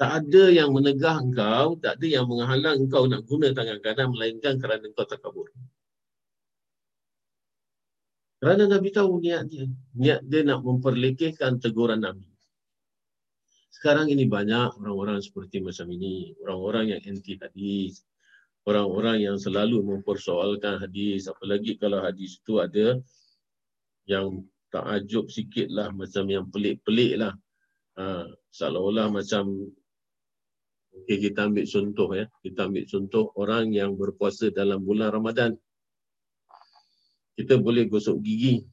tak 0.00 0.24
ada 0.24 0.48
yang 0.48 0.72
menegah 0.72 1.20
engkau, 1.20 1.76
tak 1.76 2.00
ada 2.00 2.06
yang 2.08 2.24
menghalang 2.24 2.88
engkau 2.88 3.04
nak 3.04 3.28
guna 3.28 3.52
tangan 3.52 3.84
kanan 3.84 4.16
melainkan 4.16 4.56
kerana 4.56 4.88
engkau 4.88 5.04
takabur. 5.04 5.52
Kerana 8.40 8.64
Nabi 8.64 8.88
tahu 8.96 9.20
niat 9.20 9.52
dia. 9.52 9.68
Niat 9.92 10.24
dia 10.24 10.40
nak 10.48 10.64
memperlekehkan 10.64 11.60
teguran 11.60 12.00
Nabi. 12.00 12.24
Sekarang 13.68 14.08
ini 14.08 14.24
banyak 14.24 14.80
orang-orang 14.80 15.20
seperti 15.20 15.60
macam 15.60 15.92
ini. 15.92 16.32
Orang-orang 16.48 16.96
yang 16.96 17.00
anti 17.04 17.36
hadis. 17.36 18.00
Orang-orang 18.64 19.28
yang 19.28 19.36
selalu 19.36 19.84
mempersoalkan 19.84 20.80
hadis. 20.80 21.28
Apalagi 21.28 21.76
kalau 21.76 22.00
hadis 22.00 22.40
itu 22.40 22.56
ada 22.64 22.96
yang 24.08 24.48
tak 24.72 24.88
ajub 24.88 25.28
sikit 25.28 25.68
lah. 25.68 25.92
Macam 25.92 26.24
yang 26.32 26.48
pelik-pelik 26.48 27.20
lah. 27.20 27.36
Ha, 28.00 28.24
seolah-olah 28.56 29.12
macam 29.12 29.68
Okey, 30.90 31.30
kita 31.30 31.46
ambil 31.46 31.64
contoh 31.66 32.08
ya. 32.14 32.26
Kita 32.42 32.66
ambil 32.66 32.84
contoh 32.86 33.24
orang 33.38 33.70
yang 33.70 33.94
berpuasa 33.94 34.50
dalam 34.50 34.82
bulan 34.82 35.14
Ramadan. 35.14 35.54
Kita 37.38 37.56
boleh 37.62 37.86
gosok 37.86 38.18
gigi. 38.20 38.66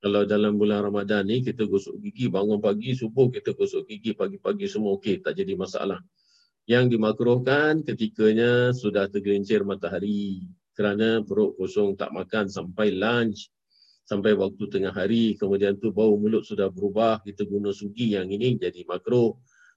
Kalau 0.00 0.22
dalam 0.28 0.56
bulan 0.60 0.86
Ramadan 0.86 1.26
ni 1.26 1.40
kita 1.42 1.66
gosok 1.66 1.98
gigi, 2.00 2.28
bangun 2.28 2.60
pagi, 2.60 2.94
subuh 2.94 3.28
kita 3.32 3.56
gosok 3.56 3.88
gigi, 3.88 4.12
pagi-pagi 4.12 4.68
semua 4.68 4.96
okey, 4.96 5.24
tak 5.24 5.36
jadi 5.36 5.56
masalah. 5.56 6.00
Yang 6.66 6.98
dimakruhkan 6.98 7.86
ketikanya 7.86 8.74
sudah 8.74 9.06
tergelincir 9.06 9.62
matahari 9.62 10.42
kerana 10.76 11.24
perut 11.24 11.56
kosong 11.56 11.96
tak 11.96 12.12
makan 12.12 12.52
sampai 12.52 12.92
lunch 12.92 13.48
sampai 14.06 14.38
waktu 14.38 14.70
tengah 14.70 14.94
hari 14.94 15.34
kemudian 15.34 15.74
tu 15.82 15.90
bau 15.90 16.14
mulut 16.14 16.46
sudah 16.46 16.70
berubah 16.70 17.24
kita 17.26 17.42
guna 17.42 17.74
sugi 17.74 18.14
yang 18.14 18.30
ini 18.30 18.54
jadi 18.54 18.86
makruh 18.86 19.34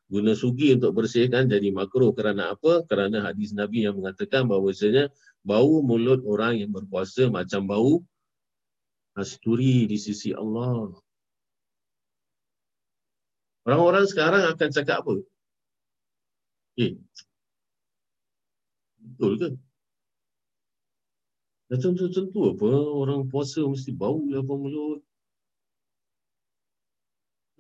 guna 0.10 0.34
sugi 0.34 0.74
untuk 0.74 0.98
bersihkan 0.98 1.46
jadi 1.46 1.70
makruh 1.70 2.12
kerana 2.18 2.58
apa? 2.58 2.82
Kerana 2.90 3.22
hadis 3.30 3.54
Nabi 3.54 3.86
yang 3.86 4.02
mengatakan 4.02 4.50
bahawasanya 4.50 5.14
bau 5.46 5.86
mulut 5.86 6.26
orang 6.26 6.58
yang 6.58 6.74
berpuasa 6.74 7.30
macam 7.30 7.70
bau 7.70 8.02
asturi 9.14 9.86
di 9.86 9.98
sisi 10.02 10.34
Allah. 10.34 10.98
Orang-orang 13.70 14.06
sekarang 14.10 14.44
akan 14.50 14.70
cakap 14.74 15.06
apa? 15.06 15.22
Eh, 16.80 16.98
betul 18.98 19.34
ke? 19.38 19.50
Dah 21.70 21.78
tentu-tentu 21.78 22.58
apa 22.58 22.66
orang 22.98 23.30
puasa 23.30 23.62
mesti 23.62 23.94
bau 23.94 24.26
lah 24.26 24.42
apa 24.42 24.54
mulut. 24.58 25.06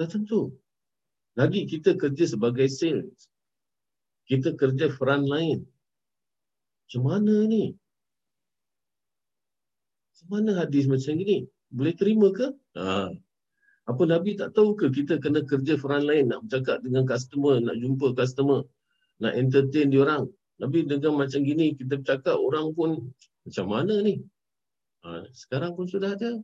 Dah 0.01 0.09
tentu. 0.09 0.57
Lagi 1.39 1.63
kita 1.63 1.95
kerja 1.95 2.35
sebagai 2.35 2.67
sales. 2.67 3.31
Kita 4.27 4.59
kerja 4.59 4.91
front 4.91 5.23
line. 5.23 5.63
Macam 6.83 7.01
mana 7.07 7.47
ni? 7.47 7.71
Macam 10.11 10.27
mana 10.27 10.51
hadis 10.59 10.83
macam 10.91 11.15
ni? 11.15 11.47
Boleh 11.71 11.95
terima 11.95 12.27
ke? 12.35 12.51
Ha. 12.75 13.15
Apa 13.87 14.03
Nabi 14.03 14.35
tak 14.35 14.51
tahu 14.51 14.75
ke 14.75 14.91
kita 14.91 15.15
kena 15.23 15.47
kerja 15.47 15.79
front 15.79 16.03
line 16.03 16.27
nak 16.27 16.43
bercakap 16.43 16.83
dengan 16.83 17.07
customer, 17.07 17.63
nak 17.63 17.79
jumpa 17.79 18.11
customer, 18.19 18.67
nak 19.23 19.33
entertain 19.39 19.87
diorang. 19.95 20.27
Nabi 20.59 20.83
dengan 20.83 21.15
macam 21.15 21.39
gini 21.39 21.71
kita 21.71 22.03
bercakap 22.03 22.35
orang 22.35 22.75
pun 22.75 23.15
macam 23.47 23.65
mana 23.71 23.95
ni? 24.03 24.19
Ha. 25.07 25.23
Sekarang 25.31 25.71
pun 25.79 25.87
sudah 25.87 26.19
ada. 26.19 26.35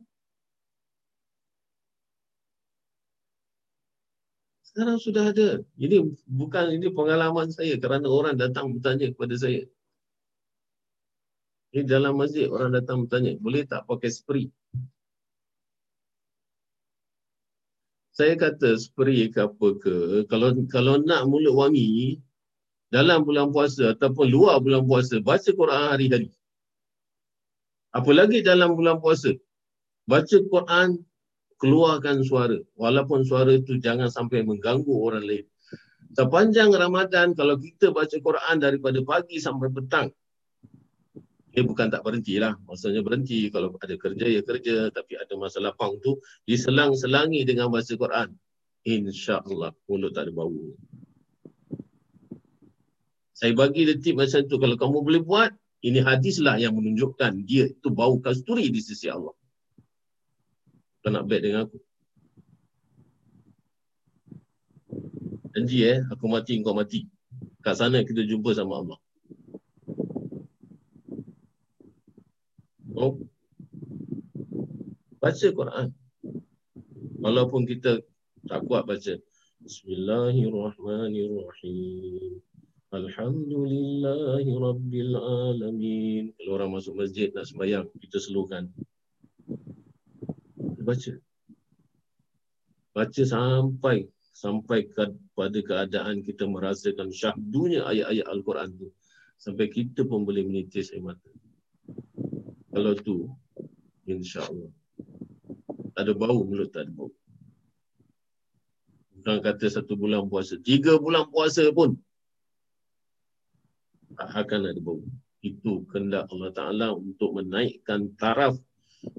Sekarang 4.76 5.00
sudah 5.00 5.32
ada. 5.32 5.64
Ini 5.80 6.04
bukan 6.28 6.76
ini 6.76 6.92
pengalaman 6.92 7.48
saya 7.48 7.80
kerana 7.80 8.12
orang 8.12 8.36
datang 8.36 8.76
bertanya 8.76 9.08
kepada 9.08 9.32
saya. 9.32 9.64
Ini 11.72 11.88
dalam 11.88 12.20
masjid 12.20 12.44
orang 12.52 12.76
datang 12.76 13.08
bertanya, 13.08 13.40
boleh 13.40 13.64
tak 13.64 13.88
pakai 13.88 14.12
spray? 14.12 14.52
Saya 18.12 18.36
kata 18.36 18.76
spray 18.76 19.32
ke 19.32 19.48
apa 19.48 19.68
ke, 19.80 20.28
kalau 20.28 20.52
kalau 20.68 21.00
nak 21.00 21.24
mulut 21.24 21.56
wangi, 21.56 22.20
dalam 22.92 23.24
bulan 23.24 23.56
puasa 23.56 23.96
ataupun 23.96 24.28
luar 24.28 24.60
bulan 24.60 24.84
puasa, 24.84 25.24
baca 25.24 25.56
Quran 25.56 25.88
hari-hari. 25.88 26.28
Apalagi 27.96 28.44
dalam 28.44 28.76
bulan 28.76 29.00
puasa, 29.00 29.32
baca 30.04 30.36
Quran 30.52 31.00
keluarkan 31.60 32.24
suara. 32.24 32.58
Walaupun 32.76 33.24
suara 33.24 33.56
itu 33.56 33.80
jangan 33.80 34.08
sampai 34.12 34.44
mengganggu 34.44 34.92
orang 34.92 35.24
lain. 35.24 35.46
Sepanjang 36.16 36.72
Ramadan, 36.72 37.36
kalau 37.36 37.60
kita 37.60 37.92
baca 37.92 38.16
Quran 38.16 38.56
daripada 38.56 38.98
pagi 39.04 39.36
sampai 39.36 39.68
petang, 39.68 40.08
dia 41.52 41.64
bukan 41.64 41.88
tak 41.88 42.04
berhenti 42.04 42.36
lah. 42.36 42.56
Maksudnya 42.68 43.00
berhenti 43.00 43.48
kalau 43.48 43.76
ada 43.80 43.96
kerja, 43.96 44.28
ya 44.28 44.40
kerja. 44.44 44.92
Tapi 44.92 45.16
ada 45.16 45.32
masa 45.40 45.60
lapang 45.60 45.96
tu, 46.04 46.20
diselang-selangi 46.44 47.48
dengan 47.48 47.72
baca 47.72 47.88
Quran. 47.88 48.32
InsyaAllah, 48.84 49.72
mulut 49.88 50.12
tak 50.12 50.28
ada 50.28 50.32
bau. 50.36 50.52
Saya 53.36 53.52
bagi 53.52 53.84
dia 53.84 53.96
tip 54.00 54.16
macam 54.16 54.40
tu. 54.48 54.56
Kalau 54.56 54.76
kamu 54.80 54.96
boleh 55.04 55.22
buat, 55.24 55.52
ini 55.84 56.00
hadislah 56.00 56.56
yang 56.56 56.76
menunjukkan 56.76 57.44
dia 57.44 57.68
itu 57.68 57.88
bau 57.92 58.16
kasturi 58.20 58.72
di 58.72 58.80
sisi 58.80 59.12
Allah. 59.12 59.36
Kau 61.06 61.14
nak 61.14 61.30
bet 61.30 61.38
dengan 61.38 61.70
aku. 61.70 61.78
Janji 65.54 65.86
eh, 65.86 66.02
aku 66.10 66.26
mati, 66.26 66.58
kau 66.66 66.74
mati. 66.74 67.06
Kat 67.62 67.78
sana 67.78 68.02
kita 68.02 68.26
jumpa 68.26 68.50
sama 68.58 68.82
Allah. 68.82 68.98
Oh. 72.98 73.22
Baca 75.22 75.46
Quran. 75.46 75.94
Walaupun 77.22 77.70
kita 77.70 78.02
tak 78.50 78.66
kuat 78.66 78.90
baca. 78.90 79.14
Bismillahirrahmanirrahim. 79.62 82.42
Alhamdulillahi 82.90 84.50
Rabbil 84.58 85.14
Alamin. 85.14 86.34
Kalau 86.34 86.58
orang 86.58 86.74
masuk 86.74 86.98
masjid 86.98 87.30
nak 87.30 87.46
sembahyang, 87.46 87.86
kita 87.94 88.18
selukan 88.18 88.74
baca. 90.86 91.12
Baca 92.94 93.22
sampai 93.26 94.06
sampai 94.36 94.86
pada 95.32 95.58
keadaan 95.64 96.20
kita 96.20 96.44
merasakan 96.44 97.08
syahdunya 97.08 97.82
ayat-ayat 97.88 98.26
Al-Quran 98.28 98.70
tu. 98.76 98.88
Sampai 99.36 99.68
kita 99.72 100.04
pun 100.04 100.22
boleh 100.28 100.44
menitis 100.44 100.92
air 100.92 101.04
mata. 101.04 101.28
Kalau 102.72 102.92
tu, 103.00 103.32
insya-Allah. 104.04 104.70
Tak 105.96 106.02
ada 106.04 106.12
bau 106.12 106.44
mulut 106.44 106.68
tak 106.68 106.88
ada 106.88 106.92
bau. 106.92 107.12
Bukan 109.16 109.36
kata 109.40 109.66
satu 109.72 109.96
bulan 109.96 110.28
puasa. 110.28 110.60
Tiga 110.60 111.00
bulan 111.00 111.26
puasa 111.32 111.64
pun 111.72 111.96
tak 114.16 114.28
akan 114.32 114.60
ada 114.72 114.80
bau. 114.80 115.00
Itu 115.40 115.84
kendak 115.88 116.28
Allah 116.32 116.52
Ta'ala 116.52 116.88
untuk 116.96 117.36
menaikkan 117.36 118.12
taraf 118.16 118.56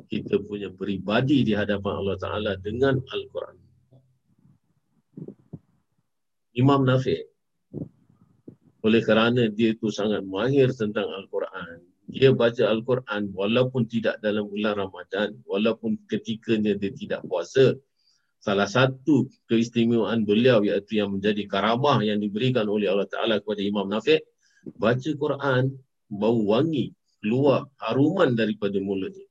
kita 0.07 0.39
punya 0.43 0.71
peribadi 0.71 1.43
di 1.43 1.53
hadapan 1.53 1.93
Allah 1.99 2.17
Ta'ala 2.17 2.51
dengan 2.59 2.99
Al-Quran. 2.99 3.57
Imam 6.57 6.81
Nafi' 6.81 7.21
oleh 8.87 9.01
kerana 9.03 9.51
dia 9.51 9.75
itu 9.75 9.91
sangat 9.91 10.23
mahir 10.23 10.71
tentang 10.71 11.11
Al-Quran. 11.11 11.83
Dia 12.07 12.31
baca 12.31 12.71
Al-Quran 12.71 13.35
walaupun 13.35 13.83
tidak 13.85 14.23
dalam 14.23 14.47
bulan 14.47 14.79
Ramadan, 14.79 15.35
walaupun 15.43 15.99
ketikanya 16.07 16.73
dia 16.79 16.95
tidak 16.95 17.21
puasa. 17.27 17.75
Salah 18.39 18.69
satu 18.69 19.27
keistimewaan 19.51 20.23
beliau 20.23 20.63
iaitu 20.63 21.03
yang 21.03 21.19
menjadi 21.19 21.43
karamah 21.51 21.99
yang 21.99 22.23
diberikan 22.23 22.63
oleh 22.71 22.87
Allah 22.87 23.11
Ta'ala 23.11 23.43
kepada 23.43 23.59
Imam 23.59 23.91
Nafi' 23.91 24.23
baca 24.79 25.11
Quran, 25.19 25.75
bau 26.07 26.39
wangi, 26.47 26.95
keluar 27.19 27.67
haruman 27.83 28.39
daripada 28.39 28.79
mulutnya. 28.79 29.26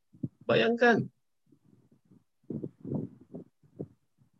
Bayangkan. 0.46 1.10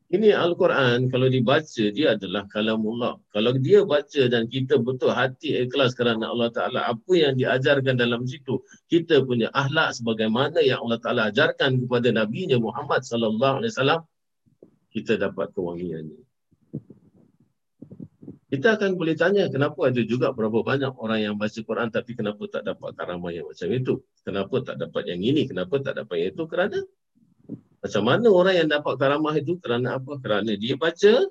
Ini 0.06 0.32
Al-Quran 0.38 1.10
kalau 1.10 1.26
dibaca 1.26 1.84
dia 1.90 2.14
adalah 2.14 2.46
kalamullah. 2.46 3.18
Kalau 3.34 3.52
dia 3.58 3.82
baca 3.82 4.22
dan 4.30 4.46
kita 4.46 4.78
betul 4.78 5.10
hati 5.10 5.66
ikhlas 5.66 5.98
kerana 5.98 6.30
Allah 6.30 6.48
Ta'ala 6.54 6.86
apa 6.86 7.12
yang 7.12 7.34
diajarkan 7.34 7.98
dalam 7.98 8.22
situ. 8.22 8.62
Kita 8.86 9.26
punya 9.26 9.50
ahlak 9.50 9.98
sebagaimana 9.98 10.62
yang 10.62 10.86
Allah 10.86 11.02
Ta'ala 11.02 11.22
ajarkan 11.34 11.82
kepada 11.82 12.14
Nabi 12.14 12.46
Muhammad 12.54 13.02
Sallallahu 13.02 13.60
Alaihi 13.60 13.72
Wasallam 13.74 14.00
kita 14.94 15.18
dapat 15.18 15.50
kewangiannya. 15.52 16.25
Kita 18.46 18.78
akan 18.78 18.94
boleh 18.94 19.18
tanya 19.18 19.50
kenapa 19.50 19.90
ada 19.90 19.98
juga 20.06 20.30
berapa 20.30 20.62
banyak 20.62 20.94
orang 21.02 21.18
yang 21.18 21.34
baca 21.34 21.58
Quran 21.58 21.90
tapi 21.90 22.14
kenapa 22.14 22.46
tak 22.46 22.62
dapat 22.62 22.94
karamah 22.94 23.34
yang 23.34 23.50
macam 23.50 23.68
itu? 23.74 23.98
Kenapa 24.22 24.54
tak 24.62 24.76
dapat 24.78 25.02
yang 25.10 25.18
ini? 25.18 25.50
Kenapa 25.50 25.82
tak 25.82 25.98
dapat 25.98 26.14
yang 26.22 26.30
itu? 26.30 26.44
Kerana 26.46 26.78
macam 27.82 28.02
mana 28.06 28.26
orang 28.30 28.54
yang 28.54 28.68
dapat 28.70 28.94
karamah 29.02 29.34
itu? 29.34 29.58
Kerana 29.58 29.98
apa? 29.98 30.22
Kerana 30.22 30.54
dia 30.54 30.78
baca 30.78 31.26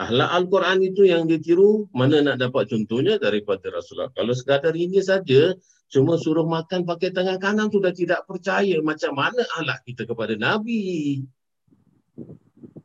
ahlak 0.00 0.30
Al-Quran 0.32 0.78
itu 0.80 1.02
yang 1.04 1.28
dia 1.28 1.36
tiru. 1.36 1.92
Mana 1.92 2.24
nak 2.24 2.40
dapat 2.40 2.72
contohnya 2.72 3.20
daripada 3.20 3.68
Rasulullah. 3.68 4.08
Kalau 4.16 4.32
sekadar 4.32 4.72
ini 4.72 5.04
saja, 5.04 5.52
cuma 5.92 6.16
suruh 6.16 6.48
makan 6.48 6.88
pakai 6.88 7.12
tangan 7.12 7.36
kanan 7.36 7.68
sudah 7.68 7.92
tidak 7.92 8.24
percaya 8.24 8.80
macam 8.80 9.12
mana 9.12 9.44
ahlak 9.60 9.84
kita 9.84 10.08
kepada 10.08 10.40
Nabi. 10.40 11.20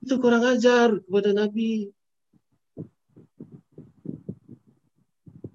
Itu 0.04 0.20
kurang 0.20 0.44
ajar 0.44 0.92
kepada 1.08 1.32
Nabi. 1.32 1.88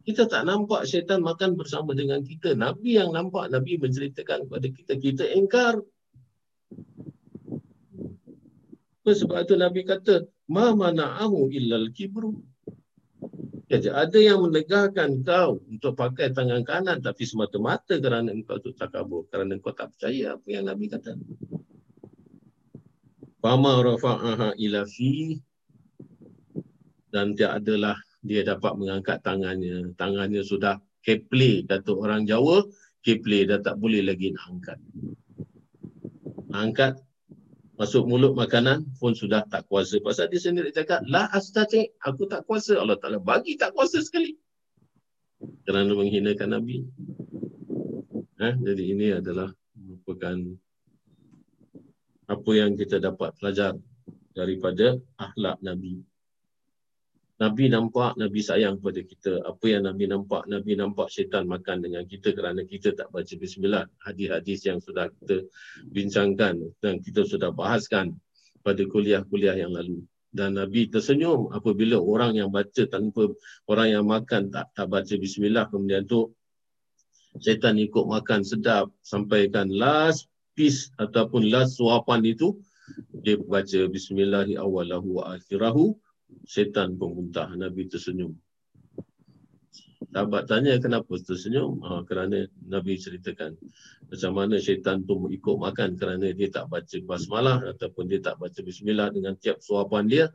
Kita 0.00 0.24
tak 0.24 0.48
nampak 0.48 0.88
syaitan 0.88 1.20
makan 1.20 1.60
bersama 1.60 1.92
dengan 1.92 2.24
kita. 2.24 2.56
Nabi 2.56 2.96
yang 2.96 3.12
nampak, 3.12 3.52
Nabi 3.52 3.76
menceritakan 3.76 4.48
kepada 4.48 4.66
kita. 4.72 4.92
Kita 4.96 5.24
engkar. 5.36 5.80
Sebab 9.04 9.42
itu 9.44 9.54
Nabi 9.58 9.80
kata, 9.84 10.24
Ma 10.48 10.72
mana'ahu 10.72 11.52
illal 11.52 11.92
kibru. 11.92 12.40
Jadi 13.70 13.86
ada 13.86 14.18
yang 14.18 14.42
menegahkan 14.42 15.22
kau 15.22 15.62
untuk 15.70 15.94
pakai 15.94 16.34
tangan 16.34 16.66
kanan 16.66 16.98
tapi 16.98 17.22
semata-mata 17.22 18.02
kerana 18.02 18.34
engkau 18.34 18.58
tu 18.58 18.74
tak 18.74 18.90
kabur. 18.90 19.30
Kerana 19.30 19.54
engkau 19.54 19.70
tak 19.70 19.94
percaya 19.94 20.34
apa 20.34 20.48
yang 20.50 20.66
Nabi 20.66 20.90
kata. 20.90 21.14
Fama 23.38 23.78
rafa'aha 23.78 24.58
ila 24.58 24.82
fi 24.90 25.38
dan 27.14 27.38
dia 27.38 27.54
adalah 27.54 27.94
dia 28.20 28.44
dapat 28.44 28.76
mengangkat 28.76 29.24
tangannya. 29.24 29.96
Tangannya 29.96 30.44
sudah 30.44 30.80
keple, 31.00 31.64
kata 31.64 31.90
orang 31.96 32.28
Jawa, 32.28 32.64
keple 33.00 33.48
dah 33.48 33.60
tak 33.64 33.80
boleh 33.80 34.04
lagi 34.04 34.32
nak 34.36 34.44
angkat. 34.48 34.78
Angkat, 36.50 36.94
masuk 37.80 38.04
mulut 38.04 38.36
makanan 38.36 38.84
pun 39.00 39.16
sudah 39.16 39.46
tak 39.48 39.64
kuasa. 39.72 39.96
Pasal 40.04 40.28
dia 40.28 40.42
sendiri 40.42 40.68
cakap, 40.68 41.00
La 41.08 41.32
astati, 41.32 41.88
aku 42.04 42.28
tak 42.28 42.44
kuasa. 42.44 42.76
Allah 42.76 43.00
Ta'ala 43.00 43.16
bagi 43.16 43.56
tak 43.56 43.72
kuasa 43.72 44.04
sekali. 44.04 44.36
Kerana 45.64 45.96
menghinakan 45.96 46.60
Nabi. 46.60 46.84
Eh, 48.40 48.54
jadi 48.60 48.84
ini 48.84 49.06
adalah 49.16 49.48
merupakan 49.76 50.36
apa 52.28 52.50
yang 52.52 52.76
kita 52.76 53.00
dapat 53.00 53.32
pelajar 53.40 53.76
daripada 54.36 55.00
akhlak 55.16 55.56
Nabi. 55.64 56.09
Nabi 57.40 57.72
nampak, 57.72 58.20
Nabi 58.20 58.44
sayang 58.44 58.84
pada 58.84 59.00
kita. 59.00 59.40
Apa 59.48 59.64
yang 59.72 59.88
Nabi 59.88 60.04
nampak? 60.04 60.44
Nabi 60.44 60.76
nampak 60.76 61.08
syaitan 61.08 61.48
makan 61.48 61.80
dengan 61.80 62.04
kita 62.04 62.36
kerana 62.36 62.68
kita 62.68 62.92
tak 62.92 63.08
baca 63.08 63.32
bismillah. 63.32 63.88
Hadis-hadis 64.04 64.68
yang 64.68 64.76
sudah 64.84 65.08
kita 65.08 65.48
bincangkan 65.88 66.60
dan 66.84 67.00
kita 67.00 67.24
sudah 67.24 67.48
bahaskan 67.48 68.12
pada 68.60 68.84
kuliah-kuliah 68.84 69.56
yang 69.56 69.72
lalu. 69.72 70.04
Dan 70.30 70.60
Nabi 70.60 70.92
tersenyum 70.92 71.48
apabila 71.50 71.96
orang 71.96 72.36
yang 72.36 72.52
baca 72.52 72.84
tanpa 72.84 73.32
orang 73.66 73.88
yang 73.88 74.04
makan 74.04 74.52
tak 74.52 74.68
tak 74.76 74.86
baca 74.92 75.14
bismillah 75.16 75.66
kemudian 75.72 76.04
tu 76.06 76.30
syaitan 77.40 77.74
ikut 77.80 78.04
makan 78.04 78.44
sedap 78.46 78.92
sampaikan 79.02 79.72
last 79.72 80.30
piece 80.54 80.92
ataupun 81.02 81.50
last 81.50 81.80
suapan 81.80 82.22
itu 82.22 82.54
dia 83.26 83.42
baca 83.42 83.90
bismillahirrahmanirrahim 83.90 85.10
wa 85.18 85.34
akhirahu 85.34 85.98
syaitan 86.46 86.94
pun 86.96 87.14
muntah. 87.14 87.50
Nabi 87.54 87.86
tersenyum. 87.86 88.34
Sahabat 90.10 90.50
tanya 90.50 90.74
kenapa 90.82 91.14
tersenyum? 91.22 91.78
Ha, 91.86 92.02
kerana 92.02 92.42
Nabi 92.66 92.98
ceritakan 92.98 93.54
macam 94.10 94.32
mana 94.34 94.58
syaitan 94.58 95.06
tu 95.06 95.30
ikut 95.30 95.56
makan 95.60 95.94
kerana 95.94 96.34
dia 96.34 96.50
tak 96.50 96.66
baca 96.66 96.96
basmalah 97.06 97.62
ataupun 97.76 98.10
dia 98.10 98.18
tak 98.18 98.42
baca 98.42 98.58
bismillah 98.58 99.14
dengan 99.14 99.38
tiap 99.38 99.62
suapan 99.62 100.10
dia. 100.10 100.26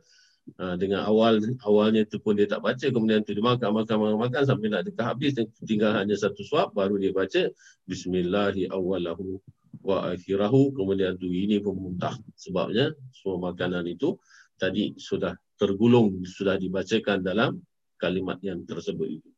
Ha, 0.56 0.78
dengan 0.78 1.02
awal 1.02 1.42
awalnya 1.66 2.06
tu 2.06 2.22
pun 2.22 2.38
dia 2.38 2.46
tak 2.46 2.62
baca 2.62 2.86
kemudian 2.88 3.26
tu 3.26 3.34
dia 3.34 3.42
makan 3.42 3.82
makan 3.82 3.96
makan, 3.98 4.18
makan 4.30 4.42
sampai 4.46 4.70
nak 4.70 4.86
dekat 4.86 5.02
habis 5.02 5.34
tinggal 5.66 5.90
hanya 5.90 6.14
satu 6.14 6.46
suap 6.46 6.70
baru 6.70 7.02
dia 7.02 7.10
baca 7.10 7.50
bismillahi 7.82 8.70
awalahu 8.70 9.42
wa 9.82 10.14
akhirahu 10.14 10.70
kemudian 10.70 11.18
tu 11.18 11.34
ini 11.34 11.58
pun 11.58 11.74
muntah 11.74 12.14
sebabnya 12.38 12.94
semua 13.10 13.50
makanan 13.50 13.90
itu 13.90 14.14
tadi 14.56 14.96
sudah 14.96 15.32
tergulung 15.56 16.20
sudah 16.24 16.60
dibacakan 16.60 17.24
dalam 17.24 17.56
kalimat 17.96 18.36
yang 18.44 18.64
tersebut 18.68 19.08
itu. 19.20 19.30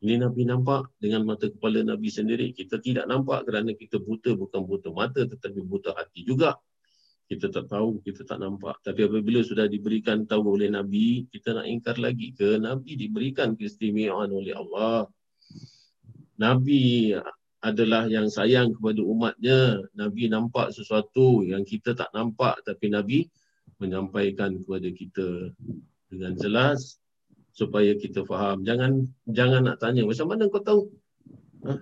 Ini 0.00 0.16
Nabi 0.16 0.48
nampak 0.48 0.96
dengan 0.96 1.28
mata 1.28 1.46
kepala 1.52 1.84
Nabi 1.84 2.08
sendiri. 2.08 2.56
Kita 2.56 2.80
tidak 2.80 3.04
nampak 3.04 3.44
kerana 3.44 3.76
kita 3.76 4.00
buta 4.00 4.32
bukan 4.32 4.64
buta 4.64 4.88
mata 4.90 5.28
tetapi 5.28 5.60
buta 5.60 5.92
hati 5.92 6.24
juga. 6.24 6.56
Kita 7.30 7.46
tak 7.46 7.70
tahu, 7.70 8.02
kita 8.02 8.26
tak 8.26 8.42
nampak. 8.42 8.80
Tapi 8.82 9.06
apabila 9.06 9.44
sudah 9.44 9.70
diberikan 9.70 10.26
tahu 10.26 10.58
oleh 10.58 10.66
Nabi, 10.72 11.30
kita 11.30 11.54
nak 11.54 11.68
ingkar 11.68 12.00
lagi 12.00 12.34
ke 12.34 12.58
Nabi 12.58 12.98
diberikan 12.98 13.54
keistimewaan 13.54 14.34
oleh 14.34 14.56
Allah. 14.56 15.06
Nabi 16.40 17.14
adalah 17.60 18.08
yang 18.08 18.32
sayang 18.32 18.72
kepada 18.72 19.04
umatnya. 19.04 19.84
Nabi 19.92 20.32
nampak 20.32 20.72
sesuatu 20.72 21.44
yang 21.44 21.62
kita 21.62 21.92
tak 21.92 22.08
nampak 22.16 22.56
tapi 22.64 22.88
Nabi 22.88 23.28
menyampaikan 23.80 24.60
kepada 24.60 24.88
kita 24.92 25.28
dengan 26.12 26.32
jelas 26.36 27.00
supaya 27.56 27.96
kita 27.96 28.22
faham. 28.28 28.62
Jangan 28.62 29.08
jangan 29.26 29.66
nak 29.66 29.80
tanya 29.80 30.04
macam 30.06 30.26
mana 30.28 30.46
kau 30.46 30.62
tahu? 30.62 30.82
Ha? 31.66 31.80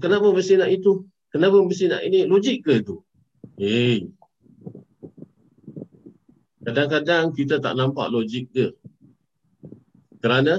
Kenapa 0.00 0.32
mesti 0.32 0.56
nak 0.56 0.70
itu? 0.72 1.04
Kenapa 1.30 1.60
mesti 1.60 1.86
nak 1.90 2.02
ini? 2.06 2.24
Logik 2.24 2.64
ke 2.64 2.80
itu? 2.80 2.96
Hey. 3.60 4.08
Kadang-kadang 6.66 7.30
kita 7.36 7.62
tak 7.62 7.78
nampak 7.78 8.10
logik 8.10 8.50
dia. 8.50 8.74
Kerana 10.18 10.58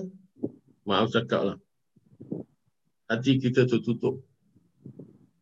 maaf 0.88 1.12
cakap 1.12 1.42
lah. 1.44 1.58
Hati 3.12 3.40
kita 3.40 3.68
tertutup. 3.68 4.24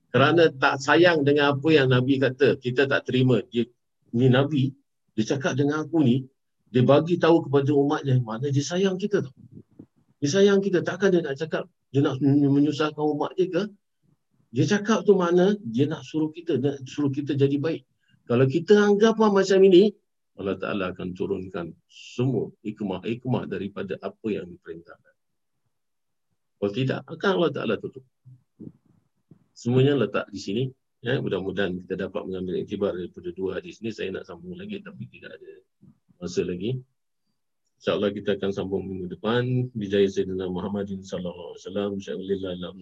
Kerana 0.09 0.47
tak 0.49 0.79
sayang 0.79 1.27
dengan 1.27 1.53
apa 1.53 1.69
yang 1.69 1.91
Nabi 1.91 2.17
kata, 2.17 2.57
kita 2.57 2.87
tak 2.87 3.05
terima. 3.05 3.43
Dia 3.51 3.67
ni 4.15 4.31
Nabi, 4.31 4.71
dia 5.13 5.35
cakap 5.35 5.59
dengan 5.59 5.83
aku 5.83 5.99
ni, 5.99 6.23
dia 6.71 6.81
bagi 6.81 7.19
tahu 7.19 7.47
kepada 7.47 7.71
umatnya, 7.75 8.19
mana 8.23 8.47
dia 8.47 8.63
sayang 8.63 8.95
kita 8.95 9.23
tu. 9.23 9.31
Dia 10.23 10.29
sayang 10.31 10.63
kita, 10.63 10.81
takkan 10.81 11.11
dia 11.11 11.21
nak 11.21 11.35
cakap, 11.35 11.67
dia 11.91 11.99
nak 11.99 12.23
menyusahkan 12.23 12.99
umat 12.99 13.35
dia 13.35 13.51
ke? 13.51 13.63
Dia 14.55 14.63
cakap 14.63 15.03
tu 15.03 15.19
mana, 15.19 15.59
dia 15.59 15.85
nak 15.91 16.07
suruh 16.07 16.31
kita, 16.31 16.55
nak 16.55 16.79
suruh 16.87 17.11
kita 17.11 17.35
jadi 17.35 17.59
baik. 17.59 17.83
Kalau 18.25 18.47
kita 18.47 18.79
anggap 18.79 19.19
macam 19.19 19.59
ini, 19.61 19.91
Allah 20.35 20.59
Ta'ala 20.59 20.91
akan 20.91 21.15
turunkan 21.15 21.71
semua 21.87 22.51
hikmah-hikmah 22.63 23.47
daripada 23.47 23.95
apa 24.03 24.27
yang 24.27 24.47
diperintahkan. 24.51 25.15
Kalau 26.59 26.71
tidak, 26.71 26.99
akan 27.07 27.29
Allah 27.39 27.51
Ta'ala 27.51 27.75
tutup. 27.79 28.03
Semuanya 29.55 29.95
letak 29.95 30.27
di 30.31 30.39
sini. 30.39 30.63
Ya, 31.05 31.21
mudah-mudahan 31.21 31.85
kita 31.85 32.09
dapat 32.09 32.25
mengambil 32.25 32.65
iktibar 32.65 32.97
daripada 32.97 33.29
dua 33.37 33.61
hadis 33.61 33.77
ini. 33.77 33.93
Saya 33.93 34.09
nak 34.09 34.25
sambung 34.25 34.57
lagi 34.57 34.81
tapi 34.81 35.05
tidak 35.05 35.37
ada 35.37 35.51
masa 36.17 36.41
lagi. 36.41 36.81
InsyaAllah 37.77 38.09
kita 38.09 38.41
akan 38.41 38.49
sambung 38.49 38.89
minggu 38.89 39.13
depan. 39.13 39.69
Bijaya 39.77 40.09
Sayyidina 40.09 40.49
Muhammadin 40.49 41.05
wasallam. 41.05 42.01
InsyaAllah. 42.01 42.73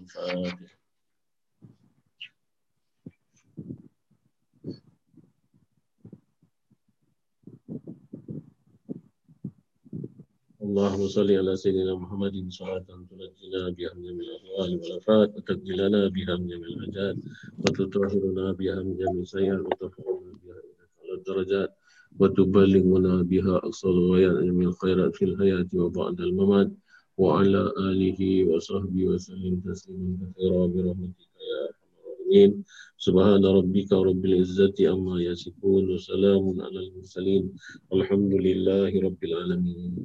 اللهم 10.64 11.08
صل 11.08 11.32
على 11.32 11.56
سيدنا 11.56 11.96
محمد 11.96 12.36
صلاة 12.50 12.86
تنجينا 13.10 13.70
بها 13.78 13.92
من 13.96 14.04
جميع 14.04 14.28
الأهوال 14.40 14.80
والآفات 14.80 15.30
وتقضي 15.36 15.74
لنا 15.74 16.08
بها 16.08 16.36
من 16.38 16.48
جميع 16.48 16.68
الحاجات 16.68 17.16
وتطهرنا 17.60 18.52
بها 18.52 18.76
من 18.84 18.98
جميع 18.98 19.22
السيئات 19.22 19.60
وترفعنا 19.60 20.32
بها 20.44 20.60
على 21.04 21.14
الدرجات 21.18 21.72
وتبلغنا 22.20 23.22
بها 23.22 23.56
أقصى 23.58 23.88
الغايات 23.88 24.38
من 24.58 24.66
الخيرات 24.68 25.16
في 25.16 25.26
الحياة 25.26 25.70
وبعد 25.74 26.22
الممات 26.22 26.72
وعلى 27.18 27.62
آله 27.90 28.20
وصحبه 28.50 29.06
وسلم 29.06 29.62
تسليما 29.68 30.18
كثيرا 30.22 30.68
برحمتك 30.68 31.30
يا 31.50 31.58
أرحم 31.68 31.88
الراحمين. 32.00 32.64
سبحان 32.98 33.46
ربك 33.46 33.92
رب 33.94 34.26
العزة 34.26 34.78
عما 34.80 35.22
يصفون 35.22 35.84
وسلام 35.94 36.62
على 36.62 36.80
المرسلين 36.86 37.44
والحمد 37.92 38.34
لله 38.48 38.92
رب 39.08 39.22
العالمين. 39.24 39.96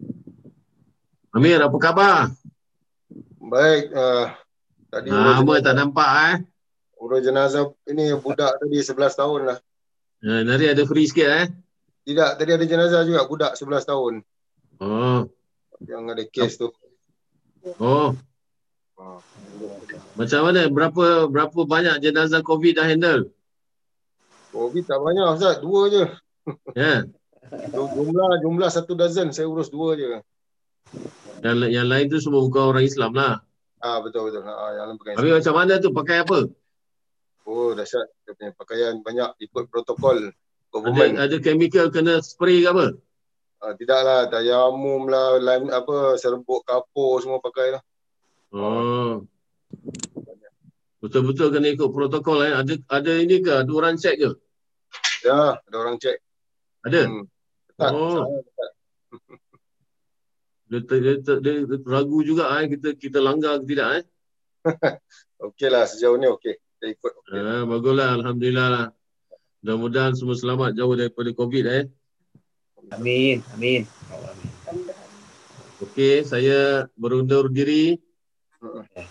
Amir, 1.38 1.62
apa 1.62 1.78
khabar? 1.78 2.34
Baik. 3.38 3.94
Uh, 3.94 4.26
tadi 4.90 5.06
ha, 5.14 5.38
apa 5.38 5.62
tak 5.62 5.78
nampak 5.78 6.10
eh? 6.34 6.36
Urus 6.98 7.22
jenazah 7.22 7.70
ini 7.86 8.10
budak 8.18 8.58
tadi 8.58 8.82
11 8.82 9.14
tahun 9.14 9.40
lah. 9.46 9.58
Ha, 10.26 10.42
nanti 10.42 10.66
ada 10.66 10.82
free 10.82 11.06
sikit 11.06 11.30
eh? 11.30 11.46
Tidak, 12.10 12.42
tadi 12.42 12.50
ada 12.58 12.66
jenazah 12.66 13.06
juga 13.06 13.22
budak 13.30 13.54
11 13.54 13.86
tahun. 13.86 14.14
Oh. 14.82 15.30
Yang 15.86 16.02
ada 16.10 16.24
kes 16.26 16.52
tu. 16.58 16.74
Oh. 17.78 18.18
Ha. 18.98 19.22
Macam 20.18 20.40
mana? 20.42 20.66
Berapa 20.66 21.30
berapa 21.30 21.60
banyak 21.70 22.02
jenazah 22.02 22.42
COVID 22.42 22.82
dah 22.82 22.86
handle? 22.90 23.30
COVID 24.50 24.90
tak 24.90 24.98
banyak 24.98 25.38
Ustaz, 25.38 25.62
dua 25.62 25.86
je. 25.86 26.04
Ya. 26.74 26.82
Yeah. 26.82 27.00
jumlah 27.94 28.42
jumlah 28.42 28.70
satu 28.74 28.98
dozen, 28.98 29.30
saya 29.30 29.46
urus 29.46 29.70
dua 29.70 29.94
je. 29.94 30.18
Yang, 31.42 31.56
yang 31.70 31.86
lain 31.86 32.06
tu 32.10 32.18
semua 32.18 32.42
bukan 32.42 32.64
orang 32.74 32.84
Islam 32.84 33.12
lah. 33.14 33.42
Ah 33.78 34.02
betul 34.02 34.30
betul. 34.30 34.42
Ah 34.42 34.74
yang 34.74 34.86
lain 34.90 34.96
bukan 34.98 35.10
Islam. 35.14 35.22
Tapi 35.22 35.36
macam 35.38 35.54
mana 35.54 35.72
tu 35.78 35.90
pakai 35.94 36.16
apa? 36.26 36.38
Oh 37.48 37.70
dahsyat 37.72 38.06
dia 38.26 38.32
punya 38.36 38.52
pakaian 38.52 38.94
banyak 39.00 39.30
ikut 39.40 39.64
protokol 39.72 40.34
government. 40.74 41.16
Ada, 41.16 41.32
ada 41.32 41.36
chemical 41.40 41.86
kena 41.88 42.20
spray 42.20 42.60
ke 42.60 42.68
apa? 42.68 42.86
Ah 43.58 43.72
tidaklah, 43.74 44.30
tayamum 44.30 45.10
lah, 45.10 45.38
lime 45.42 45.72
apa 45.74 46.14
serbuk 46.20 46.62
kapur 46.62 47.18
semua 47.18 47.42
pakai 47.42 47.78
lah. 47.78 47.82
Oh. 48.54 49.26
Betul-betul 50.98 51.54
kena 51.54 51.70
ikut 51.70 51.90
protokol 51.94 52.42
eh. 52.42 52.52
Ada 52.54 52.74
ada 52.90 53.12
ini 53.18 53.38
ke? 53.38 53.52
Ada 53.62 53.70
orang 53.70 53.94
cek 53.94 54.16
ke? 54.18 54.30
Ya, 55.22 55.58
ada 55.58 55.76
orang 55.78 55.96
cek. 55.98 56.18
Ada? 56.86 57.02
Hmm. 57.06 57.24
Tak, 57.78 57.90
oh. 57.94 58.42
dia, 60.68 60.80
dia, 60.84 60.98
dia, 61.00 61.34
dia, 61.40 61.52
dia 61.64 61.78
ragu 61.88 62.20
juga 62.20 62.52
eh 62.60 62.68
kita 62.68 62.92
kita 62.94 63.18
langgar 63.24 63.56
ke 63.64 63.72
tidak 63.72 63.88
eh. 63.96 64.04
Okeylah 65.48 65.86
sejauh 65.86 66.18
ni 66.18 66.26
okey. 66.28 66.58
Kita 66.58 66.86
ikut. 66.92 67.12
Okay. 67.24 67.38
Eh, 67.38 67.62
baguslah 67.64 68.08
alhamdulillah 68.18 68.68
lah. 68.68 68.86
Mudah-mudahan 69.62 70.14
semua 70.14 70.34
selamat 70.34 70.74
jauh 70.74 70.94
daripada 70.98 71.30
Covid 71.30 71.64
eh. 71.66 71.84
Amin. 72.90 73.42
Amin. 73.54 73.86
Okey, 75.78 76.26
saya 76.26 76.90
berundur 76.98 77.50
diri. 77.54 78.02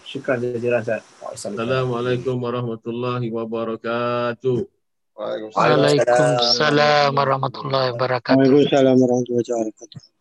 Syukran 0.04 0.44
jazilan 0.44 0.84
Ustaz. 0.84 1.08
Assalamualaikum 1.24 2.36
warahmatullahi 2.36 3.32
wabarakatuh. 3.32 4.68
Waalaikumsalam 5.16 7.16
warahmatullahi 7.16 7.96
wabarakatuh. 7.96 8.36
Waalaikumsalam 8.36 8.96
warahmatullahi 9.00 9.48
wabarakatuh. 9.48 10.17